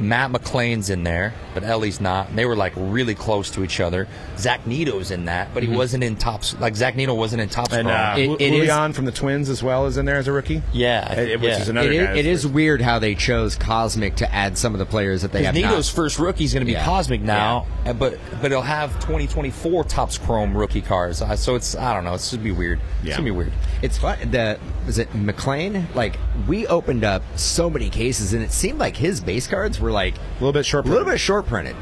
Matt 0.00 0.30
McLain's 0.32 0.90
in 0.90 1.04
there, 1.04 1.34
but 1.54 1.62
Elly's 1.62 2.00
not. 2.00 2.34
They 2.34 2.44
were 2.46 2.56
like 2.56 2.72
really 2.76 3.14
close 3.14 3.50
to 3.52 3.62
each 3.62 3.80
other. 3.80 4.08
Zach 4.38 4.66
Neto's 4.66 5.10
in 5.10 5.26
that, 5.26 5.52
but 5.54 5.62
he 5.62 5.68
wasn't 5.68 6.02
in 6.02 6.16
Topps. 6.16 6.58
Like 6.58 6.74
Zach 6.74 6.96
Neto 6.96 7.14
wasn't 7.14 7.42
in 7.42 7.48
Topps. 7.48 7.74
Mm-hmm. 7.74 7.88
And 7.88 7.88
uh, 7.88 8.14
Chrome. 8.14 8.18
It- 8.18 8.26
Ju- 8.38 8.44
it 8.44 8.52
is- 8.62 8.66
Julien 8.68 8.92
from 8.92 9.04
the 9.04 9.12
Twins 9.12 9.48
as 9.48 9.62
well 9.62 9.86
is 9.86 9.96
in 9.96 10.06
there 10.06 10.16
as 10.16 10.26
a 10.28 10.32
rookie. 10.32 10.62
yeah, 10.72 11.06
I- 11.08 11.12
Uh, 11.34 11.38
which 11.38 11.42
yeah. 11.42 11.60
is 11.60 11.68
another 11.68 11.92
It 11.92 12.04
guy. 12.04 12.16
it 12.16 12.26
is 12.26 12.46
weird 12.46 12.80
how 12.80 12.98
they 12.98 13.14
chose 13.14 13.56
Cosmic 13.56 14.16
to 14.16 14.34
add 14.34 14.56
some 14.58 14.74
of 14.74 14.78
the 14.78 14.86
players 14.86 15.22
that 15.22 15.32
they 15.32 15.44
have 15.44 15.54
Because 15.54 15.70
Neto's 15.70 15.88
not. 15.92 15.96
first 16.02 16.18
rookie 16.18 16.44
is 16.44 16.52
going 16.54 16.62
to 16.62 16.66
be 16.66 16.72
Yeah. 16.72 16.84
Cosmic 16.84 17.20
now, 17.20 17.66
uh, 17.86 17.92
but 17.92 18.18
but 18.40 18.50
he'll 18.50 18.62
have 18.62 18.92
2024 19.00 19.84
Topps 19.84 20.18
Chrome 20.18 20.56
rookie 20.56 20.80
cards. 20.80 21.20
Uh, 21.22 21.36
So 21.36 21.54
it's 21.54 21.76
I 21.76 21.92
don't 21.94 22.04
know. 22.04 22.14
It's 22.14 22.30
gonna 22.32 22.42
be 22.42 22.52
weird. 22.52 22.78
Yeah. 23.02 23.08
It's 23.10 23.16
gonna 23.16 23.24
be 23.26 23.30
weird. 23.30 23.52
It's 23.82 23.96
fun. 23.96 24.30
The 24.30 24.58
was 24.86 24.98
it 24.98 25.10
McLain? 25.12 25.92
Like 25.94 26.18
we 26.46 26.66
opened 26.66 27.04
up 27.04 27.22
so 27.36 27.70
many 27.70 27.88
cases, 27.88 28.32
and 28.34 28.42
it 28.42 28.52
seemed 28.52 28.78
like 28.78 28.96
his 28.96 29.20
base 29.20 29.46
cards 29.46 29.80
were 29.80 29.90
like 29.90 30.16
a 30.16 30.20
little 30.34 30.52
bit 30.52 30.66
short. 30.66 30.86
a 30.86 30.88
little 30.88 31.06
bit 31.06 31.18
short 31.18 31.46
printed. 31.46 31.76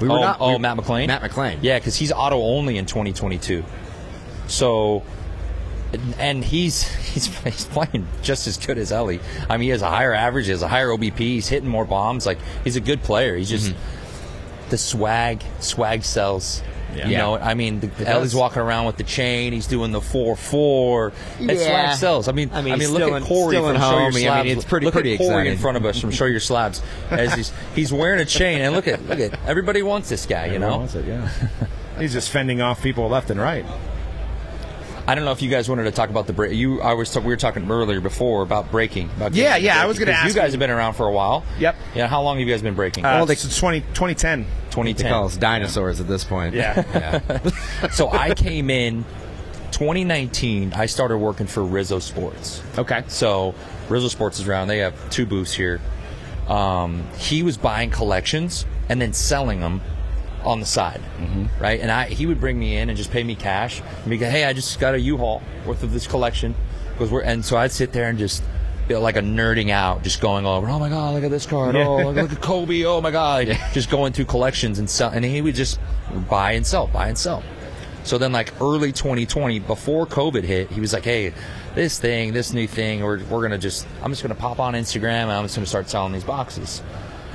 We 0.00 0.08
were 0.08 0.18
oh, 0.18 0.20
not. 0.20 0.36
oh 0.40 0.52
we- 0.52 0.58
Matt 0.58 0.76
McLain. 0.76 1.06
Matt 1.06 1.22
McLain. 1.22 1.58
Yeah, 1.62 1.78
because 1.78 1.96
he's 1.96 2.12
auto 2.12 2.36
only 2.36 2.78
in 2.78 2.86
2022. 2.86 3.64
So, 4.46 5.02
and 6.18 6.42
he's 6.42 6.88
he's 7.12 7.26
he's 7.44 7.66
playing 7.66 8.06
just 8.22 8.46
as 8.46 8.56
good 8.56 8.78
as 8.78 8.90
Elly. 8.90 9.20
I 9.48 9.56
mean, 9.56 9.64
he 9.64 9.70
has 9.70 9.82
a 9.82 9.90
higher 9.90 10.14
average, 10.14 10.46
he 10.46 10.52
has 10.52 10.62
a 10.62 10.68
higher 10.68 10.88
OBP. 10.88 11.18
He's 11.18 11.48
hitting 11.48 11.68
more 11.68 11.84
bombs. 11.84 12.24
Like 12.24 12.38
he's 12.64 12.76
a 12.76 12.80
good 12.80 13.02
player. 13.02 13.36
He's 13.36 13.50
just 13.50 13.72
mm-hmm. 13.72 14.70
the 14.70 14.78
swag. 14.78 15.42
Swag 15.60 16.04
sells. 16.04 16.62
Yeah. 16.96 17.06
You 17.06 17.12
Yeah. 17.12 17.18
know, 17.18 17.36
I 17.36 17.54
mean, 17.54 17.80
the, 17.80 18.08
Elly's 18.08 18.34
walking 18.34 18.62
around 18.62 18.86
with 18.86 18.96
the 18.96 19.02
chain. 19.04 19.52
He's 19.52 19.66
doing 19.66 19.92
the 19.92 20.00
four 20.00 20.36
four. 20.36 21.12
That 21.40 21.56
Yeah. 21.56 21.66
swag 21.90 21.96
sells. 21.98 22.28
I 22.28 22.32
mean, 22.32 22.50
I 22.52 22.62
mean, 22.62 22.72
I 22.74 22.76
mean, 22.76 22.90
mean, 22.90 22.98
look 22.98 23.10
at 23.12 23.16
in- 23.16 23.24
Corey 23.24 23.56
in 23.56 23.62
from 23.62 23.74
Show 23.76 23.80
Your 23.80 23.90
home. 23.90 24.02
I 24.02 24.10
mean, 24.10 24.24
Slabs. 24.24 24.48
it's 24.50 24.64
pretty- 24.64 24.86
look 24.86 24.94
pretty 24.94 25.12
at 25.14 25.18
Corey 25.18 25.48
in 25.48 25.58
front 25.58 25.76
of 25.76 25.84
us 25.84 26.00
from 26.00 26.10
Show 26.10 26.26
Your 26.26 26.40
Slabs 26.40 26.82
as 27.10 27.34
he's 27.34 27.52
he's 27.74 27.92
wearing 27.92 28.20
a 28.20 28.24
chain. 28.24 28.60
And 28.60 28.74
look 28.74 28.86
at 28.88 29.06
look 29.08 29.20
at 29.20 29.38
everybody 29.46 29.82
wants 29.82 30.08
this 30.08 30.26
guy. 30.26 30.46
You 30.46 30.58
know, 30.58 30.78
Wants 30.78 30.94
it, 30.94 31.04
yeah. 31.06 31.28
He's 31.98 32.12
just 32.12 32.28
fending 32.30 32.60
off 32.60 32.82
people 32.82 33.08
left 33.08 33.30
and 33.30 33.40
right. 33.40 33.64
I 35.06 35.14
don't 35.14 35.24
know 35.26 35.32
if 35.32 35.42
you 35.42 35.50
guys 35.50 35.68
wanted 35.68 35.84
to 35.84 35.90
talk 35.90 36.08
about 36.08 36.26
the 36.26 36.32
break. 36.32 36.52
You, 36.54 36.80
I 36.80 36.94
was, 36.94 37.14
we 37.14 37.24
were 37.26 37.36
talking 37.36 37.70
earlier 37.70 38.00
before 38.00 38.42
about 38.42 38.70
breaking. 38.70 39.10
About 39.16 39.34
Yeah, 39.34 39.50
getting 39.50 39.66
yeah, 39.66 39.82
I 39.82 39.84
was 39.86 39.98
going 39.98 40.06
to 40.08 40.14
ask 40.14 40.26
You 40.26 40.32
guys 40.34 40.46
you- 40.48 40.52
have 40.52 40.60
been 40.60 40.70
around 40.70 40.94
for 40.94 41.06
a 41.06 41.12
while. 41.12 41.44
Yep. 41.58 41.76
Yeah. 41.94 42.06
How 42.06 42.22
long 42.22 42.38
have 42.38 42.48
you 42.48 42.52
guys 42.52 42.62
been 42.62 42.74
breaking? 42.74 43.04
Uh, 43.04 43.10
Well, 43.16 43.26
they- 43.26 43.34
it's 43.34 43.58
20, 43.58 43.80
2010. 43.92 44.46
They 44.74 44.92
2010. 44.92 45.10
call 45.12 45.26
us 45.26 45.36
dinosaurs 45.36 46.00
at 46.00 46.08
this 46.08 46.24
point. 46.24 46.54
Yeah. 46.54 47.20
yeah. 47.32 47.88
so 47.92 48.10
I 48.10 48.34
came 48.34 48.70
in 48.70 49.04
2019. 49.72 50.72
I 50.72 50.86
started 50.86 51.18
working 51.18 51.46
for 51.46 51.62
Rizzo 51.64 51.98
Sports. 51.98 52.62
Okay. 52.78 53.04
So 53.08 53.54
Rizzo 53.88 54.08
Sports 54.08 54.40
is 54.40 54.48
around. 54.48 54.68
They 54.68 54.78
have 54.78 54.94
two 55.10 55.26
booths 55.26 55.52
here. 55.52 55.80
Um, 56.48 57.04
he 57.18 57.42
was 57.42 57.56
buying 57.56 57.90
collections 57.90 58.66
and 58.88 59.00
then 59.00 59.12
selling 59.12 59.60
them 59.60 59.80
on 60.42 60.60
the 60.60 60.66
side, 60.66 61.00
Mm-hmm. 61.18 61.62
right? 61.62 61.80
And 61.80 61.90
I 61.90 62.06
he 62.06 62.26
would 62.26 62.38
bring 62.38 62.58
me 62.58 62.76
in 62.76 62.90
and 62.90 62.98
just 62.98 63.10
pay 63.10 63.24
me 63.24 63.34
cash. 63.34 63.80
And 64.02 64.10
be 64.10 64.18
go, 64.18 64.28
hey, 64.28 64.44
I 64.44 64.52
just 64.52 64.78
got 64.78 64.94
a 64.94 65.00
U-Haul 65.00 65.42
worth 65.66 65.82
of 65.82 65.92
this 65.92 66.06
collection 66.06 66.54
because 66.92 67.10
we're 67.10 67.22
and 67.22 67.42
so 67.44 67.56
I'd 67.56 67.72
sit 67.72 67.92
there 67.92 68.08
and 68.10 68.18
just 68.18 68.42
feel 68.86 69.00
like 69.00 69.16
a 69.16 69.20
nerding 69.20 69.70
out, 69.70 70.02
just 70.02 70.20
going 70.20 70.46
over. 70.46 70.68
Oh 70.68 70.78
my 70.78 70.88
god, 70.88 71.14
look 71.14 71.24
at 71.24 71.30
this 71.30 71.46
card. 71.46 71.74
Yeah. 71.74 71.86
Oh, 71.86 71.96
look, 72.12 72.16
look 72.16 72.32
at 72.32 72.40
Kobe. 72.40 72.84
Oh 72.84 73.00
my 73.00 73.10
god, 73.10 73.48
Like, 73.48 73.72
just 73.72 73.90
going 73.90 74.12
through 74.12 74.26
collections 74.26 74.78
and 74.78 74.88
sell. 74.88 75.10
And 75.10 75.24
he 75.24 75.40
would 75.40 75.54
just 75.54 75.80
buy 76.28 76.52
and 76.52 76.66
sell, 76.66 76.86
buy 76.88 77.08
and 77.08 77.18
sell. 77.18 77.42
So 78.04 78.18
then, 78.18 78.32
like 78.32 78.52
early 78.60 78.92
2020, 78.92 79.60
before 79.60 80.06
COVID 80.06 80.42
hit, 80.44 80.70
he 80.70 80.80
was 80.80 80.92
like, 80.92 81.04
"Hey, 81.04 81.32
this 81.74 81.98
thing, 81.98 82.34
this 82.34 82.52
new 82.52 82.66
thing, 82.66 83.02
we're, 83.02 83.24
we're 83.24 83.40
gonna 83.40 83.56
just, 83.56 83.86
I'm 84.02 84.10
just 84.10 84.22
gonna 84.22 84.34
pop 84.34 84.60
on 84.60 84.74
Instagram 84.74 85.22
and 85.22 85.32
I'm 85.32 85.44
just 85.44 85.56
gonna 85.56 85.66
start 85.66 85.88
selling 85.88 86.12
these 86.12 86.24
boxes." 86.24 86.82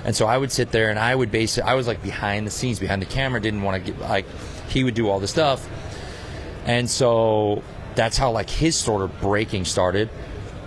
And 0.06 0.16
so 0.16 0.28
I 0.28 0.38
would 0.38 0.52
sit 0.52 0.72
there 0.72 0.92
and 0.92 1.00
I 1.00 1.14
would 1.16 1.32
base 1.32 1.58
it. 1.58 1.64
I 1.64 1.74
was 1.74 1.88
like 1.88 2.02
behind 2.04 2.46
the 2.46 2.52
scenes, 2.52 2.80
behind 2.80 3.02
the 3.02 3.08
camera. 3.08 3.42
Didn't 3.42 3.64
want 3.64 3.84
to 3.84 3.92
get 3.92 4.00
like 4.02 4.26
he 4.70 4.84
would 4.84 4.94
do 4.94 5.10
all 5.10 5.20
the 5.20 5.28
stuff, 5.28 5.68
and 6.66 6.88
so 6.88 7.64
that's 7.96 8.18
how 8.18 8.30
like 8.32 8.50
his 8.50 8.76
sort 8.76 9.02
of 9.02 9.20
breaking 9.20 9.66
started. 9.66 10.10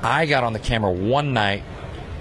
I 0.03 0.27
got 0.27 0.45
on 0.45 0.53
the 0.53 0.59
camera 0.59 0.91
one 0.91 1.33
night. 1.33 1.63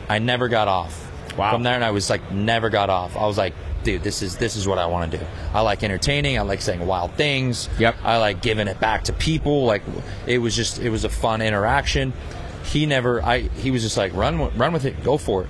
I 0.07 0.19
never 0.19 0.47
got 0.47 0.67
off. 0.67 1.09
Wow. 1.37 1.53
From 1.53 1.63
there, 1.63 1.75
and 1.75 1.83
I 1.83 1.91
was 1.91 2.09
like, 2.09 2.31
never 2.31 2.69
got 2.69 2.89
off. 2.89 3.15
I 3.15 3.25
was 3.25 3.37
like, 3.37 3.53
dude, 3.83 4.03
this 4.03 4.21
is 4.21 4.37
this 4.37 4.55
is 4.55 4.67
what 4.67 4.77
I 4.77 4.85
want 4.85 5.11
to 5.11 5.17
do. 5.17 5.25
I 5.53 5.61
like 5.61 5.83
entertaining. 5.83 6.37
I 6.37 6.41
like 6.41 6.61
saying 6.61 6.85
wild 6.85 7.13
things. 7.13 7.69
Yep. 7.79 7.95
I 8.03 8.17
like 8.17 8.41
giving 8.41 8.67
it 8.67 8.79
back 8.79 9.05
to 9.05 9.13
people. 9.13 9.65
Like 9.65 9.83
it 10.27 10.39
was 10.39 10.55
just 10.55 10.79
it 10.79 10.89
was 10.89 11.03
a 11.03 11.09
fun 11.09 11.41
interaction. 11.41 12.13
He 12.65 12.85
never. 12.85 13.23
I 13.23 13.39
he 13.39 13.71
was 13.71 13.81
just 13.81 13.97
like 13.97 14.13
run 14.13 14.55
run 14.57 14.73
with 14.73 14.85
it, 14.85 15.03
go 15.03 15.17
for 15.17 15.43
it. 15.43 15.49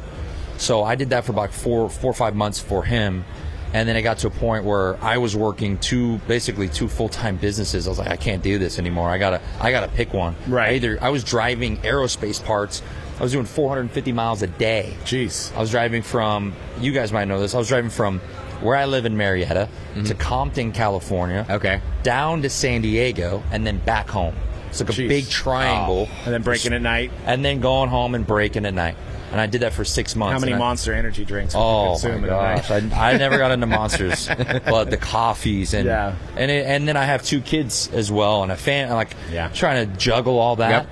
So 0.57 0.83
I 0.83 0.95
did 0.95 1.09
that 1.09 1.25
for 1.25 1.31
about 1.31 1.51
four 1.51 1.89
four 1.89 2.11
or 2.11 2.15
five 2.15 2.35
months 2.35 2.59
for 2.59 2.83
him. 2.83 3.25
And 3.73 3.87
then 3.87 3.95
it 3.95 4.01
got 4.01 4.17
to 4.19 4.27
a 4.27 4.31
point 4.31 4.65
where 4.65 5.01
I 5.03 5.17
was 5.17 5.35
working 5.35 5.77
two, 5.77 6.17
basically 6.27 6.67
two 6.67 6.87
full 6.87 7.09
time 7.09 7.37
businesses. 7.37 7.87
I 7.87 7.89
was 7.89 7.99
like, 7.99 8.09
I 8.09 8.17
can't 8.17 8.43
do 8.43 8.57
this 8.59 8.79
anymore. 8.79 9.09
I 9.09 9.17
gotta, 9.17 9.41
I 9.59 9.71
gotta 9.71 9.87
pick 9.87 10.13
one. 10.13 10.35
Right. 10.47 10.73
Either 10.73 10.97
I 11.01 11.09
was 11.09 11.23
driving 11.23 11.77
aerospace 11.77 12.43
parts. 12.43 12.81
I 13.19 13.23
was 13.23 13.31
doing 13.31 13.45
450 13.45 14.11
miles 14.13 14.41
a 14.41 14.47
day. 14.47 14.95
Jeez. 15.03 15.55
I 15.55 15.59
was 15.59 15.71
driving 15.71 16.01
from, 16.01 16.53
you 16.79 16.91
guys 16.91 17.13
might 17.13 17.25
know 17.25 17.39
this, 17.39 17.53
I 17.53 17.59
was 17.59 17.67
driving 17.67 17.91
from 17.91 18.19
where 18.61 18.75
I 18.75 18.85
live 18.85 19.05
in 19.05 19.15
Murrieta 19.15 19.67
mm-hmm. 19.67 20.03
to 20.03 20.13
Compton, 20.15 20.71
California. 20.71 21.45
Okay. 21.49 21.81
Down 22.03 22.41
to 22.41 22.49
San 22.49 22.81
Diego 22.81 23.43
and 23.51 23.65
then 23.65 23.77
back 23.79 24.09
home. 24.09 24.35
It's 24.69 24.79
like 24.79 24.89
a 24.89 24.93
Jeez. 24.93 25.07
big 25.07 25.29
triangle. 25.29 26.07
Oh. 26.09 26.21
And 26.25 26.33
then 26.33 26.43
breaking 26.43 26.73
at 26.73 26.81
night. 26.81 27.11
And 27.25 27.43
then 27.43 27.59
going 27.59 27.89
home 27.89 28.15
and 28.15 28.25
breaking 28.25 28.65
at 28.65 28.73
night. 28.73 28.95
And 29.31 29.39
I 29.39 29.45
did 29.45 29.61
that 29.61 29.71
for 29.73 29.85
six 29.85 30.15
months. 30.15 30.33
How 30.33 30.39
many 30.39 30.53
I- 30.53 30.57
Monster 30.57 30.93
Energy 30.93 31.23
drinks? 31.23 31.53
Oh 31.55 31.91
consume 31.91 32.11
my 32.11 32.17
in 32.17 32.23
a 32.25 32.27
night? 32.37 32.67
gosh! 32.67 32.71
I, 32.93 33.13
I 33.13 33.17
never 33.17 33.37
got 33.37 33.51
into 33.51 33.65
monsters, 33.67 34.27
but 34.65 34.89
the 34.89 34.97
coffees 34.97 35.73
and 35.73 35.85
Yeah. 35.85 36.15
and 36.35 36.51
it, 36.51 36.65
and 36.65 36.87
then 36.87 36.97
I 36.97 37.05
have 37.05 37.23
two 37.23 37.39
kids 37.41 37.89
as 37.93 38.11
well, 38.11 38.43
and 38.43 38.51
a 38.51 38.57
fan 38.57 38.89
like 38.89 39.15
Yeah. 39.31 39.47
trying 39.49 39.89
to 39.89 39.97
juggle 39.97 40.37
all 40.37 40.57
that. 40.57 40.69
Yep. 40.85 40.87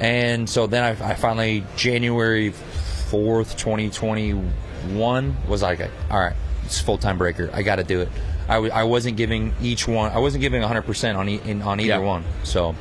And 0.00 0.48
so 0.50 0.66
then 0.66 0.84
I, 0.84 1.10
I 1.10 1.14
finally 1.14 1.64
January 1.76 2.50
fourth, 3.08 3.56
twenty 3.56 3.88
twenty 3.90 4.32
one 4.92 5.36
was 5.48 5.62
like, 5.62 5.80
all 6.10 6.20
right, 6.20 6.36
it's 6.64 6.80
full 6.80 6.98
time 6.98 7.18
breaker. 7.18 7.50
I 7.52 7.62
got 7.62 7.76
to 7.76 7.84
do 7.84 8.02
it. 8.02 8.08
I, 8.48 8.54
w- 8.54 8.72
I 8.72 8.84
wasn't 8.84 9.16
giving 9.16 9.54
each 9.60 9.88
one. 9.88 10.12
I 10.12 10.18
wasn't 10.18 10.40
giving 10.42 10.62
hundred 10.62 10.82
percent 10.82 11.18
on 11.18 11.28
e- 11.28 11.40
in, 11.44 11.62
on 11.62 11.80
either 11.80 12.00
one. 12.00 12.24
So 12.44 12.74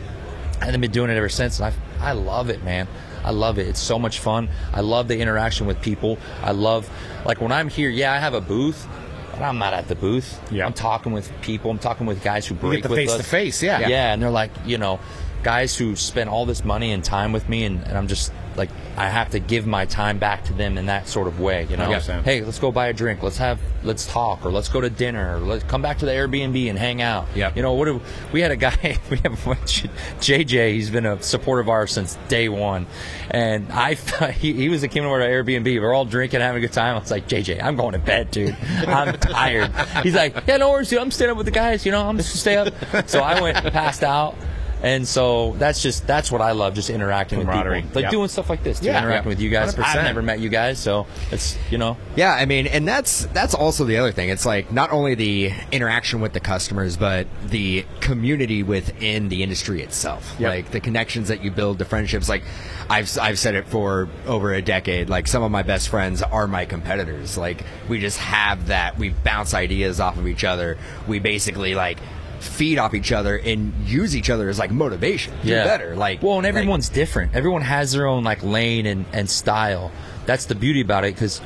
and 0.61 0.73
I've 0.73 0.81
been 0.81 0.91
doing 0.91 1.09
it 1.09 1.15
ever 1.17 1.29
since. 1.29 1.59
And 1.59 1.73
I 1.99 2.09
I 2.09 2.11
love 2.11 2.49
it, 2.49 2.63
man. 2.63 2.87
I 3.27 3.31
love 3.31 3.59
it. 3.59 3.67
It's 3.67 3.81
so 3.81 3.99
much 3.99 4.19
fun. 4.19 4.47
I 4.73 4.79
love 4.79 5.09
the 5.09 5.19
interaction 5.19 5.67
with 5.67 5.81
people. 5.81 6.17
I 6.41 6.51
love 6.51 6.89
like 7.25 7.41
when 7.41 7.51
I'm 7.51 7.67
here. 7.67 7.89
Yeah, 7.89 8.13
I 8.13 8.19
have 8.19 8.33
a 8.33 8.39
booth, 8.39 8.87
but 9.31 9.41
I'm 9.41 9.57
not 9.57 9.73
at 9.73 9.89
the 9.89 9.95
booth. 9.95 10.39
Yeah. 10.49 10.65
I'm 10.65 10.71
talking 10.71 11.11
with 11.11 11.29
people. 11.41 11.69
I'm 11.69 11.77
talking 11.77 12.07
with 12.07 12.23
guys 12.23 12.47
who 12.47 12.55
break 12.55 12.83
get 12.83 12.83
the 12.83 12.89
with 12.89 12.99
face 12.99 13.11
us. 13.11 13.17
to 13.17 13.23
face, 13.23 13.61
yeah. 13.61 13.87
Yeah, 13.87 14.13
and 14.13 14.23
they're 14.23 14.29
like, 14.31 14.51
you 14.65 14.77
know, 14.77 15.01
guys 15.43 15.75
who 15.75 15.97
spend 15.97 16.29
all 16.29 16.45
this 16.45 16.63
money 16.63 16.93
and 16.93 17.03
time 17.03 17.33
with 17.33 17.49
me, 17.49 17.65
and, 17.65 17.85
and 17.85 17.97
I'm 17.97 18.07
just 18.07 18.31
like, 18.57 18.69
I 18.97 19.07
have 19.09 19.29
to 19.31 19.39
give 19.39 19.65
my 19.67 19.85
time 19.85 20.17
back 20.17 20.43
to 20.45 20.53
them 20.53 20.77
in 20.77 20.87
that 20.87 21.07
sort 21.07 21.27
of 21.27 21.39
way. 21.39 21.67
You 21.69 21.77
know, 21.77 21.89
100%. 21.89 22.23
hey, 22.23 22.41
let's 22.41 22.59
go 22.59 22.71
buy 22.71 22.87
a 22.87 22.93
drink. 22.93 23.21
Let's 23.23 23.37
have, 23.37 23.59
let's 23.83 24.05
talk, 24.07 24.45
or 24.45 24.51
let's 24.51 24.67
go 24.69 24.81
to 24.81 24.89
dinner. 24.89 25.37
Or 25.37 25.39
let's 25.39 25.63
come 25.63 25.81
back 25.81 25.99
to 25.99 26.05
the 26.05 26.11
Airbnb 26.11 26.69
and 26.69 26.77
hang 26.77 27.01
out. 27.01 27.27
Yeah. 27.35 27.51
You 27.55 27.61
know, 27.61 27.73
what? 27.73 27.85
do- 27.85 28.01
We 28.33 28.41
had 28.41 28.51
a 28.51 28.55
guy. 28.57 28.97
We 29.09 29.17
have 29.19 29.45
one, 29.45 29.57
JJ. 29.57 30.73
He's 30.73 30.89
been 30.89 31.05
a 31.05 31.21
supporter 31.21 31.61
of 31.61 31.69
ours 31.69 31.91
since 31.91 32.17
day 32.27 32.49
one, 32.49 32.87
and 33.31 33.71
I 33.71 33.93
he, 34.31 34.53
he 34.53 34.69
was 34.69 34.83
a 34.83 34.87
came 34.87 35.05
over 35.05 35.19
to 35.19 35.23
our 35.25 35.29
Airbnb. 35.29 35.79
We're 35.81 35.93
all 35.93 36.05
drinking, 36.05 36.41
having 36.41 36.63
a 36.63 36.67
good 36.67 36.73
time. 36.73 36.95
I 36.95 36.99
was 36.99 37.11
like, 37.11 37.27
JJ, 37.27 37.61
I'm 37.63 37.75
going 37.75 37.93
to 37.93 37.99
bed, 37.99 38.31
dude. 38.31 38.57
I'm 38.87 39.13
tired. 39.19 39.71
He's 40.03 40.15
like, 40.15 40.35
Yeah, 40.47 40.57
no 40.57 40.71
worries, 40.71 40.89
dude. 40.89 40.99
I'm 40.99 41.11
staying 41.11 41.31
up 41.31 41.37
with 41.37 41.45
the 41.45 41.51
guys. 41.51 41.85
You 41.85 41.91
know, 41.91 42.07
I'm 42.07 42.17
just 42.17 42.35
stay 42.39 42.55
up. 42.57 42.73
So 43.07 43.19
I 43.21 43.39
went 43.41 43.57
passed 43.71 44.03
out. 44.03 44.35
And 44.83 45.07
so 45.07 45.55
that's 45.57 45.81
just 45.81 46.05
that's 46.05 46.31
what 46.31 46.41
I 46.41 46.51
love, 46.51 46.73
just 46.75 46.89
interacting 46.89 47.39
with 47.39 47.47
people, 47.47 47.71
like 47.71 48.03
Yep. 48.03 48.11
doing 48.11 48.27
stuff 48.27 48.49
like 48.49 48.63
this, 48.63 48.81
Yeah. 48.81 48.99
interacting 48.99 49.23
Yeah. 49.31 49.35
with 49.35 49.41
you 49.41 49.49
guys. 49.49 49.73
100%. 49.75 49.97
I've 49.97 50.03
never 50.05 50.21
met 50.21 50.39
you 50.39 50.49
guys, 50.49 50.77
so 50.77 51.07
it's 51.31 51.57
you 51.71 51.77
know, 51.77 51.97
Yeah, 52.15 52.31
I 52.33 52.45
mean, 52.45 52.67
and 52.67 52.87
that's 52.87 53.25
that's 53.33 53.53
also 53.55 53.85
the 53.85 53.97
other 53.97 54.11
thing. 54.11 54.29
It's 54.29 54.45
like 54.45 54.71
not 54.71 54.91
only 54.91 55.15
the 55.15 55.51
interaction 55.71 56.21
with 56.21 56.33
the 56.33 56.39
customers, 56.39 56.95
but 56.95 57.25
the 57.47 57.85
community 58.01 58.61
within 58.63 59.29
the 59.29 59.41
industry 59.43 59.81
itself. 59.81 60.35
Yep. 60.39 60.49
Like 60.49 60.71
the 60.71 60.79
connections 60.79 61.27
that 61.29 61.43
you 61.43 61.49
build, 61.51 61.79
the 61.79 61.85
friendships. 61.85 62.29
Like 62.29 62.43
I've 62.89 63.09
I've 63.19 63.39
said 63.39 63.55
it 63.55 63.67
for 63.67 64.07
over 64.27 64.53
a 64.53 64.61
decade. 64.61 65.09
Like 65.09 65.27
some 65.27 65.41
of 65.43 65.49
my 65.51 65.63
best 65.63 65.89
friends 65.89 66.21
are 66.21 66.47
my 66.47 66.65
competitors. 66.65 67.35
Like 67.37 67.63
we 67.89 67.99
just 67.99 68.19
have 68.19 68.67
that. 68.67 68.97
We 68.97 69.09
bounce 69.09 69.53
ideas 69.55 69.99
off 69.99 70.17
of 70.17 70.27
each 70.27 70.43
other. 70.43 70.77
We 71.07 71.19
basically 71.19 71.73
like 71.75 71.97
feed 72.39 72.77
off 72.77 72.93
each 72.93 73.11
other 73.11 73.37
and 73.37 73.73
use 73.85 74.15
each 74.15 74.29
other 74.29 74.49
as 74.49 74.59
like 74.59 74.71
motivation. 74.71 75.33
Do 75.43 75.51
better. 75.51 75.95
Like 75.95 76.21
well, 76.21 76.35
and 76.35 76.43
like- 76.43 76.49
everyone's 76.49 76.89
different. 76.89 77.35
Everyone 77.35 77.61
has 77.61 77.91
their 77.91 78.07
own 78.07 78.23
like 78.23 78.43
lane 78.43 78.85
and, 78.85 79.05
and 79.13 79.29
style. 79.29 79.91
That's 80.25 80.45
the 80.45 80.55
beauty 80.55 80.81
about 80.81 81.05
it 81.05 81.13
because 81.15 81.41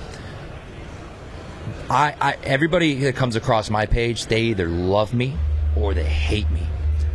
I, 1.89 2.15
I 2.21 2.37
everybody 2.43 2.95
that 2.99 3.15
comes 3.15 3.35
across 3.35 3.69
my 3.69 3.85
page, 3.85 4.27
they 4.27 4.41
either 4.43 4.67
love 4.67 5.13
me 5.13 5.35
or 5.75 5.93
they 5.93 6.03
hate 6.03 6.49
me, 6.51 6.63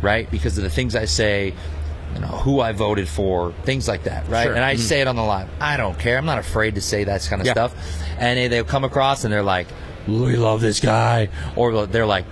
right? 0.01 0.29
Because 0.29 0.57
of 0.57 0.63
the 0.63 0.69
things 0.69 0.95
I 0.95 1.05
say, 1.05 1.53
you 2.13 2.19
know, 2.21 2.27
who 2.27 2.59
I 2.59 2.71
voted 2.73 3.07
for, 3.07 3.53
things 3.63 3.87
like 3.87 4.03
that, 4.03 4.27
right? 4.29 4.43
Sure. 4.43 4.53
And 4.53 4.63
I 4.63 4.75
mm-hmm. 4.75 4.81
say 4.81 5.01
it 5.01 5.07
on 5.07 5.15
the 5.15 5.23
live. 5.23 5.49
I 5.59 5.77
don't 5.77 5.97
care. 5.97 6.17
I'm 6.17 6.25
not 6.25 6.37
afraid 6.37 6.75
to 6.75 6.81
say 6.81 7.03
that 7.05 7.25
kind 7.29 7.41
of 7.41 7.47
Yeah. 7.47 7.53
stuff. 7.53 7.75
And 8.17 8.37
they, 8.37 8.47
they'll 8.47 8.63
come 8.63 8.83
across 8.83 9.23
and 9.23 9.33
they're 9.33 9.43
like, 9.43 9.67
"We 10.07 10.35
love 10.35 10.61
this 10.61 10.79
guy," 10.79 11.29
or 11.55 11.85
they're 11.87 12.05
like. 12.05 12.25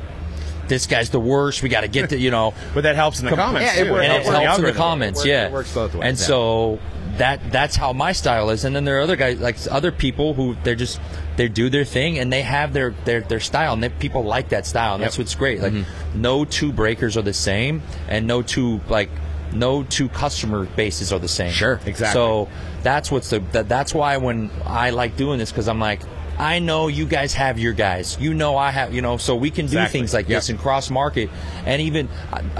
This 0.68 0.88
guy's 0.88 1.10
the 1.10 1.20
worst. 1.20 1.62
We 1.64 1.70
got 1.70 1.82
to 1.82 1.88
get 1.88 2.10
to 2.10 2.18
you 2.18 2.32
know 2.32 2.54
But 2.74 2.84
that 2.84 2.96
helps 2.96 3.20
in 3.20 3.26
the 3.28 3.36
comments. 3.36 3.76
yeah, 3.78 3.84
it 3.84 3.92
works- 3.92 4.04
and 4.04 4.14
it 4.14 4.24
helps 4.26 4.38
helps 4.46 4.60
in 4.60 4.66
the 4.66 4.72
comments. 4.74 5.20
It 5.20 5.22
works- 5.22 5.28
yeah, 5.28 5.46
it 5.48 5.52
works 5.52 5.74
both 5.74 5.94
ways, 5.94 6.04
And 6.04 6.18
yeah. 6.20 6.26
so 6.26 6.80
that 7.18 7.52
that's 7.52 7.76
how 7.76 7.94
my 7.94 8.12
style 8.12 8.50
is. 8.50 8.66
And 8.66 8.76
then 8.76 8.84
there 8.84 8.98
are 8.98 9.02
other 9.02 9.16
guys, 9.16 9.40
like 9.40 9.58
other 9.72 9.92
people 9.92 10.34
who 10.34 10.56
they're 10.64 10.76
just 10.76 11.00
they 11.38 11.48
do 11.50 11.70
their 11.70 11.86
thing 11.86 12.18
and 12.20 12.32
they 12.32 12.42
have 12.42 12.74
their 12.74 12.92
their, 13.06 13.22
their 13.22 13.40
style, 13.40 13.74
and 13.74 13.84
they, 13.84 13.90
people 13.90 14.24
like 14.24 14.50
that 14.50 14.66
style, 14.66 14.96
and 14.96 15.04
that's 15.04 15.18
what's 15.18 15.36
great. 15.36 15.62
Like 15.62 15.74
Mm-hmm. 15.74 16.22
no 16.22 16.46
two 16.46 16.72
breakers 16.74 17.16
are 17.18 17.22
the 17.22 17.34
same, 17.34 17.82
and 18.10 18.26
no 18.28 18.42
two 18.42 18.82
like 18.90 19.10
no 19.54 19.84
two 19.84 20.10
customer 20.10 20.66
bases 20.76 21.14
are 21.14 21.20
the 21.20 21.28
same. 21.30 21.52
Sure, 21.52 21.80
exactly. 21.86 22.14
So 22.14 22.50
that's 22.84 23.10
what's 23.12 23.30
the 23.30 23.40
that, 23.54 23.70
that's 23.70 23.94
why 23.94 24.18
when 24.18 24.50
I 24.66 24.90
like 24.90 25.16
doing 25.16 25.38
this 25.40 25.52
because 25.52 25.68
I'm 25.68 25.80
like. 25.80 26.02
I 26.38 26.60
know 26.60 26.88
you 26.90 27.06
guys 27.06 27.34
have 27.36 27.58
your 27.58 27.72
guys. 27.74 28.18
You 28.20 28.34
know 28.34 28.58
I 28.58 28.70
have, 28.72 28.94
you 28.94 29.02
know, 29.02 29.16
so 29.18 29.36
we 29.36 29.50
can 29.50 29.68
do 29.68 29.78
Exactly. 29.78 30.00
things 30.02 30.14
like 30.14 30.28
Yep. 30.28 30.38
this 30.38 30.50
and 30.50 30.60
cross 30.60 30.90
market. 30.90 31.30
And 31.66 31.82
even, 31.82 32.10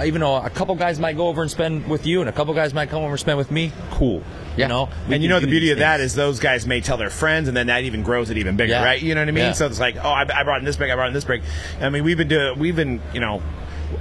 even 0.02 0.22
though 0.22 0.36
a 0.36 0.48
couple 0.48 0.74
guys 0.76 0.98
might 0.98 1.16
go 1.16 1.28
over 1.28 1.42
and 1.42 1.50
spend 1.50 1.86
with 1.86 2.06
you, 2.06 2.20
and 2.20 2.28
a 2.28 2.32
couple 2.32 2.54
guys 2.54 2.72
might 2.72 2.88
come 2.88 3.02
over 3.02 3.12
and 3.12 3.20
spend 3.20 3.36
with 3.36 3.50
me, 3.50 3.72
cool. 3.90 4.22
Yeah. 4.56 4.64
You 4.64 4.68
know, 4.68 4.88
and 5.10 5.22
you 5.22 5.28
know 5.28 5.40
the 5.40 5.46
beauty 5.46 5.70
of 5.72 5.78
that 5.80 5.98
things. 5.98 6.12
is 6.12 6.16
those 6.16 6.40
guys 6.40 6.66
may 6.66 6.80
tell 6.80 6.96
their 6.96 7.10
friends, 7.10 7.48
and 7.48 7.56
then 7.56 7.66
that 7.66 7.84
even 7.84 8.02
grows 8.02 8.30
it 8.30 8.38
even 8.38 8.56
bigger, 8.56 8.72
Yeah. 8.72 8.84
right? 8.84 9.02
You 9.02 9.14
know 9.14 9.20
what 9.20 9.28
I 9.28 9.32
mean? 9.32 9.44
Yeah. 9.44 9.52
So 9.52 9.66
it's 9.66 9.78
like, 9.78 9.96
oh, 10.02 10.08
I, 10.08 10.22
I 10.22 10.42
brought 10.44 10.60
in 10.60 10.64
this 10.64 10.76
break, 10.76 10.90
I 10.90 10.94
brought 10.94 11.08
in 11.08 11.14
this 11.14 11.24
break. 11.24 11.42
I 11.80 11.90
mean, 11.90 12.02
we've 12.04 12.16
been 12.16 12.28
doing, 12.28 12.58
we've 12.58 12.76
been, 12.76 13.02
you 13.12 13.20
know, 13.20 13.42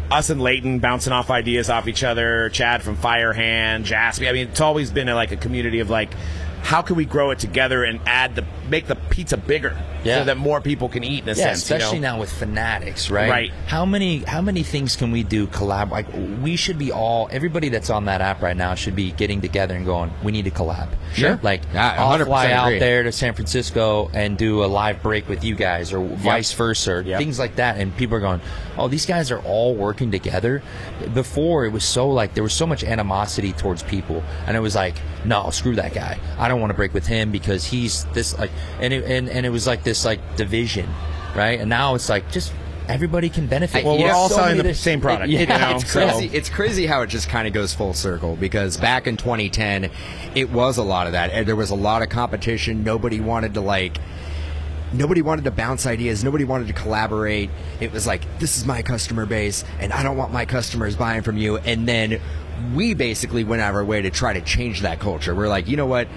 us 0.10 0.30
and 0.30 0.42
Leighton 0.42 0.80
bouncing 0.80 1.12
off 1.12 1.30
ideas 1.30 1.70
off 1.70 1.90
each 1.90 2.04
other. 2.06 2.50
Chad 2.50 2.82
from 2.82 2.96
Firehand, 2.96 3.86
Jaspy. 3.86 4.30
I 4.30 4.32
mean, 4.32 4.48
it's 4.48 4.62
always 4.62 4.90
been 4.90 5.10
a, 5.10 5.16
like 5.16 5.32
a 5.34 5.38
community 5.38 5.80
of 5.82 5.90
like, 5.90 6.14
how 6.64 6.82
can 6.82 6.96
we 6.96 7.04
grow 7.06 7.32
it 7.32 7.40
together 7.40 7.84
and 7.84 8.00
add 8.08 8.34
the 8.36 8.44
make 8.70 8.88
the 8.88 8.96
pizza 8.96 9.38
bigger 9.38 9.78
Yeah. 10.06 10.20
so 10.20 10.26
that 10.26 10.38
more 10.38 10.62
people 10.62 10.88
can 10.90 11.04
eat 11.04 11.24
in 11.24 11.30
a 11.30 11.34
Yeah, 11.34 11.54
sense? 11.54 11.70
you 11.70 11.74
know? 11.74 11.78
especially 11.78 12.00
now 12.00 12.20
with 12.20 12.32
fanatics, 12.32 13.10
right? 13.10 13.30
Right. 13.30 13.52
How 13.68 13.86
many 13.86 14.20
how 14.20 14.42
many 14.42 14.64
things 14.64 14.96
can 14.96 15.12
we 15.12 15.24
do 15.24 15.48
collab? 15.48 15.90
Like 15.92 16.06
we 16.42 16.56
should 16.56 16.78
be 16.78 16.92
all 16.92 17.28
everybody 17.32 17.70
that's 17.70 17.90
on 17.90 18.06
that 18.06 18.22
app 18.22 18.42
right 18.42 18.56
now 18.56 18.76
should 18.76 18.96
be 18.96 19.12
getting 19.12 19.42
together 19.42 19.76
and 19.76 19.86
going. 19.86 20.12
We 20.24 20.32
need 20.32 20.46
to 20.46 20.52
collab. 20.52 20.90
Sure. 21.14 21.40
Like 21.42 21.62
Yeah, 21.74 21.96
I'll 21.98 22.18
100% 22.20 22.26
fly 22.26 22.52
out 22.52 22.68
agree. 22.68 22.80
there 22.80 23.04
to 23.04 23.12
San 23.12 23.34
Francisco 23.34 24.10
and 24.14 24.38
do 24.38 24.64
a 24.64 24.68
live 24.68 25.02
break 25.02 25.28
with 25.28 25.44
you 25.44 25.56
guys, 25.56 25.92
or 25.94 26.00
vice 26.06 26.52
versa, 26.54 26.92
or 26.94 27.02
Yep. 27.02 27.18
things 27.20 27.40
like 27.40 27.56
that. 27.58 27.78
And 27.78 27.96
people 27.98 28.18
are 28.18 28.22
going, 28.22 28.42
"Oh, 28.78 28.88
these 28.88 29.06
guys 29.06 29.32
are 29.32 29.40
all 29.40 29.74
working 29.76 30.12
together." 30.12 30.62
Before 31.14 31.66
it 31.66 31.72
was 31.72 31.84
so 31.84 32.10
like 32.10 32.34
there 32.34 32.44
was 32.44 32.54
so 32.54 32.66
much 32.66 32.84
animosity 32.84 33.54
towards 33.54 33.84
people, 33.84 34.24
and 34.48 34.56
it 34.58 34.60
was 34.60 34.76
like, 34.76 34.96
"No, 35.24 35.50
screw 35.50 35.76
that 35.76 35.94
guy. 35.94 36.18
I 36.38 36.48
don't 36.48 36.60
want 36.60 36.72
to 36.72 36.76
break 36.76 36.94
with 36.94 37.08
him 37.08 37.32
because 37.32 37.66
he's 37.66 38.06
this 38.14 38.38
like," 38.38 38.52
and 38.82 38.94
it, 38.94 39.04
and 39.06 39.30
and 39.30 39.46
it 39.46 39.50
was 39.50 39.68
like 39.68 39.84
this 39.84 39.95
like 40.04 40.20
division, 40.36 40.90
right? 41.36 41.60
And 41.60 41.70
now 41.70 41.96
it's 41.96 42.10
like 42.10 42.30
just 42.32 42.52
everybody 42.88 43.30
can 43.30 43.48
benefit. 43.48 43.86
Well, 43.86 43.98
we're 43.98 44.12
all 44.12 44.30
so 44.30 44.36
selling 44.36 44.58
the 44.58 44.64
dis- 44.64 44.80
same 44.80 45.00
product, 45.02 45.30
Yeah, 45.30 45.40
you 45.42 45.46
know, 45.48 45.76
it's 45.78 45.92
so- 45.92 46.08
crazy. 46.08 46.36
It's 46.36 46.50
crazy 46.50 46.86
how 46.86 47.02
it 47.04 47.08
just 47.08 47.30
kind 47.30 47.48
of 47.48 47.54
goes 47.54 47.74
full 47.74 47.94
circle 47.94 48.36
because 48.36 48.78
back 48.78 49.08
in 49.08 49.16
2010, 49.18 49.90
it 50.36 50.52
was 50.52 50.78
a 50.78 50.84
lot 50.84 51.08
of 51.08 51.14
that. 51.14 51.32
And 51.32 51.48
there 51.48 51.56
was 51.56 51.70
a 51.70 51.76
lot 51.76 52.02
of 52.02 52.10
competition. 52.10 52.84
Nobody 52.84 53.20
wanted 53.22 53.54
to 53.54 53.62
like. 53.62 53.98
Nobody 54.94 55.22
wanted 55.22 55.44
to 55.46 55.52
bounce 55.52 55.86
ideas. 55.88 56.24
Nobody 56.24 56.46
wanted 56.46 56.68
to 56.68 56.74
collaborate. 56.74 57.50
It 57.82 57.92
was 57.92 58.06
like, 58.08 58.22
this 58.40 58.56
is 58.56 58.66
my 58.66 58.82
customer 58.82 59.26
base, 59.26 59.66
and 59.80 59.92
I 59.92 60.04
don't 60.04 60.16
want 60.16 60.32
my 60.32 60.46
customers 60.46 60.96
buying 60.96 61.22
from 61.22 61.38
you. 61.38 61.58
And 61.58 61.88
then 61.88 62.22
we 62.74 62.94
basically 62.94 63.44
went 63.44 63.62
out 63.62 63.72
of 63.72 63.76
our 63.76 63.84
way 63.84 64.04
to 64.04 64.10
try 64.10 64.34
to 64.34 64.42
change 64.42 64.82
that 64.82 65.00
culture. 65.00 65.36
We're 65.36 65.50
like, 65.50 65.68
you 65.68 65.76
know 65.76 65.88
what? 65.88 66.08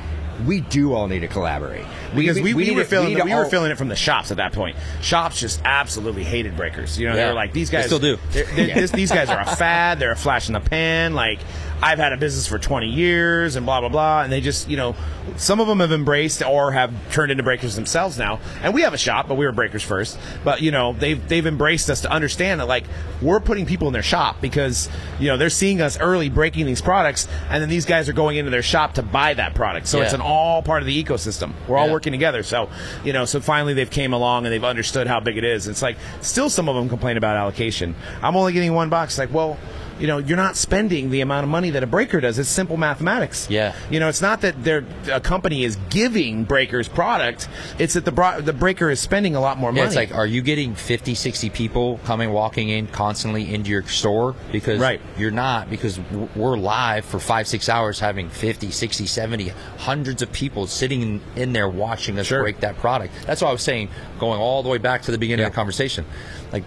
We 0.46 0.60
do 0.60 0.92
all 0.94 1.08
need 1.08 1.20
to 1.20 1.28
collaborate. 1.28 1.84
because 2.14 2.36
we, 2.40 2.54
we, 2.54 2.64
need 2.66 2.76
were 2.76 2.82
to- 2.82 2.88
feeling 2.88 3.08
need 3.10 3.16
to 3.18 3.24
we 3.24 3.34
were 3.34 3.44
all- 3.44 3.50
feeling 3.50 3.70
it 3.70 3.78
from 3.78 3.88
the 3.88 3.96
shops 3.96 4.30
at 4.30 4.36
that 4.36 4.52
point. 4.52 4.76
Shops 5.02 5.40
just 5.40 5.60
absolutely 5.64 6.24
hated 6.24 6.56
breakers. 6.56 6.98
You 6.98 7.08
know, 7.08 7.16
they 7.16 7.24
were 7.26 7.32
like 7.32 7.52
these 7.52 7.70
They 7.70 7.78
guys 7.78 7.86
still 7.86 7.98
do. 7.98 8.18
they're- 8.32 8.44
they're- 8.54 8.74
this- 8.74 8.90
these 8.92 9.10
guys 9.10 9.28
are 9.30 9.40
a 9.40 9.56
fad. 9.56 9.98
They're 9.98 10.12
a 10.12 10.16
flash 10.16 10.48
in 10.48 10.54
the 10.54 10.60
pan. 10.60 11.14
Like 11.14 11.40
I've 11.82 11.98
had 11.98 12.12
a 12.12 12.16
business 12.16 12.46
for 12.46 12.58
20 12.58 12.88
years 12.88 13.56
and 13.56 13.64
blah 13.64 13.80
blah 13.80 13.88
blah. 13.88 14.22
And 14.22 14.32
they 14.32 14.40
just 14.40 14.68
you 14.68 14.76
know 14.76 14.94
some 15.36 15.60
of 15.60 15.66
them 15.68 15.80
have 15.80 15.92
embraced 15.92 16.42
or 16.42 16.72
have 16.72 16.92
turned 17.12 17.30
into 17.30 17.42
breakers 17.42 17.74
themselves 17.76 18.18
now. 18.18 18.40
And 18.62 18.74
we 18.74 18.82
have 18.82 18.94
a 18.94 18.98
shop, 18.98 19.28
but 19.28 19.36
we 19.36 19.46
were 19.46 19.52
breakers 19.52 19.82
first. 19.82 20.18
But 20.44 20.60
you 20.62 20.70
know 20.70 20.92
they've 20.92 21.26
they've 21.28 21.46
embraced 21.46 21.90
us 21.90 22.00
to 22.02 22.10
understand 22.10 22.60
that 22.60 22.66
like 22.66 22.84
we're 23.22 23.40
putting 23.40 23.66
people 23.66 23.86
in 23.88 23.92
their 23.92 24.02
shop 24.02 24.40
because 24.40 24.88
you 25.20 25.28
know 25.28 25.36
they're 25.36 25.50
seeing 25.50 25.80
us 25.80 25.98
early 26.00 26.28
breaking 26.28 26.66
these 26.66 26.80
products, 26.80 27.28
and 27.50 27.62
then 27.62 27.68
these 27.68 27.84
guys 27.84 28.08
are 28.08 28.12
going 28.12 28.36
into 28.36 28.50
their 28.50 28.62
shop 28.62 28.94
to 28.94 29.02
buy 29.02 29.34
that 29.34 29.54
product. 29.54 29.86
So 29.88 30.00
it's 30.02 30.12
an 30.12 30.20
all 30.20 30.62
part 30.62 30.82
of 30.82 30.86
the 30.86 31.04
ecosystem. 31.04 31.52
We're 31.66 31.76
all 31.76 31.86
Yeah. 31.86 31.92
working 31.92 32.12
together. 32.12 32.42
So, 32.42 32.68
you 33.04 33.12
know, 33.12 33.24
so 33.24 33.40
finally 33.40 33.74
they've 33.74 33.90
came 33.90 34.12
along 34.12 34.44
and 34.46 34.52
they've 34.52 34.64
understood 34.64 35.06
how 35.06 35.20
big 35.20 35.36
it 35.36 35.44
is. 35.44 35.68
It's 35.68 35.82
like 35.82 35.96
still 36.20 36.50
some 36.50 36.68
of 36.68 36.74
them 36.76 36.88
complain 36.88 37.16
about 37.16 37.36
allocation. 37.36 37.94
I'm 38.22 38.36
only 38.36 38.52
getting 38.52 38.74
one 38.74 38.88
box. 38.88 39.18
Like, 39.18 39.32
well, 39.32 39.56
you 39.98 40.06
know, 40.06 40.18
you're 40.18 40.36
not 40.36 40.56
spending 40.56 41.10
the 41.10 41.20
amount 41.20 41.44
of 41.44 41.50
money 41.50 41.70
that 41.70 41.82
a 41.82 41.86
breaker 41.86 42.20
does. 42.20 42.38
It's 42.38 42.48
simple 42.48 42.76
mathematics. 42.76 43.48
Yeah. 43.50 43.74
You 43.90 44.00
know, 44.00 44.08
it's 44.08 44.22
not 44.22 44.40
that 44.42 44.62
they're, 44.62 44.84
a 45.12 45.20
company 45.20 45.64
is 45.64 45.76
giving 45.90 46.44
breakers 46.44 46.88
product. 46.88 47.48
It's 47.78 47.94
that 47.94 48.04
the 48.04 48.12
bro- 48.12 48.40
the 48.40 48.52
breaker 48.52 48.90
is 48.90 49.00
spending 49.00 49.34
a 49.34 49.40
lot 49.40 49.58
more 49.58 49.70
money. 49.72 49.80
Yeah, 49.80 49.86
it's 49.86 49.96
like, 49.96 50.14
are 50.14 50.26
you 50.26 50.42
getting 50.42 50.74
50, 50.74 51.14
60 51.14 51.50
people 51.50 51.98
coming, 52.04 52.30
walking 52.32 52.68
in 52.68 52.86
constantly 52.88 53.52
into 53.52 53.70
your 53.70 53.82
store? 53.84 54.34
Because 54.52 54.80
Right. 54.80 55.00
you're 55.16 55.30
not, 55.30 55.70
because 55.70 55.98
we're 56.36 56.56
live 56.56 57.04
for 57.04 57.18
five, 57.18 57.46
six 57.48 57.68
hours 57.68 58.00
having 58.00 58.28
50, 58.28 58.70
60, 58.70 59.06
70, 59.06 59.48
hundreds 59.78 60.22
of 60.22 60.30
people 60.32 60.66
sitting 60.66 61.20
in, 61.36 61.52
there 61.52 61.68
watching 61.68 62.18
us 62.18 62.26
Sure. 62.26 62.42
break 62.42 62.60
that 62.60 62.76
product. 62.78 63.12
That's 63.26 63.40
what 63.42 63.48
I 63.48 63.52
was 63.52 63.62
saying, 63.62 63.88
going 64.18 64.38
all 64.38 64.62
the 64.62 64.68
way 64.68 64.78
back 64.78 65.02
to 65.02 65.10
the 65.10 65.18
beginning 65.18 65.46
of 65.46 65.52
the 65.52 65.56
conversation. 65.56 66.04
Like, 66.52 66.62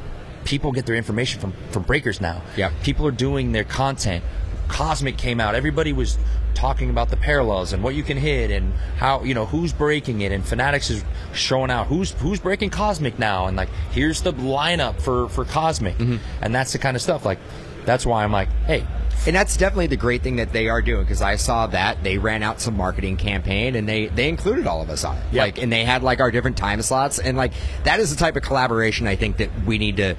people 0.45 0.71
get 0.71 0.85
their 0.85 0.95
information 0.95 1.39
from, 1.39 1.53
from 1.71 1.83
breakers 1.83 2.21
now. 2.21 2.41
Yeah. 2.55 2.71
People 2.83 3.07
are 3.07 3.11
doing 3.11 3.51
their 3.51 3.63
content. 3.63 4.23
Cosmic 4.67 5.17
came 5.17 5.39
out. 5.39 5.55
Everybody 5.55 5.93
was 5.93 6.17
talking 6.53 6.89
about 6.89 7.09
the 7.09 7.17
parallels 7.17 7.73
and 7.73 7.83
what 7.83 7.95
you 7.95 8.03
can 8.03 8.17
hit 8.17 8.51
and 8.51 8.73
how 8.97 9.23
you 9.23 9.33
know 9.33 9.45
who's 9.45 9.73
breaking 9.73 10.21
it 10.21 10.31
and 10.31 10.45
Fanatics 10.45 10.89
is 10.89 11.03
showing 11.33 11.71
out 11.71 11.87
who's 11.87 12.11
who's 12.11 12.39
breaking 12.39 12.69
Cosmic 12.69 13.17
now 13.17 13.47
and 13.47 13.57
like 13.57 13.69
here's 13.91 14.21
the 14.21 14.33
lineup 14.33 15.01
for 15.01 15.29
for 15.29 15.45
Cosmic 15.45 15.97
mm-hmm. 15.97 16.17
and 16.41 16.53
that's 16.53 16.73
the 16.73 16.77
kind 16.77 16.95
of 16.95 17.01
stuff 17.01 17.25
like 17.25 17.39
that's 17.85 18.05
why 18.05 18.23
I'm 18.23 18.31
like 18.31 18.49
hey 18.67 18.85
And 19.27 19.35
that's 19.35 19.55
definitely 19.55 19.87
the 19.87 19.97
great 19.97 20.23
thing 20.23 20.37
that 20.37 20.51
they 20.51 20.67
are 20.67 20.81
doing 20.81 21.03
because 21.03 21.21
I 21.21 21.35
saw 21.35 21.67
that 21.67 22.03
they 22.03 22.17
ran 22.17 22.41
out 22.41 22.59
some 22.59 22.75
marketing 22.75 23.17
campaign 23.17 23.75
and 23.75 23.87
they 23.87 24.07
they 24.07 24.27
included 24.29 24.65
all 24.65 24.81
of 24.81 24.89
us 24.89 25.03
on 25.03 25.17
it. 25.17 25.23
Yeah. 25.31 25.43
Like 25.43 25.61
and 25.61 25.71
they 25.71 25.85
had 25.85 26.01
like 26.01 26.19
our 26.19 26.31
different 26.31 26.57
time 26.57 26.81
slots 26.81 27.19
and 27.19 27.37
like 27.37 27.53
that 27.83 27.99
is 27.99 28.09
the 28.09 28.17
type 28.17 28.35
of 28.35 28.41
collaboration 28.43 29.07
I 29.07 29.15
think 29.15 29.37
that 29.37 29.49
we 29.65 29.77
need 29.77 29.97
to 29.97 30.15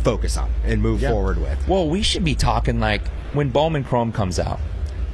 focus 0.00 0.36
on 0.36 0.50
and 0.64 0.80
move 0.80 1.00
forward 1.02 1.38
with. 1.38 1.68
well 1.68 1.86
we 1.88 2.00
should 2.02 2.24
be 2.24 2.34
talking 2.34 2.80
like 2.80 3.06
when 3.34 3.50
Bowman 3.50 3.84
Chrome 3.84 4.12
comes 4.12 4.38
out 4.38 4.58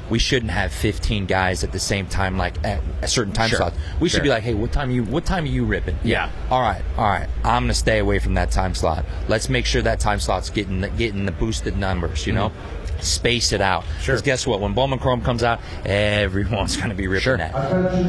we 0.08 0.20
shouldn't 0.20 0.52
have 0.52 0.72
15 0.72 1.26
guys 1.26 1.64
at 1.64 1.72
the 1.72 1.80
same 1.80 2.06
time 2.06 2.38
like 2.38 2.54
at 2.64 2.80
a 3.02 3.08
certain 3.08 3.32
time 3.32 3.48
Sure. 3.48 3.58
slot 3.58 3.74
we 3.98 4.08
should 4.08 4.22
be 4.22 4.28
like 4.28 4.44
hey 4.44 4.54
what 4.54 4.70
time 4.70 4.90
are 4.90 4.92
you 4.92 5.02
what 5.02 5.26
time 5.26 5.42
are 5.42 5.48
you 5.48 5.64
ripping 5.64 5.98
Yeah. 6.04 6.30
all 6.50 6.60
right 6.60 6.82
all 6.96 7.04
right 7.04 7.28
i'm 7.42 7.64
gonna 7.64 7.74
stay 7.74 7.98
away 7.98 8.20
from 8.20 8.34
that 8.34 8.52
time 8.52 8.74
slot 8.76 9.04
let's 9.26 9.48
make 9.48 9.66
sure 9.66 9.82
that 9.82 9.98
time 9.98 10.20
slot's 10.20 10.50
getting 10.50 10.82
the, 10.82 10.88
getting 10.90 11.26
the 11.26 11.32
boosted 11.32 11.76
numbers 11.76 12.24
you 12.24 12.32
mm-hmm. 12.32 12.42
know 12.42 12.52
space 13.02 13.52
it 13.52 13.60
out 13.60 13.82
Mm-hmm. 13.84 14.00
Sure. 14.00 14.14
because 14.14 14.22
guess 14.22 14.46
what 14.46 14.60
when 14.60 14.72
bowman 14.74 14.98
chrome 14.98 15.20
comes 15.22 15.42
out 15.42 15.60
everyone's 15.84 16.76
gonna 16.76 16.94
be 16.94 17.06
ripping 17.06 17.22
Sure. 17.22 17.36
that 17.38 17.52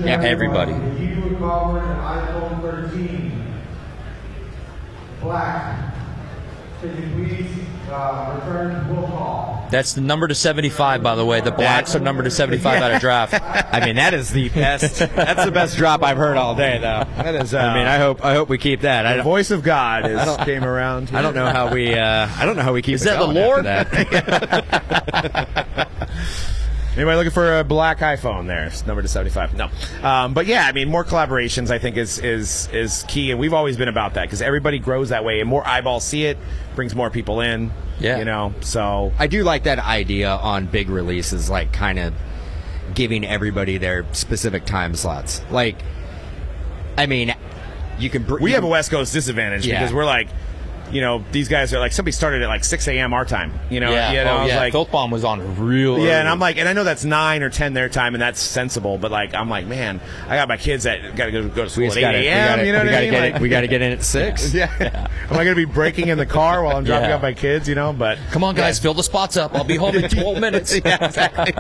Yeah, 0.06 0.22
everybody. 0.22 0.72
If 0.74 1.00
you 1.00 1.24
recover 1.24 1.80
an 1.80 1.98
iPhone 2.00 2.62
13 2.62 3.44
black, 5.22 5.94
could 6.82 6.96
you 6.96 7.10
please 7.26 7.52
uh, 7.92 8.40
return 8.40 8.96
will 8.96 9.08
call? 9.08 9.57
That's 9.70 9.94
the 9.94 10.02
number 10.02 10.28
to 10.28 10.36
75 10.36 11.04
by 11.04 11.16
the 11.16 11.26
way 11.26 11.42
the 11.42 11.52
blacks 11.52 11.96
are 11.96 12.00
number 12.00 12.24
to 12.24 12.32
75 12.32 12.82
out 12.82 12.92
of 12.92 13.02
draft 13.02 13.34
I 13.74 13.86
mean 13.86 13.96
that 13.96 14.14
is 14.14 14.32
the 14.32 14.50
best 14.50 15.00
that's 15.00 15.46
the 15.46 15.52
best 15.52 15.78
drop 15.78 16.04
I've 16.04 16.18
heard 16.18 16.38
all 16.38 16.56
day 16.56 16.78
though. 16.80 17.04
That 17.18 17.36
is, 17.36 17.54
uh, 17.54 17.60
I 17.60 17.74
mean 17.76 17.88
I 17.88 17.98
hope 17.98 18.24
I 18.24 18.34
hope 18.34 18.50
we 18.50 18.58
keep 18.58 18.82
that. 18.82 19.04
The 19.04 19.16
don't, 19.18 19.24
voice 19.24 19.52
of 19.52 19.64
God 19.64 20.10
is, 20.10 20.38
came 20.46 20.64
around. 20.64 21.12
I 21.14 21.22
don't 21.22 21.36
know 21.36 21.50
how 21.50 21.72
we 21.72 21.94
uh, 21.94 22.28
I 22.36 22.46
don't 22.46 22.56
know 22.56 22.64
how 22.64 22.74
we 22.74 22.82
keep 22.82 22.96
Is 22.96 23.06
it 23.06 23.10
that 23.10 23.20
the 23.20 23.28
Lord? 23.28 23.66
after 23.66 24.04
that. 24.04 25.90
Anybody 26.98 27.16
looking 27.18 27.32
for 27.32 27.60
a 27.60 27.64
black 27.64 28.00
iPhone? 28.00 28.48
There, 28.48 28.66
it's 28.66 28.86
number 28.88 29.04
to 29.04 29.08
seventy-five. 29.08 29.54
No, 29.56 29.70
um, 30.02 30.34
but 30.34 30.48
yeah, 30.48 30.66
I 30.66 30.72
mean, 30.72 30.90
more 30.90 31.06
collaborations 31.06 31.70
I 31.70 31.78
think 31.78 31.96
is 31.96 32.18
is 32.18 32.68
is 32.74 33.06
key, 33.08 33.30
and 33.30 33.40
we've 33.40 33.54
always 33.54 33.78
been 33.78 33.88
about 33.88 34.16
that 34.16 34.24
because 34.24 34.42
everybody 34.42 34.80
grows 34.80 35.10
that 35.10 35.24
way, 35.24 35.40
and 35.40 35.48
more 35.48 35.66
eyeballs 35.68 36.04
see 36.04 36.26
it 36.26 36.40
brings 36.76 36.96
more 36.96 37.12
people 37.12 37.40
in. 37.40 37.72
Yeah. 38.00 38.18
you 38.18 38.26
know. 38.26 38.54
So 38.62 39.14
I 39.20 39.28
do 39.28 39.44
like 39.44 39.64
that 39.64 39.78
idea 39.80 40.30
on 40.32 40.66
big 40.66 40.90
releases, 40.90 41.50
like 41.52 41.72
kind 41.72 42.00
of 42.00 42.14
giving 42.96 43.24
everybody 43.24 43.78
their 43.78 44.06
specific 44.14 44.66
time 44.66 44.96
slots. 44.96 45.42
Like, 45.52 45.78
I 46.98 47.06
mean, 47.06 47.36
you 48.00 48.10
can. 48.10 48.24
Br- 48.24 48.40
we 48.40 48.50
you 48.50 48.56
have 48.56 48.64
a 48.64 48.68
West 48.68 48.90
Coast 48.90 49.14
disadvantage 49.14 49.68
Yeah. 49.68 49.80
because 49.80 49.94
we're 49.94 50.06
like, 50.06 50.30
you 50.92 51.02
know, 51.02 51.24
these 51.32 51.48
guys 51.50 51.74
are 51.74 51.80
like 51.80 51.92
somebody 51.92 52.12
started 52.14 52.42
at 52.42 52.48
like 52.48 52.64
six 52.64 52.88
a.m. 52.88 53.14
our 53.14 53.26
time. 53.26 53.52
You 53.70 53.80
know, 53.80 53.92
yeah 53.92 54.12
you 54.12 54.24
know, 54.24 54.38
oh, 54.40 54.46
yeah 54.46 54.58
like, 54.60 54.72
filth 54.72 54.92
bomb 54.92 55.12
was 55.12 55.24
on 55.24 55.58
real 55.60 55.98
Yeah, 55.98 56.04
early. 56.04 56.12
and 56.12 56.30
I'm 56.30 56.40
like, 56.40 56.58
and 56.58 56.68
I 56.68 56.74
know 56.74 56.84
that's 56.84 57.04
nine 57.04 57.44
or 57.44 57.50
ten 57.50 57.74
their 57.74 57.90
time, 57.90 58.16
and 58.16 58.22
that's 58.22 58.40
sensible. 58.40 58.98
But 58.98 59.12
like, 59.12 59.34
I'm 59.34 59.50
like, 59.50 59.66
man, 59.68 60.00
I 60.28 60.36
got 60.38 60.48
my 60.48 60.58
kids 60.58 60.84
that 60.86 61.16
got 61.16 61.26
to 61.26 61.32
go, 61.32 61.48
go 61.50 61.64
to 61.66 61.70
school 61.70 61.84
We 61.90 62.04
at 62.04 62.16
eight 62.16 62.28
a.m. 62.28 62.48
gotta, 62.58 62.66
you 62.66 62.72
know 62.72 62.80
we 62.80 62.86
what 62.86 62.92
gotta 62.92 62.98
I 62.98 63.02
mean? 63.02 63.12
get 63.12 63.22
Like- 63.22 63.36
it. 63.36 63.42
We 63.42 63.50
got 63.50 63.62
to 63.62 63.68
get 63.68 63.82
in 63.82 63.92
at 63.92 64.04
six. 64.04 64.54
yeah. 64.56 64.70
Am 65.30 65.34
I 65.34 65.44
going 65.44 65.48
to 65.48 65.56
be 65.56 65.66
breaking 65.66 66.08
in 66.08 66.18
the 66.18 66.26
car 66.26 66.64
while 66.64 66.78
I'm 66.78 66.84
dropping 66.86 67.10
Yeah. 67.10 67.16
off 67.16 67.22
my 67.22 67.34
kids? 67.34 67.68
You 67.68 67.76
know, 67.76 67.92
but 67.94 68.18
come 68.32 68.44
on 68.44 68.56
guys 68.56 68.80
fill 68.80 68.94
the 68.94 69.04
spots 69.04 69.36
up 69.38 69.54
i'll 69.56 69.64
be 69.64 69.76
home 69.76 69.96
in 69.96 70.10
12 70.10 70.40
minutes 70.42 70.74
yeah, 70.86 71.04
exactly, 71.06 71.52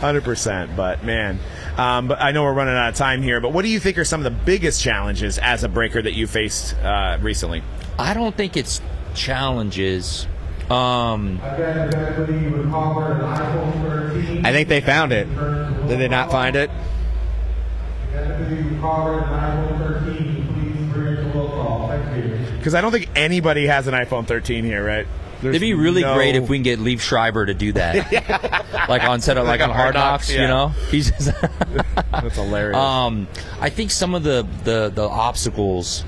hundred 0.00 0.22
percent. 0.24 0.76
But 0.76 1.04
man, 1.04 1.38
um, 1.76 2.08
but 2.08 2.20
I 2.20 2.30
know 2.32 2.42
we're 2.44 2.54
running 2.54 2.74
out 2.74 2.88
of 2.90 2.94
time 2.94 3.22
here. 3.22 3.40
But 3.40 3.52
what 3.52 3.62
do 3.62 3.68
you 3.68 3.80
think 3.80 3.98
are 3.98 4.04
some 4.04 4.20
of 4.20 4.24
the 4.24 4.44
biggest 4.44 4.80
challenges 4.82 5.38
as 5.38 5.64
a 5.64 5.68
breaker 5.68 6.00
that 6.00 6.12
you 6.14 6.26
faced 6.26 6.74
uh, 6.76 7.18
recently? 7.20 7.62
I 7.98 8.14
don't 8.14 8.36
think 8.36 8.56
it's 8.56 8.80
challenges 9.14 10.26
um 10.70 11.40
Again, 11.44 11.88
if 11.88 11.94
anybody 11.94 12.46
recovered 12.48 13.12
an 13.12 13.20
iPhone 13.20 13.82
13. 14.12 14.44
I 14.46 14.52
think 14.52 14.68
they 14.68 14.80
found 14.80 15.12
it. 15.12 15.24
Did 15.86 16.00
they 16.00 16.08
not 16.08 16.30
find 16.30 16.56
it? 16.56 16.70
If 18.12 18.18
anybody 18.18 18.62
recovered 18.74 19.22
an 19.22 19.78
iPhone 19.78 20.04
13, 20.04 20.48
please 20.54 20.92
bring 20.92 21.06
it 21.18 21.22
to 21.32 21.38
will 21.38 21.48
call. 21.50 21.88
Thank 21.88 22.24
you. 22.24 22.56
Because 22.58 22.74
I 22.74 22.80
don't 22.80 22.90
think 22.90 23.08
anybody 23.14 23.66
has 23.66 23.86
an 23.86 23.94
iPhone 23.94 24.26
13 24.26 24.64
here, 24.64 24.84
right? 24.84 25.06
There's 25.40 25.54
It'd 25.54 25.60
be 25.60 25.74
really 25.74 26.02
no- 26.02 26.14
great 26.14 26.34
if 26.34 26.48
we 26.48 26.56
can 26.56 26.62
get 26.64 26.78
Liev 26.80 26.98
Schreiber 27.00 27.46
to 27.46 27.54
do 27.54 27.72
that, 27.74 28.10
like 28.88 29.04
on 29.04 29.20
set 29.20 29.36
of 29.38 29.46
like, 29.46 29.60
Like 29.60 29.68
on 29.68 29.74
Hard 29.76 29.94
Knocks. 29.94 30.28
Knocks, 30.28 30.32
You 30.32 30.48
know, 30.48 30.68
he's 30.90 31.10
just, 31.12 31.30
That's 32.10 32.34
hilarious. 32.36 32.76
um, 32.76 33.28
I 33.60 33.68
think 33.70 33.90
some 33.92 34.14
of 34.16 34.22
the 34.24 34.46
the 34.64 34.88
the 34.92 35.06
obstacles, 35.08 36.04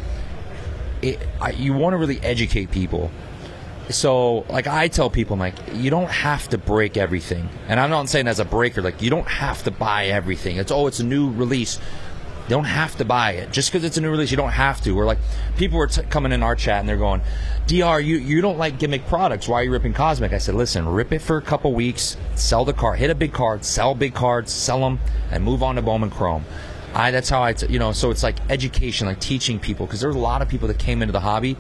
it, 1.03 1.18
I, 1.40 1.51
you 1.51 1.72
want 1.72 1.94
to 1.94 1.96
really 1.99 2.20
educate 2.20 2.70
people. 2.70 3.11
So, 3.90 4.44
like 4.51 4.66
I 4.66 4.88
tell 4.88 5.09
people, 5.09 5.34
I'm 5.34 5.40
like 5.40 5.55
you 5.74 5.90
don't 5.90 6.11
have 6.11 6.49
to 6.49 6.59
break 6.59 6.96
everything, 6.96 7.49
and 7.68 7.80
I'm 7.80 7.90
not 7.90 8.09
saying 8.09 8.28
as 8.28 8.38
a 8.38 8.44
breaker, 8.44 8.82
like 8.82 9.01
you 9.01 9.09
don't 9.09 9.28
have 9.28 9.62
to 9.64 9.70
buy 9.70 10.07
everything. 10.07 10.57
It's 10.57 10.70
oh, 10.70 10.86
it's 10.86 11.01
a 11.01 11.05
new 11.05 11.30
release. 11.30 11.78
You 12.49 12.51
don't 12.51 12.64
have 12.64 12.96
to 12.96 13.05
buy 13.05 13.32
it 13.32 13.53
just 13.53 13.70
because 13.70 13.84
it's 13.84 13.99
a 13.99 14.01
new 14.01 14.11
release. 14.11 14.30
You 14.30 14.36
don't 14.38 14.51
have 14.53 14.80
to. 14.82 14.99
Or 14.99 15.05
like 15.05 15.18
people 15.57 15.78
were 15.78 15.86
t- 15.86 16.03
coming 16.03 16.32
in 16.32 16.42
our 16.42 16.55
chat 16.55 16.80
and 16.80 16.88
they're 16.88 16.96
going, 16.96 17.22
"Dr, 17.66 18.01
you 18.01 18.16
you 18.18 18.40
don't 18.42 18.59
like 18.59 18.78
gimmick 18.78 19.07
products. 19.07 19.49
Why 19.49 19.61
are 19.61 19.64
you 19.64 19.72
ripping 19.72 19.94
Cosmic?" 19.94 20.32
I 20.32 20.38
said, 20.38 20.55
"Listen, 20.55 20.86
rip 20.86 21.12
it 21.12 21.20
for 21.20 21.38
a 21.38 21.42
couple 21.42 21.72
weeks, 21.72 22.18
sell 22.34 22.66
the 22.66 22.74
card, 22.74 22.99
hit 22.99 23.09
a 23.09 23.14
big 23.14 23.32
card, 23.32 23.64
sell 23.64 23.94
big 23.94 24.14
cards, 24.14 24.53
sell 24.53 24.80
them, 24.80 24.99
and 25.30 25.42
move 25.42 25.62
on 25.62 25.76
to 25.76 25.82
Bowman 25.82 26.11
Chrome." 26.11 26.44
I 26.99 27.11
that's 27.12 27.28
how 27.28 27.42
I 27.42 27.53
t- 27.55 27.66
you 27.72 27.78
know. 27.78 27.92
So 27.92 28.11
it's 28.11 28.22
like 28.22 28.36
education, 28.51 29.07
like 29.07 29.20
teaching 29.20 29.59
people 29.59 29.86
because 29.86 30.01
there's 30.01 30.16
a 30.16 30.18
lot 30.18 30.42
of 30.42 30.49
people 30.49 30.68
that 30.68 30.78
came 30.78 31.01
into 31.01 31.12
the 31.12 31.20
hobby. 31.20 31.57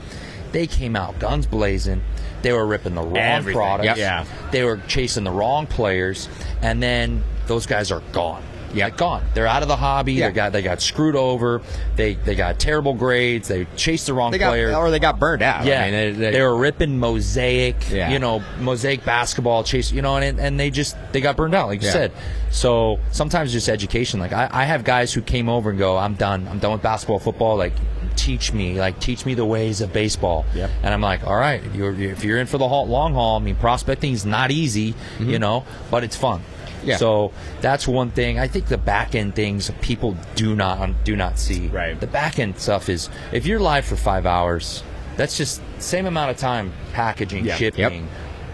They 0.52 0.66
came 0.66 0.96
out 0.96 1.18
guns 1.18 1.46
blazing. 1.46 2.02
They 2.42 2.52
were 2.52 2.66
ripping 2.66 2.94
the 2.94 3.02
wrong 3.02 3.16
Everything. 3.16 3.58
products. 3.58 3.86
Yep. 3.86 3.96
Yeah. 3.98 4.24
They 4.50 4.64
were 4.64 4.78
chasing 4.88 5.24
the 5.24 5.30
wrong 5.30 5.66
players, 5.66 6.28
and 6.62 6.82
then 6.82 7.22
those 7.46 7.66
guys 7.66 7.90
are 7.92 8.00
gone. 8.12 8.42
Yeah, 8.74 8.90
gone. 8.90 9.24
They're 9.34 9.46
out 9.46 9.62
of 9.62 9.68
the 9.68 9.76
hobby. 9.76 10.14
Yeah. 10.14 10.28
They 10.28 10.34
got 10.34 10.52
they 10.52 10.62
got 10.62 10.80
screwed 10.82 11.16
over. 11.16 11.62
They 11.96 12.14
they 12.14 12.34
got 12.34 12.58
terrible 12.58 12.94
grades. 12.94 13.48
They 13.48 13.66
chased 13.76 14.06
the 14.06 14.14
wrong 14.14 14.30
They 14.30 14.38
got 14.38 14.50
player. 14.50 14.74
or 14.74 14.90
they 14.90 14.98
got 14.98 15.18
burned 15.18 15.42
out. 15.42 15.64
yeah, 15.64 15.80
I 15.82 15.84
mean, 15.84 15.92
they, 15.92 16.10
they- 16.12 16.30
they 16.32 16.42
were 16.42 16.56
ripping 16.56 16.98
mosaic. 16.98 17.76
Yeah. 17.90 18.10
You 18.10 18.18
know, 18.18 18.42
mosaic 18.60 19.04
basketball 19.04 19.64
chase. 19.64 19.90
You 19.92 20.02
know, 20.02 20.16
and 20.16 20.38
and 20.38 20.58
they 20.60 20.70
just 20.70 20.96
they 21.12 21.20
got 21.20 21.36
burned 21.36 21.54
out, 21.54 21.68
like 21.68 21.80
you 21.82 21.86
Yeah. 21.88 21.92
said. 21.92 22.12
So 22.50 22.98
sometimes 23.12 23.52
just 23.52 23.68
education. 23.68 24.20
Like 24.20 24.32
I, 24.32 24.48
I 24.50 24.64
have 24.64 24.84
guys 24.84 25.12
who 25.12 25.20
came 25.20 25.48
over 25.48 25.70
and 25.70 25.78
go, 25.78 25.96
I'm 25.96 26.14
done. 26.14 26.46
I'm 26.48 26.58
done 26.58 26.72
with 26.72 26.82
basketball, 26.82 27.18
football. 27.18 27.56
Like 27.56 27.72
teach 28.16 28.52
me, 28.52 28.78
like 28.80 28.98
teach 29.00 29.24
me 29.26 29.34
the 29.34 29.44
ways 29.44 29.80
of 29.80 29.92
baseball. 29.92 30.44
Yep. 30.54 30.70
And 30.82 30.92
I'm 30.94 31.00
like, 31.00 31.24
all 31.24 31.36
right, 31.36 31.62
if 31.64 31.74
you're 31.74 31.94
if 32.00 32.24
you're 32.24 32.38
in 32.38 32.46
for 32.46 32.58
the 32.58 32.64
long 32.66 33.14
haul, 33.14 33.36
I 33.38 33.42
mean, 33.42 33.56
prospecting 33.56 34.12
is 34.12 34.26
not 34.26 34.50
easy, 34.50 34.92
Mm-hmm. 34.92 35.30
you 35.30 35.38
know, 35.38 35.64
but 35.90 36.04
it's 36.04 36.16
fun. 36.16 36.42
Yeah. 36.84 36.96
So 36.96 37.32
that's 37.60 37.86
one 37.88 38.10
thing. 38.10 38.38
I 38.38 38.48
think 38.48 38.66
the 38.66 38.78
back 38.78 39.14
end 39.14 39.34
things 39.34 39.70
people 39.80 40.16
do 40.34 40.54
not 40.54 41.04
do 41.04 41.16
not 41.16 41.38
see. 41.38 41.68
Right. 41.68 41.98
The 41.98 42.06
back 42.06 42.38
end 42.38 42.58
stuff 42.58 42.88
is 42.88 43.08
if 43.32 43.46
you're 43.46 43.60
live 43.60 43.84
for 43.84 43.96
five 43.96 44.26
hours, 44.26 44.82
that's 45.16 45.36
just 45.36 45.60
same 45.78 46.06
amount 46.06 46.30
of 46.30 46.36
time 46.36 46.72
packaging, 46.92 47.44
Yeah. 47.44 47.56
shipping. 47.56 48.08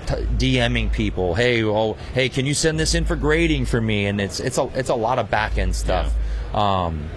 T- 0.07 0.14
DMing 0.59 0.93
people, 0.93 1.35
hey, 1.35 1.64
oh, 1.64 1.97
hey, 2.12 2.29
can 2.29 2.45
you 2.45 2.53
send 2.53 2.79
this 2.79 2.95
in 2.95 3.07
for 3.07 3.16
grading 3.16 3.64
for 3.64 3.81
me? 3.81 4.05
And 4.07 4.20
it's 4.20 4.39
it's 4.39 4.59
a 4.59 4.68
it's 4.75 4.91
a 4.91 4.95
lot 4.95 5.18
of 5.18 5.31
back 5.31 5.57
end 5.57 5.75
stuff. 5.75 6.12
Um, 6.55 7.09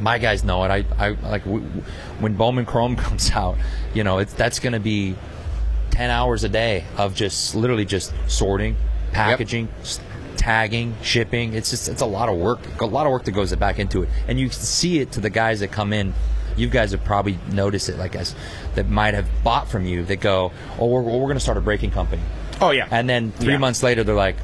my 0.00 0.18
guys 0.18 0.42
know 0.44 0.62
it. 0.64 0.70
I, 0.70 0.84
I 0.98 1.08
like 1.28 1.44
w- 1.44 1.64
w- 1.64 1.82
when 2.20 2.34
Bowman 2.34 2.64
Chrome 2.64 2.94
comes 3.06 3.30
out, 3.32 3.56
you 3.92 4.04
know, 4.04 4.18
it's 4.18 4.32
that's 4.34 4.58
going 4.60 4.72
to 4.72 4.80
be 4.80 5.16
ten 5.90 6.10
hours 6.10 6.44
a 6.44 6.48
day 6.48 6.84
of 6.96 7.14
just 7.14 7.54
literally 7.56 7.84
just 7.84 8.12
sorting, 8.28 8.76
packaging, 9.12 9.68
s- 9.80 9.98
tagging, 10.42 10.94
shipping. 11.02 11.54
It's 11.54 11.70
just 11.70 11.88
it's 11.88 12.02
a 12.02 12.06
lot 12.06 12.28
of 12.28 12.36
work. 12.36 12.58
A 12.80 12.84
lot 12.86 13.06
of 13.06 13.12
work 13.12 13.24
that 13.24 13.30
goes 13.32 13.54
back 13.54 13.78
into 13.78 14.02
it, 14.02 14.08
and 14.26 14.38
you 14.40 14.50
see 14.50 14.98
it 14.98 15.12
to 15.12 15.20
the 15.20 15.30
guys 15.30 15.60
that 15.60 15.68
come 15.70 15.92
in. 15.92 16.12
You 16.56 16.68
guys 16.68 16.90
have 16.90 17.02
probably 17.04 17.38
noticed 17.52 17.88
it, 17.88 17.96
like 17.96 18.14
us, 18.16 18.34
that 18.74 18.88
might 18.88 19.14
have 19.14 19.26
bought 19.42 19.68
from 19.68 19.86
you. 19.86 20.04
That 20.04 20.16
go, 20.20 20.52
oh, 20.78 20.86
we're, 20.86 21.00
we're 21.00 21.20
going 21.20 21.34
to 21.34 21.40
start 21.40 21.56
a 21.56 21.62
breaking 21.62 21.92
company, 21.92 22.20
Oh 22.60 22.72
yeah. 22.72 22.88
and 22.90 23.08
then 23.08 23.32
three 23.32 23.52
Yeah. 23.52 23.58
months 23.58 23.82
later, 23.82 24.04
they're 24.04 24.14
like, 24.14 24.36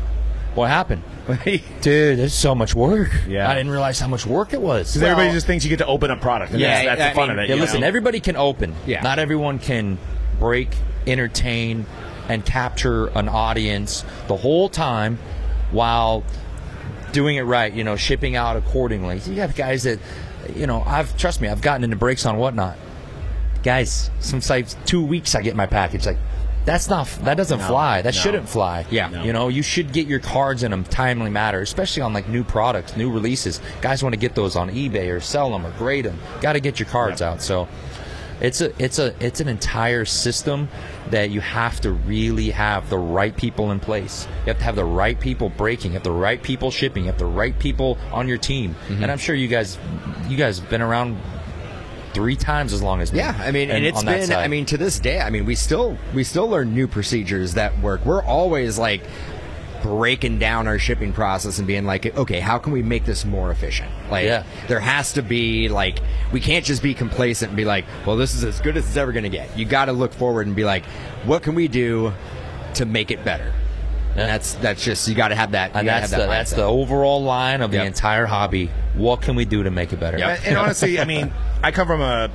what 0.55 0.71
happened? 0.71 1.03
Dude, 1.45 2.19
there's 2.19 2.33
so 2.33 2.55
much 2.55 2.75
work. 2.75 3.11
Yeah. 3.27 3.51
I 3.51 3.55
didn't 3.55 3.71
realize 3.73 4.01
how 4.01 4.09
much 4.09 4.25
work 4.25 4.55
it 4.55 4.63
was. 4.63 4.89
Because 4.95 5.03
everybody 5.03 5.33
just 5.35 5.47
thinks 5.47 5.65
you 5.65 5.69
get 5.69 5.81
to 5.81 5.87
open 5.87 6.11
up 6.11 6.23
product. 6.23 6.53
And 6.53 6.61
Yeah, 6.61 6.85
that's, 6.85 6.99
that's 6.99 7.01
I 7.03 7.09
the 7.11 7.15
fun 7.15 7.29
mean, 7.29 7.39
of 7.41 7.45
it. 7.45 7.49
Yeah, 7.51 7.57
listen, 7.61 7.81
know? 7.83 7.87
everybody 7.87 8.21
can 8.21 8.37
open. 8.37 8.75
Yeah. 8.87 9.03
Not 9.03 9.19
everyone 9.19 9.59
can 9.59 9.99
break, 10.39 10.71
entertain, 11.07 11.85
and 12.31 12.45
capture 12.47 13.09
an 13.09 13.29
audience 13.29 14.05
the 14.29 14.37
whole 14.39 14.71
time 14.71 15.19
while 15.71 16.25
doing 17.13 17.37
it 17.37 17.43
right, 17.43 17.73
you 17.73 17.85
know, 17.85 17.97
shipping 17.97 18.37
out 18.37 18.57
accordingly. 18.57 19.19
You 19.21 19.41
have 19.41 19.57
guys 19.57 19.85
that, 19.85 19.99
you 20.55 20.67
know, 20.67 20.83
I've, 20.83 21.17
trust 21.17 21.41
me, 21.41 21.49
I've 21.49 21.63
gotten 21.63 21.85
into 21.85 21.97
breaks 21.97 22.27
on 22.27 22.37
whatnot. 22.37 22.77
Guys, 23.63 24.11
some 24.21 24.41
sites, 24.41 24.77
two 24.85 25.05
weeks 25.05 25.35
I 25.35 25.43
get 25.43 25.57
my 25.57 25.67
package. 25.67 26.07
Like, 26.07 26.19
that's 26.65 26.89
not, 26.89 27.07
that 27.23 27.37
doesn't 27.37 27.61
fly. 27.61 28.03
That 28.03 28.15
no. 28.15 28.21
shouldn't 28.21 28.49
fly. 28.49 28.85
Yeah. 28.91 29.09
No. 29.09 29.25
You 29.25 29.33
know, 29.33 29.49
you 29.49 29.63
should 29.63 29.93
get 29.93 30.07
your 30.07 30.21
cards 30.21 30.63
in 30.63 30.73
a 30.73 30.83
timely 30.85 31.31
matter, 31.31 31.61
especially 31.61 32.03
on 32.03 32.13
like 32.13 32.29
new 32.29 32.45
products, 32.45 32.97
new 32.97 33.11
releases. 33.11 33.61
Guys 33.81 34.03
want 34.03 34.13
to 34.13 34.19
get 34.19 34.35
those 34.35 34.55
on 34.55 34.71
eBay 34.71 35.15
or 35.15 35.21
sell 35.21 35.51
them 35.51 35.67
or 35.67 35.71
grade 35.73 36.05
them. 36.05 36.19
Got 36.43 36.53
to 36.53 36.61
get 36.61 36.79
your 36.79 36.89
cards 36.89 37.23
out. 37.23 37.41
So, 37.41 37.69
it's 38.41 38.61
a 38.61 38.73
it's 38.83 38.99
a 38.99 39.15
it's 39.25 39.41
an 39.41 39.49
entire 39.49 40.05
system 40.05 40.69
that 41.11 41.31
you 41.31 41.41
have 41.41 41.81
to 41.81 41.93
really 41.93 42.51
have 42.51 42.89
the 42.91 42.99
right 42.99 43.37
people 43.37 43.71
in 43.73 43.81
place. 43.81 44.27
You 44.41 44.53
have 44.53 44.59
to 44.59 44.65
have 44.65 44.77
the 44.77 44.85
right 44.85 45.19
people 45.19 45.49
breaking, 45.49 45.93
you 45.93 45.95
have 45.95 46.05
the 46.05 46.11
right 46.11 46.43
people 46.43 46.71
shipping, 46.71 47.05
you 47.05 47.11
have 47.11 47.19
the 47.19 47.27
right 47.27 47.59
people 47.59 47.99
on 48.13 48.29
your 48.29 48.39
team. 48.39 48.75
Mm-hmm. 48.75 49.03
And 49.03 49.13
I'm 49.13 49.19
sure 49.19 49.35
you 49.35 49.49
guys 49.49 49.79
you 50.29 50.37
guys 50.37 50.59
have 50.59 50.71
been 50.71 50.83
around 50.83 51.19
three 52.15 52.37
times 52.37 52.73
as 52.73 52.83
long 52.83 53.01
as 53.01 53.13
me. 53.13 53.19
Yeah, 53.19 53.37
I 53.39 53.51
mean, 53.51 53.71
and 53.71 53.79
And 53.79 53.87
it's 53.87 54.03
been. 54.03 54.33
I 54.33 54.49
mean, 54.49 54.67
to 54.67 54.77
this 54.77 54.99
day, 54.99 55.21
I 55.21 55.31
mean, 55.31 55.45
we 55.45 55.55
still 55.55 55.97
we 56.15 56.25
still 56.25 56.49
learn 56.49 56.75
new 56.75 56.89
procedures 56.89 57.55
that 57.55 57.79
work. 57.81 58.05
We're 58.05 58.23
always 58.23 58.79
like 58.79 59.03
breaking 59.83 60.39
down 60.39 60.67
our 60.67 60.79
shipping 60.79 61.13
process 61.13 61.59
and 61.59 61.67
being 61.67 61.85
like, 61.85 62.17
okay, 62.17 62.41
how 62.41 62.59
can 62.59 62.73
we 62.73 62.83
make 62.83 63.05
this 63.05 63.25
more 63.25 63.51
efficient? 63.51 63.91
Like, 64.11 64.25
Yeah. 64.25 64.45
there 64.67 64.81
has 64.81 65.13
to 65.15 65.23
be 65.23 65.69
like, 65.69 66.01
we 66.33 66.41
can't 66.41 66.65
just 66.65 66.83
be 66.83 66.95
complacent 66.95 67.51
and 67.51 67.57
be 67.57 67.65
like, 67.65 67.85
well, 68.07 68.17
this 68.17 68.35
is 68.35 68.45
as 68.45 68.61
good 68.61 68.77
as 68.77 68.87
it's 68.87 68.97
ever 68.97 69.13
going 69.13 69.25
to 69.25 69.29
get. 69.29 69.57
You 69.59 69.65
got 69.65 69.87
to 69.87 69.93
look 69.93 70.13
forward 70.13 70.47
and 70.47 70.55
be 70.57 70.65
like, 70.65 70.85
what 71.25 71.43
can 71.43 71.55
we 71.55 71.69
do 71.69 72.13
to 72.75 72.85
make 72.85 73.11
it 73.11 73.25
better? 73.25 73.53
Yeah. 74.15 74.23
And 74.23 74.31
that's 74.31 74.55
that's 74.55 74.85
just 74.85 75.07
you 75.07 75.15
got 75.15 75.29
to 75.29 75.35
have 75.37 75.53
that. 75.53 75.73
And 75.75 75.87
that's 75.87 76.11
have 76.11 76.21
the 76.21 76.27
that 76.27 76.29
that's 76.29 76.53
the 76.53 76.65
overall 76.65 77.23
line 77.23 77.61
of 77.61 77.71
the 77.71 77.85
entire 77.85 78.27
hobby. 78.27 78.71
What 78.95 79.23
can 79.23 79.37
we 79.37 79.45
do 79.45 79.63
to 79.63 79.71
make 79.71 79.93
it 79.93 80.01
better? 80.01 80.19
Yep. 80.19 80.39
And, 80.39 80.47
and 80.49 80.57
honestly, 80.57 80.99
I 80.99 81.05
mean, 81.05 81.33
I 81.63 81.71
come 81.71 81.87
from 81.87 82.01
a 82.01 82.29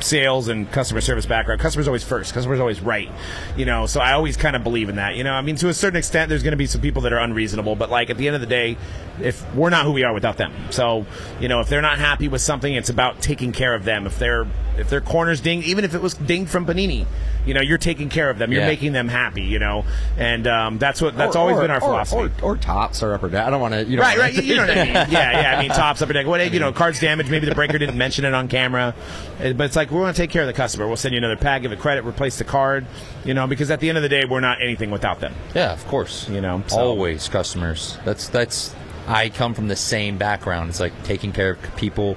sales 0.00 0.48
and 0.48 0.70
customer 0.70 1.00
service 1.00 1.26
background. 1.26 1.60
Customer's 1.60 1.88
always 1.88 2.04
first. 2.04 2.34
Customer's 2.34 2.60
always 2.60 2.80
right. 2.80 3.10
You 3.56 3.66
know, 3.66 3.86
so 3.86 4.00
I 4.00 4.12
always 4.12 4.36
kind 4.36 4.56
of 4.56 4.62
believe 4.62 4.88
in 4.88 4.96
that. 4.96 5.16
You 5.16 5.24
know, 5.24 5.32
I 5.32 5.40
mean, 5.40 5.56
to 5.56 5.68
a 5.68 5.74
certain 5.74 5.96
extent, 5.96 6.28
there's 6.28 6.42
going 6.42 6.52
to 6.52 6.56
be 6.56 6.66
some 6.66 6.80
people 6.80 7.02
that 7.02 7.12
are 7.12 7.18
unreasonable, 7.18 7.76
but 7.76 7.90
like 7.90 8.10
at 8.10 8.16
the 8.16 8.26
end 8.26 8.34
of 8.34 8.40
the 8.40 8.46
day, 8.46 8.76
if 9.20 9.54
we're 9.54 9.70
not 9.70 9.84
who 9.84 9.92
we 9.92 10.04
are 10.04 10.12
without 10.12 10.36
them. 10.36 10.52
So, 10.70 11.06
you 11.40 11.48
know, 11.48 11.60
if 11.60 11.68
they're 11.68 11.82
not 11.82 11.98
happy 11.98 12.28
with 12.28 12.40
something, 12.40 12.74
it's 12.74 12.90
about 12.90 13.20
taking 13.20 13.52
care 13.52 13.74
of 13.74 13.84
them. 13.84 14.06
If 14.06 14.18
they're 14.18 14.46
if 14.78 14.88
their 14.90 15.00
corners 15.00 15.40
dinged, 15.40 15.66
even 15.66 15.84
if 15.84 15.94
it 15.94 16.02
was 16.02 16.14
dinged 16.14 16.50
from 16.50 16.66
Panini, 16.66 17.06
you 17.44 17.54
know, 17.54 17.60
you're 17.60 17.78
taking 17.78 18.08
care 18.08 18.28
of 18.28 18.38
them. 18.38 18.50
You're 18.52 18.62
Yeah. 18.62 18.66
making 18.66 18.92
them 18.92 19.08
happy. 19.08 19.42
You 19.42 19.58
know, 19.58 19.84
and 20.18 20.46
um, 20.46 20.78
that's 20.78 21.00
what 21.00 21.16
that's 21.16 21.36
Or- 21.36 21.38
always 21.40 21.56
or- 21.56 21.62
been 21.62 21.70
our 21.70 21.76
or- 21.76 21.80
philosophy. 21.80 22.16
Or, 22.16 22.28
Topps 22.28 22.42
or 22.42 22.56
Topps 22.56 23.02
or 23.02 23.14
upper 23.14 23.28
down. 23.28 23.46
I 23.46 23.50
don't 23.50 23.60
want 23.60 23.74
to. 23.74 23.84
You 23.84 23.96
know, 23.96 24.02
Right, 24.02 24.18
right. 24.18 24.34
You, 24.34 24.42
you 24.42 24.56
know 24.56 24.62
what 24.66 24.70
I 24.76 24.84
mean? 24.84 24.92
Yeah, 24.94 25.06
yeah. 25.10 25.58
I 25.58 25.62
mean, 25.62 25.70
Topps, 25.70 26.02
up 26.02 26.06
upper 26.06 26.12
deck. 26.14 26.26
What 26.26 26.52
you 26.52 26.60
know, 26.60 26.72
cards 26.72 26.98
damaged. 27.00 27.30
Maybe 27.30 27.46
the 27.46 27.54
breaker 27.54 27.78
didn't 27.78 27.96
mention 27.98 28.24
it 28.24 28.34
on 28.34 28.48
camera, 28.48 28.94
but 29.38 29.60
it's 29.60 29.76
like 29.76 29.90
we 29.90 29.98
want 29.98 30.14
to 30.16 30.20
take 30.22 30.30
care 30.30 30.42
of 30.42 30.48
the 30.48 30.52
customer. 30.52 30.86
We'll 30.86 30.96
send 30.96 31.12
you 31.14 31.18
another 31.18 31.36
pack, 31.36 31.62
give 31.62 31.72
it 31.72 31.78
credit, 31.78 32.04
replace 32.04 32.38
the 32.38 32.44
card. 32.44 32.86
You 33.24 33.34
know, 33.34 33.46
because 33.46 33.70
at 33.70 33.80
the 33.80 33.88
end 33.88 33.98
of 33.98 34.02
the 34.02 34.08
day, 34.08 34.24
we're 34.24 34.40
not 34.40 34.60
anything 34.60 34.90
without 34.90 35.20
them. 35.20 35.32
Yeah, 35.54 35.72
of 35.72 35.86
course. 35.88 36.28
You 36.28 36.40
know, 36.40 36.62
so- 36.66 36.78
always 36.78 37.28
customers. 37.28 37.96
That's 38.04 38.28
that's. 38.28 38.74
I 39.08 39.28
come 39.28 39.54
from 39.54 39.68
the 39.68 39.76
same 39.76 40.18
background. 40.18 40.68
It's 40.70 40.80
like 40.80 40.92
taking 41.04 41.30
care 41.30 41.50
of 41.52 41.76
people, 41.76 42.16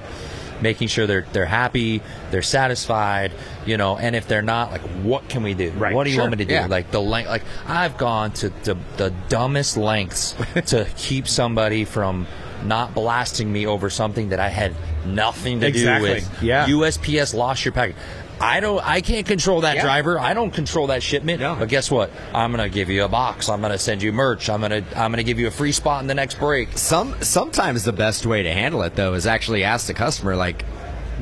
making 0.62 0.88
sure 0.88 1.06
they're 1.06 1.26
they're 1.32 1.46
happy, 1.46 2.02
they're 2.30 2.42
satisfied. 2.42 3.32
You 3.66 3.76
know, 3.76 3.96
and 3.98 4.16
if 4.16 4.26
they're 4.28 4.42
not, 4.42 4.70
like, 4.72 4.80
what 5.02 5.28
can 5.28 5.42
we 5.42 5.54
do? 5.54 5.70
Right, 5.72 5.94
What 5.94 6.04
do 6.04 6.10
you 6.10 6.14
sure, 6.16 6.24
want 6.24 6.32
me 6.38 6.44
to 6.44 6.48
do? 6.48 6.54
yeah. 6.54 6.66
Like 6.66 6.90
the 6.90 7.00
length. 7.00 7.28
Like 7.28 7.44
I've 7.66 7.96
gone 7.98 8.32
to 8.32 8.48
the, 8.64 8.76
the 8.96 9.12
dumbest 9.28 9.76
lengths 9.76 10.34
to 10.66 10.86
keep 10.96 11.28
somebody 11.28 11.84
from 11.84 12.26
not 12.64 12.94
blasting 12.94 13.50
me 13.50 13.66
over 13.66 13.88
something 13.90 14.28
that 14.30 14.40
I 14.40 14.48
had 14.48 14.74
nothing 15.06 15.60
to 15.60 15.66
Exactly, 15.66 16.08
do 16.08 16.14
with. 16.16 16.42
yeah. 16.42 16.66
USPS 16.68 17.32
lost 17.34 17.64
your 17.64 17.72
package. 17.72 17.96
I 18.42 18.60
don't. 18.60 18.82
I 18.86 19.00
can't 19.02 19.26
control 19.26 19.60
that 19.62 19.76
Yeah. 19.76 19.82
driver. 19.82 20.18
I 20.18 20.32
don't 20.34 20.50
control 20.50 20.86
that 20.88 21.02
shipment. 21.02 21.40
No. 21.40 21.56
But 21.56 21.68
guess 21.68 21.90
what? 21.90 22.10
I'm 22.34 22.50
gonna 22.52 22.68
give 22.70 22.88
you 22.88 23.04
a 23.04 23.08
box. 23.08 23.48
I'm 23.50 23.60
gonna 23.60 23.76
send 23.78 24.02
you 24.02 24.12
merch. 24.12 24.48
I'm 24.48 24.62
gonna 24.62 24.82
I'm 24.96 25.12
gonna 25.12 25.22
give 25.24 25.38
you 25.38 25.46
a 25.46 25.50
free 25.50 25.72
spot 25.72 26.00
in 26.00 26.06
the 26.08 26.14
next 26.14 26.38
break. 26.38 26.76
Some 26.78 27.14
sometimes 27.20 27.84
the 27.84 27.92
best 27.92 28.24
way 28.24 28.42
to 28.42 28.50
handle 28.52 28.82
it 28.82 28.94
though 28.96 29.12
is 29.14 29.26
actually 29.26 29.62
ask 29.64 29.86
the 29.86 29.94
customer 29.94 30.36
like 30.36 30.64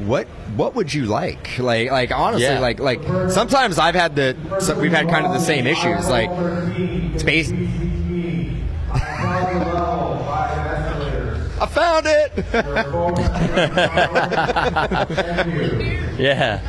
what 0.06 0.28
what 0.54 0.76
would 0.76 0.94
you 0.94 1.06
like 1.06 1.58
like 1.58 1.90
like 1.90 2.12
honestly 2.12 2.46
Yeah. 2.46 2.60
like 2.60 2.78
like 2.78 3.02
sometimes 3.30 3.80
I've 3.80 3.96
had 3.96 4.14
the 4.14 4.36
so 4.60 4.78
we've 4.78 4.92
had 4.92 5.08
kind 5.08 5.26
of 5.26 5.32
the 5.32 5.40
same 5.40 5.66
issues 5.66 6.08
like 6.08 6.30
space 7.18 7.50
I 11.60 11.66
found 11.66 12.06
it 12.06 12.32
Yeah. 16.20 16.60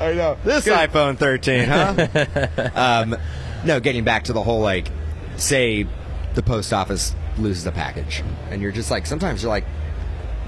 I 0.00 0.14
know 0.14 0.36
this 0.44 0.66
iPhone 0.66 1.16
13 1.18 1.64
huh 1.68 2.70
um 2.74 3.16
no 3.64 3.78
getting 3.80 4.04
back 4.04 4.24
to 4.24 4.32
the 4.32 4.42
whole 4.42 4.60
like 4.60 4.88
say 5.36 5.86
the 6.34 6.42
post 6.42 6.72
office 6.72 7.14
loses 7.38 7.64
a 7.66 7.72
package 7.72 8.22
and 8.50 8.60
you're 8.60 8.72
just 8.72 8.90
like 8.90 9.06
sometimes 9.06 9.42
you're 9.42 9.50
like 9.50 9.64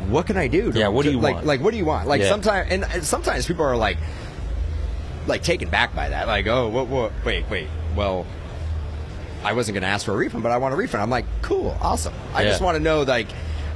what 0.08 0.26
can 0.26 0.36
I 0.36 0.48
do? 0.48 0.70
to- 0.70 0.78
Yeah, 0.78 0.88
what 0.88 1.04
do 1.04 1.10
to- 1.10 1.16
you 1.16 1.20
like? 1.22 1.34
want? 1.36 1.46
Like, 1.46 1.60
what 1.62 1.70
do 1.70 1.78
you 1.78 1.84
want? 1.86 2.06
Like, 2.06 2.20
Yeah. 2.20 2.28
sometimes, 2.28 2.70
and 2.70 2.84
and 2.84 3.02
sometimes 3.02 3.46
people 3.46 3.64
are 3.64 3.76
like, 3.76 3.96
like 5.26 5.42
taken 5.42 5.70
back 5.70 5.94
by 5.94 6.10
that. 6.10 6.26
Like, 6.26 6.46
oh, 6.46 6.68
what, 6.68 6.88
what? 6.88 7.10
Wait, 7.24 7.48
wait. 7.48 7.68
Well, 7.96 8.26
I 9.42 9.54
wasn't 9.54 9.76
going 9.76 9.82
to 9.82 9.88
ask 9.88 10.04
for 10.04 10.12
a 10.12 10.16
refund, 10.16 10.42
but 10.42 10.52
I 10.52 10.58
want 10.58 10.74
a 10.74 10.76
refund. 10.76 11.02
I'm 11.02 11.08
like, 11.08 11.24
cool, 11.40 11.74
awesome. 11.80 12.12
I 12.34 12.42
Yeah. 12.42 12.50
just 12.50 12.60
want 12.60 12.76
to 12.76 12.82
know, 12.82 13.00
like, 13.02 13.28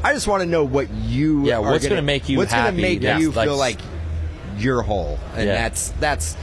I 0.05 0.13
just 0.13 0.27
want 0.29 0.43
to 0.43 0.47
know 0.47 0.65
what 0.65 0.91
you. 0.91 1.47
Yeah, 1.47 1.59
are 1.59 1.63
what's 1.63 1.85
gonna, 1.85 1.95
gonna 1.97 2.03
make 2.07 2.29
you 2.29 2.37
What's 2.37 2.53
gonna 2.53 2.73
make 2.73 3.01
That's 3.01 3.23
you 3.23 3.31
like- 3.31 3.47
feel 3.49 3.57
like 3.57 3.79
you're 4.61 4.83
whole, 4.83 5.19
and 5.35 5.47
Yeah. 5.47 5.55
that's 5.55 5.91
that's. 6.01 6.37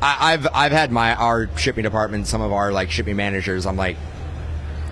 I, 0.00 0.32
I've 0.34 0.46
I've 0.54 0.72
had 0.72 0.92
my 0.92 1.14
our 1.14 1.48
shipping 1.56 1.82
department, 1.82 2.26
some 2.26 2.40
of 2.40 2.52
our 2.52 2.70
like 2.72 2.90
shipping 2.90 3.16
managers. 3.16 3.66
I'm 3.66 3.76
like, 3.76 3.96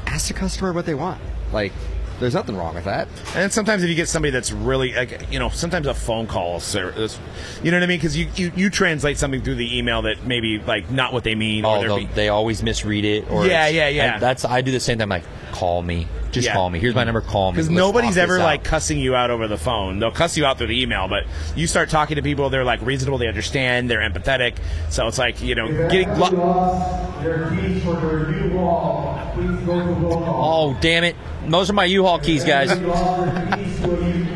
ask 0.07 0.29
the 0.29 0.35
customer 0.35 0.73
what 0.73 0.87
they 0.87 0.95
want. 0.95 1.21
Like, 1.53 1.73
there's 2.19 2.35
nothing 2.35 2.57
wrong 2.57 2.75
with 2.75 2.85
that. 2.87 3.07
And 3.37 3.53
sometimes 3.53 3.83
if 3.85 3.89
you 3.89 3.95
get 3.95 4.09
somebody 4.09 4.31
that's 4.33 4.51
really 4.51 4.93
like 4.95 5.31
you 5.31 5.39
know, 5.39 5.49
sometimes 5.49 5.87
a 5.87 5.95
phone 5.95 6.27
call, 6.27 6.59
sir, 6.59 6.93
is- 6.97 7.19
you 7.63 7.71
know 7.71 7.77
what 7.77 7.85
I 7.85 7.87
mean? 7.87 7.99
Because 7.99 8.17
you, 8.17 8.29
you 8.35 8.51
you 8.57 8.71
translate 8.71 9.17
something 9.17 9.43
through 9.43 9.57
the 9.57 9.79
email 9.79 10.03
that 10.03 10.27
maybe 10.27 10.59
like 10.59 10.91
not 10.91 11.13
what 11.13 11.23
they 11.25 11.35
mean. 11.37 11.65
or 11.65 11.77
Oh, 11.77 11.79
they're 11.81 11.89
they'll- 11.89 11.99
be- 11.99 12.07
they 12.07 12.29
always 12.29 12.63
misread 12.65 13.05
it. 13.05 13.31
Or 13.31 13.47
Yeah, 13.47 13.69
it's- 13.69 13.75
yeah, 13.75 13.89
yeah. 13.89 14.15
and 14.15 14.23
That's 14.23 14.45
I 14.45 14.61
do 14.61 14.73
the 14.73 14.81
same 14.81 14.97
thing. 14.99 15.03
I'm 15.03 15.09
like, 15.09 15.25
call 15.53 15.83
me. 15.83 16.09
Just 16.37 16.47
Yeah. 16.49 16.53
call 16.55 16.69
me. 16.71 16.79
Here's 16.79 16.95
my 16.95 17.03
number. 17.05 17.21
Call 17.23 17.51
me. 17.53 17.57
Because 17.57 17.71
nobody's 17.71 18.17
ever 18.19 18.39
like 18.39 18.63
cussing 18.63 18.99
you 18.99 19.15
out 19.17 19.31
over 19.31 19.49
the 19.49 19.57
phone. 19.57 19.99
They'll 19.99 20.11
cuss 20.11 20.37
you 20.37 20.45
out 20.45 20.59
through 20.59 20.67
the 20.69 20.81
email, 20.83 21.09
but 21.09 21.25
you 21.57 21.67
start 21.67 21.89
talking 21.89 22.17
to 22.17 22.23
people, 22.23 22.51
they're 22.51 22.63
like 22.65 22.81
reasonable, 22.83 23.17
they 23.19 23.27
understand, 23.29 23.89
they're 23.91 24.01
empathetic. 24.01 24.57
So 24.91 25.07
it's 25.09 25.19
like 25.19 25.43
you 25.43 25.55
know, 25.55 25.67
getting. 25.89 26.11
Lo- 26.19 26.31
you 26.31 26.37
lost 26.37 27.25
your 27.25 27.51
keys 27.51 27.83
for 27.83 28.01
your 28.01 28.31
U-Haul, 28.49 29.31
please 29.35 29.61
go 29.67 29.79
to 29.81 29.93
roll 29.93 30.23
call. 30.25 30.73
Oh 30.75 30.79
damn 30.81 31.05
it! 31.05 31.17
Those 31.49 31.71
are 31.71 31.73
my 31.73 31.85
U-Haul 31.87 32.19
keys, 32.19 32.45
guys. 32.45 32.71
If 32.71 32.81
you 32.83 32.87
lost 32.89 33.19
your 33.19 33.57
keys 33.57 33.81
to 33.81 33.91
a 33.95 34.09
U- 34.09 34.27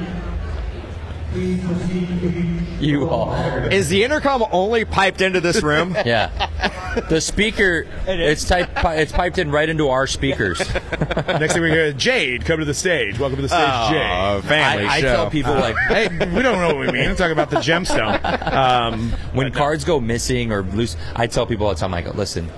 please 1.33 1.65
proceed 1.65 2.09
to 2.09 2.29
the 2.29 2.87
U-Haul. 2.87 3.33
Is 3.71 3.89
the 3.89 4.03
intercom 4.05 4.43
only 4.51 4.85
piped 4.85 5.21
into 5.21 5.41
this 5.41 5.63
room? 5.63 5.97
Yeah. 6.07 6.31
The 7.09 7.21
speaker, 7.21 7.87
it's 8.07 8.45
typed, 8.47 8.73
it's 8.85 9.13
piped 9.13 9.39
in 9.39 9.51
right 9.51 9.69
into 9.69 9.89
our 9.89 10.07
speakers. 10.07 10.59
Next 10.59 11.53
thing 11.55 11.63
we 11.63 11.71
hear, 11.71 11.93
Jade, 11.93 12.45
come 12.45 12.59
to 12.59 12.65
the 12.65 12.75
stage. 12.75 13.19
Welcome 13.19 13.37
to 13.37 13.43
the 13.43 13.49
stage, 13.49 13.61
Oh, 13.63 14.41
Jade. 14.41 14.49
family 14.49 14.87
I, 14.87 14.95
I 14.97 15.01
show. 15.01 15.15
tell 15.15 15.31
people 15.31 15.55
like, 15.55 15.77
Hey, 15.89 16.09
we 16.09 16.43
don't 16.43 16.59
know 16.61 16.75
what 16.75 16.79
we 16.79 16.87
mean. 16.93 17.15
We're 17.17 17.31
about 17.31 17.51
the 17.51 17.57
gemstone. 17.59 18.23
Um, 18.53 19.11
when 19.33 19.53
cards 19.53 19.85
go 19.85 20.01
missing 20.01 20.53
or 20.53 20.63
loose, 20.63 20.97
I 21.15 21.27
tell 21.27 21.47
people 21.47 21.67
all 21.67 21.75
the 21.75 21.81
time, 21.81 21.95
I 21.95 22.03
go, 22.03 22.11
listen, 22.11 22.49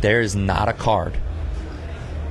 there 0.00 0.20
is 0.20 0.36
not 0.36 0.68
a 0.68 0.72
card 0.72 1.16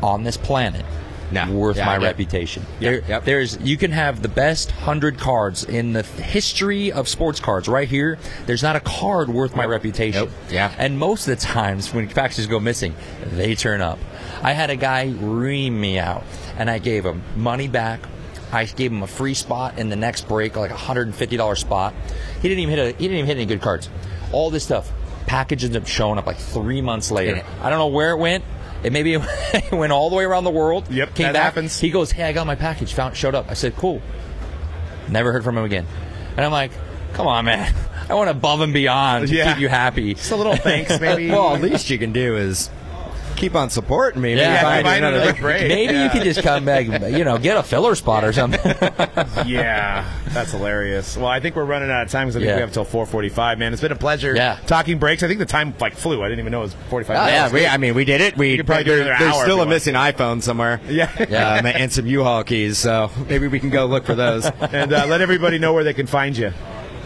on 0.03 0.23
this 0.23 0.37
planet 0.37 0.85
No. 1.31 1.51
worth 1.51 1.77
Yeah, 1.77 1.85
my 1.85 1.97
reputation. 1.97 2.63
Yep, 2.79 2.79
There, 2.79 3.09
yep. 3.09 3.23
There's 3.25 3.59
you 3.59 3.77
can 3.77 3.91
have 3.91 4.21
the 4.21 4.27
best 4.29 4.71
hundred 4.71 5.17
cards 5.19 5.63
in 5.63 5.93
the 5.93 6.03
history 6.03 6.91
of 6.91 7.07
sports 7.07 7.39
cards 7.39 7.67
right 7.67 7.87
here. 7.87 8.17
There's 8.45 8.63
not 8.63 8.75
a 8.75 8.79
card 8.79 9.29
worth 9.29 9.55
my 9.55 9.65
reputation. 9.65 10.25
Nope. 10.25 10.31
Yeah. 10.49 10.73
And 10.77 10.97
most 10.97 11.27
of 11.27 11.37
the 11.37 11.45
times 11.45 11.93
when 11.93 12.07
packages 12.09 12.47
go 12.47 12.59
missing, 12.59 12.95
they 13.31 13.55
turn 13.55 13.81
up. 13.81 13.99
I 14.41 14.53
had 14.53 14.69
a 14.69 14.75
guy 14.75 15.13
ream 15.19 15.79
me 15.79 15.99
out, 15.99 16.23
and 16.57 16.69
I 16.69 16.79
gave 16.79 17.05
him 17.05 17.21
money 17.35 17.67
back. 17.67 17.99
I 18.51 18.65
gave 18.65 18.91
him 18.91 19.03
a 19.03 19.07
free 19.07 19.35
spot 19.35 19.77
in 19.77 19.89
the 19.89 19.95
next 19.95 20.27
break, 20.27 20.55
like 20.55 20.71
a 20.71 20.77
hundred 20.77 21.07
and 21.07 21.15
fifty 21.15 21.37
dollar 21.37 21.55
spot. 21.55 21.93
He 22.41 22.47
didn't 22.49 22.63
even 22.63 22.75
hit 22.75 22.95
a, 22.95 22.97
he 22.97 23.03
didn't 23.07 23.17
even 23.17 23.25
hit 23.27 23.37
any 23.37 23.45
good 23.45 23.61
cards. 23.61 23.89
All 24.31 24.49
this 24.49 24.63
stuff. 24.63 24.91
Package 25.27 25.63
ended 25.63 25.83
up 25.83 25.87
showing 25.87 26.17
up 26.17 26.25
like 26.25 26.37
three 26.37 26.81
months 26.81 27.11
later. 27.11 27.43
I 27.61 27.69
don't 27.69 27.77
know 27.77 27.87
where 27.87 28.11
it 28.11 28.17
went. 28.17 28.43
It 28.83 28.93
maybe 28.93 29.13
it 29.53 29.71
went 29.71 29.91
all 29.91 30.09
the 30.09 30.15
way 30.15 30.23
around 30.23 30.43
the 30.45 30.51
world. 30.51 30.89
Yep, 30.91 31.15
came 31.15 31.25
that 31.27 31.33
back. 31.33 31.43
happens. 31.43 31.79
He 31.79 31.89
goes, 31.89 32.11
"Hey, 32.11 32.23
I 32.23 32.31
got 32.33 32.47
my 32.47 32.55
package. 32.55 32.93
Found 32.93 33.15
showed 33.17 33.35
up." 33.35 33.47
I 33.49 33.53
said, 33.53 33.75
"Cool." 33.75 34.01
Never 35.09 35.31
heard 35.31 35.43
from 35.43 35.57
him 35.57 35.63
again. 35.65 35.85
And 36.37 36.45
I'm 36.45 36.51
like, 36.51 36.71
"Come 37.13 37.27
on, 37.27 37.45
man. 37.45 37.73
I 38.09 38.13
went 38.13 38.29
above 38.29 38.61
and 38.61 38.73
beyond 38.73 39.27
to 39.27 39.35
Yeah. 39.35 39.51
keep 39.53 39.61
you 39.61 39.69
happy." 39.69 40.13
just 40.13 40.31
a 40.31 40.35
little 40.35 40.55
thanks, 40.55 40.99
maybe. 41.01 41.29
well, 41.29 41.55
at 41.55 41.61
least 41.61 41.89
you 41.89 41.97
can 41.97 42.11
do 42.13 42.37
is 42.37 42.69
keep 43.39 43.55
on 43.55 43.69
supporting 43.69 44.21
me. 44.21 44.35
Yeah, 44.35 44.49
Maybe 44.51 44.61
find 44.63 44.85
find 44.85 45.05
another 45.05 45.23
another. 45.23 45.41
break. 45.41 45.67
Maybe 45.67 45.93
Yeah. 45.93 46.03
you 46.03 46.09
could 46.11 46.23
just 46.23 46.43
come 46.43 46.65
back, 46.65 46.85
you 46.85 47.23
know, 47.23 47.37
get 47.37 47.57
a 47.57 47.63
filler 47.63 47.95
spot 47.95 48.23
or 48.23 48.33
something. 48.33 48.59
yeah, 49.45 50.09
that's 50.29 50.51
hilarious. 50.51 51.17
Well, 51.17 51.27
I 51.27 51.39
think 51.39 51.55
we're 51.55 51.65
running 51.65 51.89
out 51.89 52.03
of 52.03 52.09
time 52.11 52.27
because 52.27 52.35
I 52.35 52.39
think 52.39 52.49
Yeah. 52.49 52.55
we 52.55 52.61
have 52.61 52.69
until 52.69 52.85
4:45. 52.85 53.57
Man, 53.57 53.73
it's 53.73 53.81
been 53.81 53.91
a 53.91 53.95
pleasure. 53.95 54.35
Yeah. 54.35 54.57
talking 54.67 54.97
breaks. 54.99 55.23
I 55.23 55.27
think 55.27 55.39
the 55.39 55.45
time 55.45 55.73
like 55.79 55.95
flew. 55.95 56.21
I 56.23 56.27
didn't 56.27 56.39
even 56.41 56.51
know 56.51 56.59
it 56.59 56.63
was 56.63 56.75
45. 56.89 57.17
Oh, 57.17 57.25
minutes. 57.25 57.33
yeah, 57.53 57.53
we, 57.53 57.67
I 57.67 57.77
mean, 57.77 57.95
we 57.95 58.05
did 58.05 58.21
it. 58.21 58.37
We 58.37 58.57
could 58.57 58.65
probably 58.67 58.83
do 58.83 58.91
there- 58.97 59.01
another 59.07 59.19
there's 59.19 59.33
hour 59.33 59.39
if 59.41 59.45
still 59.45 59.55
you 59.55 59.61
a 59.61 59.65
want. 59.65 59.69
missing 59.69 59.93
iPhone 59.95 60.41
somewhere. 60.43 60.81
Yeah. 60.89 61.09
Yeah. 61.29 61.53
Um, 61.55 61.65
and 61.65 61.91
some 61.93 62.05
U-Haul 62.07 62.43
keys. 62.43 62.77
So 62.77 63.09
maybe 63.29 63.47
we 63.47 63.59
can 63.59 63.69
go 63.69 63.85
look 63.85 64.05
for 64.05 64.15
those. 64.15 64.45
and 64.59 64.91
uh, 64.91 65.05
let 65.07 65.21
everybody 65.21 65.57
know 65.59 65.73
where 65.73 65.83
they 65.83 65.93
can 65.93 66.07
find 66.07 66.35
you. 66.37 66.51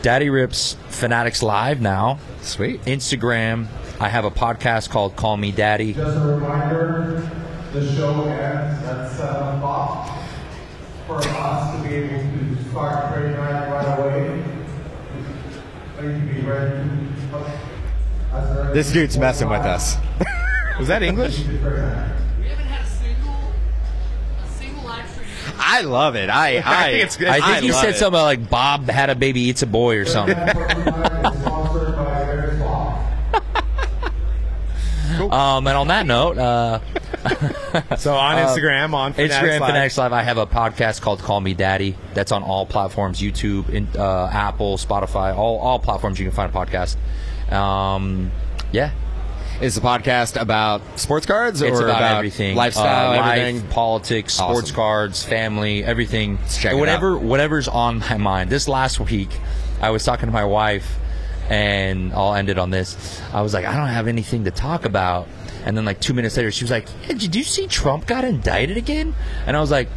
Daddy 0.01 0.29
Rips 0.29 0.75
Fanatics 0.89 1.43
Live 1.43 1.79
now. 1.79 2.17
Sweet. 2.41 2.83
Instagram. 2.85 3.67
I 4.03 4.09
have 4.09 4.25
a 4.25 4.31
podcast 4.31 4.89
called 4.89 5.15
Call 5.15 5.37
Me 5.37 5.53
Daddy. 5.53 5.93
Just 5.93 6.17
a 6.17 6.19
reminder, 6.19 7.25
the 7.71 7.89
show 7.95 8.23
ends 8.25 8.83
at 8.85 9.09
7 9.11 9.55
o'clock. 9.55 10.11
For 11.07 11.19
us 11.19 11.77
to 11.81 11.87
be 11.87 11.95
able 11.95 12.19
to 12.19 12.63
start 12.69 13.13
trade 13.13 13.31
night 13.37 13.71
right 13.71 13.97
away, 13.97 14.43
we 16.01 16.07
need 16.07 16.27
to 16.27 16.33
be 16.33 16.41
ready. 16.41 16.89
This 18.73 18.91
dude's 18.91 19.17
messing 19.17 19.47
with 19.47 19.61
us. 19.61 19.95
Was 20.79 20.89
that 20.89 21.01
English? 21.01 21.41
Trade 21.41 21.61
night. 21.61 22.11
We 22.41 22.47
haven't 22.47 22.65
had 22.65 22.85
a 22.85 22.89
single, 22.89 23.53
a 24.43 24.47
single 24.49 24.83
live 24.83 25.09
stream. 25.09 25.27
I 25.57 25.79
love 25.79 26.17
it. 26.17 26.29
I 26.29 26.57
I, 26.65 26.87
I 26.87 26.91
think 26.91 27.03
it's 27.05 27.15
good. 27.15 27.29
I 27.29 27.33
think 27.35 27.45
I 27.45 27.59
you 27.59 27.71
said 27.71 27.91
it. 27.91 27.95
something 27.95 28.21
like 28.21 28.49
Bob 28.49 28.89
had 28.89 29.09
a 29.09 29.15
baby 29.15 29.39
eats 29.43 29.61
a 29.61 29.65
boy 29.65 29.95
or 29.95 30.03
something. 30.03 30.35
For 30.35 30.67
tonight 30.67 31.33
is 31.33 31.39
sponsored 31.41 31.95
by 31.95 32.23
Eric 32.23 32.59
Law. 32.59 32.99
Um, 35.33 35.67
and 35.67 35.75
on 35.77 35.87
that 35.87 36.05
note, 36.05 36.37
uh, 36.37 36.79
So 37.97 38.13
on 38.15 38.35
Instagram, 38.47 38.93
on 38.93 39.13
Fanatics 39.13 39.35
Instagram 39.35 39.59
Live. 39.61 39.69
Fanatics 39.69 39.97
Live. 39.97 40.13
I 40.13 40.21
have 40.23 40.37
a 40.37 40.45
podcast 40.45 41.01
called 41.01 41.19
Call 41.19 41.39
Me 41.41 41.53
Daddy. 41.53 41.95
That's 42.13 42.31
on 42.31 42.43
all 42.43 42.65
platforms: 42.65 43.19
YouTube, 43.21 43.69
in, 43.69 43.87
uh, 43.97 44.29
Apple, 44.31 44.77
Spotify, 44.77 45.35
all 45.35 45.59
all 45.59 45.79
platforms 45.79 46.19
you 46.19 46.25
can 46.25 46.35
find 46.35 46.53
a 46.53 46.57
podcast. 46.57 46.97
Um, 47.51 48.31
yeah, 48.71 48.91
Is 49.61 49.75
the 49.75 49.81
podcast 49.81 50.39
about 50.39 50.81
sports 50.99 51.25
cards 51.25 51.61
it's 51.61 51.79
or 51.79 51.85
about, 51.85 52.17
everything: 52.17 52.55
lifestyle, 52.55 53.13
uh, 53.13 53.17
life, 53.17 53.39
everything? 53.39 53.69
politics, 53.69 54.33
sports 54.35 54.63
Awesome. 54.67 54.75
cards, 54.75 55.23
family, 55.23 55.83
everything. 55.83 56.39
check 56.51 56.73
it 56.73 56.77
whatever, 56.77 57.15
out. 57.15 57.21
whatever's 57.21 57.67
on 57.67 57.99
my 57.99 58.17
mind. 58.17 58.49
This 58.49 58.67
last 58.67 58.99
week, 58.99 59.29
I 59.81 59.89
was 59.91 60.03
talking 60.03 60.27
to 60.27 60.33
my 60.33 60.45
wife, 60.45 60.97
and 61.53 62.13
I'll 62.13 62.33
end 62.33 62.49
it 62.49 62.57
on 62.57 62.69
this. 62.71 63.21
I 63.33 63.41
was 63.41 63.53
like, 63.53 63.65
I 63.65 63.75
don't 63.77 63.87
have 63.87 64.07
anything 64.07 64.45
to 64.45 64.51
talk 64.51 64.85
about. 64.85 65.27
And 65.65 65.77
then, 65.77 65.85
like 65.85 65.99
two 66.01 66.13
minutes 66.13 66.35
later, 66.35 66.51
she 66.51 66.63
was 66.63 66.71
like, 66.71 66.87
yeah, 67.07 67.13
"Did 67.15 67.35
you 67.35 67.43
see 67.43 67.67
Trump 67.67 68.05
got 68.05 68.25
indicted 68.25 68.75
again?" 68.77 69.15
And 69.45 69.55
I 69.55 69.61
was 69.61 69.71
like. 69.71 69.87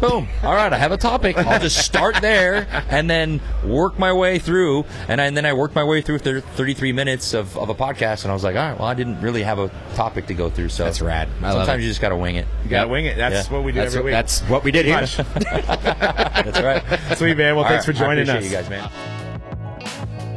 Boom. 0.00 0.26
All 0.42 0.52
right, 0.52 0.72
I 0.72 0.78
have 0.78 0.90
a 0.90 0.96
topic. 0.96 1.38
I'll 1.38 1.60
just 1.60 1.78
start 1.78 2.16
there 2.20 2.66
and 2.90 3.08
then 3.08 3.40
work 3.64 4.00
my 4.00 4.12
way 4.12 4.40
through. 4.40 4.84
And, 5.06 5.20
I, 5.20 5.26
and 5.26 5.36
then 5.36 5.46
I 5.46 5.52
worked 5.52 5.76
my 5.76 5.84
way 5.84 6.00
through 6.02 6.18
thir- 6.18 6.40
33 6.40 6.90
minutes 6.90 7.34
of, 7.34 7.56
of 7.56 7.68
a 7.68 7.74
podcast. 7.76 8.24
And 8.24 8.32
I 8.32 8.34
was 8.34 8.42
like, 8.42 8.56
all 8.56 8.68
right, 8.68 8.76
well, 8.76 8.88
I 8.88 8.94
didn't 8.94 9.20
really 9.20 9.44
have 9.44 9.60
a 9.60 9.70
topic 9.94 10.26
to 10.26 10.34
go 10.34 10.50
through. 10.50 10.70
So 10.70 10.82
That's 10.82 11.00
rad. 11.00 11.28
I 11.40 11.52
sometimes 11.52 11.78
it. 11.78 11.84
you 11.84 11.90
just 11.90 12.00
got 12.00 12.08
to 12.08 12.16
wing 12.16 12.34
it. 12.34 12.48
You 12.64 12.70
gotta 12.70 12.86
Yep. 12.88 12.90
wing 12.92 13.06
it. 13.06 13.16
That's 13.16 13.46
Yeah. 13.48 13.54
what 13.54 13.62
we 13.62 13.70
do 13.70 13.78
That's, 13.78 13.94
every 13.94 14.06
week. 14.06 14.12
that's 14.12 14.40
what 14.48 14.64
we 14.64 14.72
did 14.72 14.86
here. 14.86 14.96
That's 15.06 16.60
right. 16.60 16.82
Sweet 17.16 17.36
man. 17.36 17.54
Well, 17.54 17.62
All 17.64 17.70
thanks 17.70 17.86
right, 17.86 17.94
for 17.96 18.04
joining 18.04 18.28
I 18.28 18.38
us. 18.38 18.44
you 18.44 18.50
guys, 18.50 18.68
man. 18.68 18.90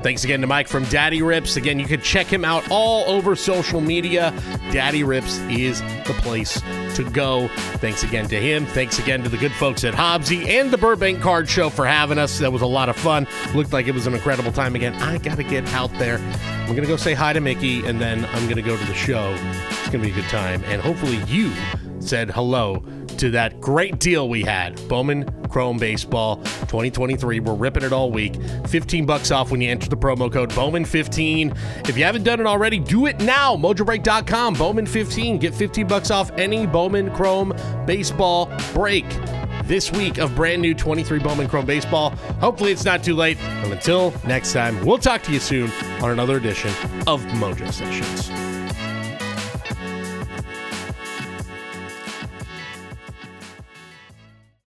Thanks 0.06 0.24
again 0.24 0.42
to 0.42 0.46
Mike 0.46 0.68
from 0.68 0.84
Daddy 0.84 1.24
Rips. 1.24 1.56
Again, 1.56 1.80
you 1.80 1.88
can 1.88 2.00
check 2.00 2.28
him 2.28 2.46
out 2.46 2.70
all 2.70 3.10
over 3.10 3.36
social 3.36 3.82
media. 3.82 4.32
Daddy 4.72 5.04
Rips 5.04 5.40
is 5.50 5.82
the 5.82 6.16
place 6.22 6.62
to 6.94 7.10
go. 7.12 7.48
Thanks 7.78 8.04
again 8.04 8.28
to 8.28 8.40
him. 8.40 8.68
Thanks 8.68 9.00
again 9.00 9.24
to 9.24 9.30
the 9.30 9.38
good 9.38 9.52
folks 9.54 9.84
at 9.84 9.96
Hobbzi 9.96 10.48
and 10.48 10.70
the 10.70 10.78
Burbank 10.78 11.22
Card 11.22 11.50
Show 11.50 11.72
for 11.72 11.88
having 11.88 12.20
us. 12.20 12.38
That 12.38 12.54
was 12.54 12.62
a 12.62 12.68
lot 12.68 12.88
of 12.88 12.96
fun. 12.96 13.26
Looked 13.56 13.74
like 13.74 13.88
it 13.88 13.96
was 13.96 14.06
an 14.06 14.14
incredible 14.14 14.52
time 14.52 14.76
again. 14.76 14.94
I 15.02 15.18
got 15.18 15.38
to 15.38 15.44
get 15.44 15.68
out 15.70 15.92
there. 15.94 16.20
I'm 16.20 16.68
going 16.68 16.84
to 16.84 16.88
go 16.88 16.98
say 16.98 17.16
hi 17.16 17.34
to 17.34 17.42
Mickey, 17.42 17.84
and 17.84 18.00
then 18.00 18.26
I'm 18.26 18.44
going 18.44 18.58
to 18.58 18.62
go 18.62 18.78
to 18.78 18.86
the 18.86 18.94
show. 18.94 19.36
It's 19.40 19.90
going 19.90 20.04
to 20.04 20.08
be 20.08 20.12
a 20.12 20.14
good 20.14 20.30
time. 20.30 20.64
And 20.66 20.84
hopefully, 20.84 21.18
you 21.26 21.52
said 22.00 22.30
hello 22.30 22.84
to 23.20 23.32
that 23.32 23.60
great 23.62 24.00
deal 24.00 24.30
we 24.30 24.42
had. 24.42 24.76
Bowman 24.88 25.30
Chrome 25.50 25.78
Baseball 25.78 26.38
2023. 26.38 27.40
We're 27.40 27.54
ripping 27.54 27.84
it 27.84 27.94
all 27.94 28.12
week. 28.12 28.36
15 28.68 29.06
bucks 29.06 29.32
off 29.32 29.52
when 29.52 29.62
you 29.62 29.70
enter 29.70 29.90
the 29.90 29.98
promo 29.98 30.32
code 30.32 30.50
Bowman15. 30.52 31.88
If 31.88 31.98
you 31.98 32.04
haven't 32.04 32.24
done 32.24 32.40
it 32.40 32.46
already, 32.46 32.80
do 32.80 33.06
it 33.06 33.20
now. 33.22 33.56
MojoBreak.com, 33.56 34.56
Bowman15. 34.56 35.40
Get 35.40 35.54
15 35.54 35.88
bucks 35.88 36.12
off 36.12 36.32
any 36.38 36.68
Bowman 36.68 37.12
Chrome 37.12 37.54
Baseball 37.86 38.52
break 38.74 39.06
this 39.66 39.92
week 39.92 40.18
of 40.18 40.36
brand 40.36 40.62
new 40.62 40.74
23 40.74 41.20
Bowman 41.20 41.48
Chrome 41.48 41.66
Baseball. 41.66 42.12
Hopefully, 42.40 42.72
it's 42.72 42.86
not 42.86 43.04
too 43.04 43.16
late. 43.16 43.38
And 43.40 43.74
until 43.74 44.14
next 44.26 44.54
time, 44.54 44.84
we'll 44.86 44.98
talk 44.98 45.24
to 45.24 45.32
you 45.32 45.40
soon 45.40 45.72
on 46.02 46.12
another 46.12 46.38
edition 46.38 46.70
of 47.08 47.22
Mojo 47.26 47.72
Sessions. 47.72 48.55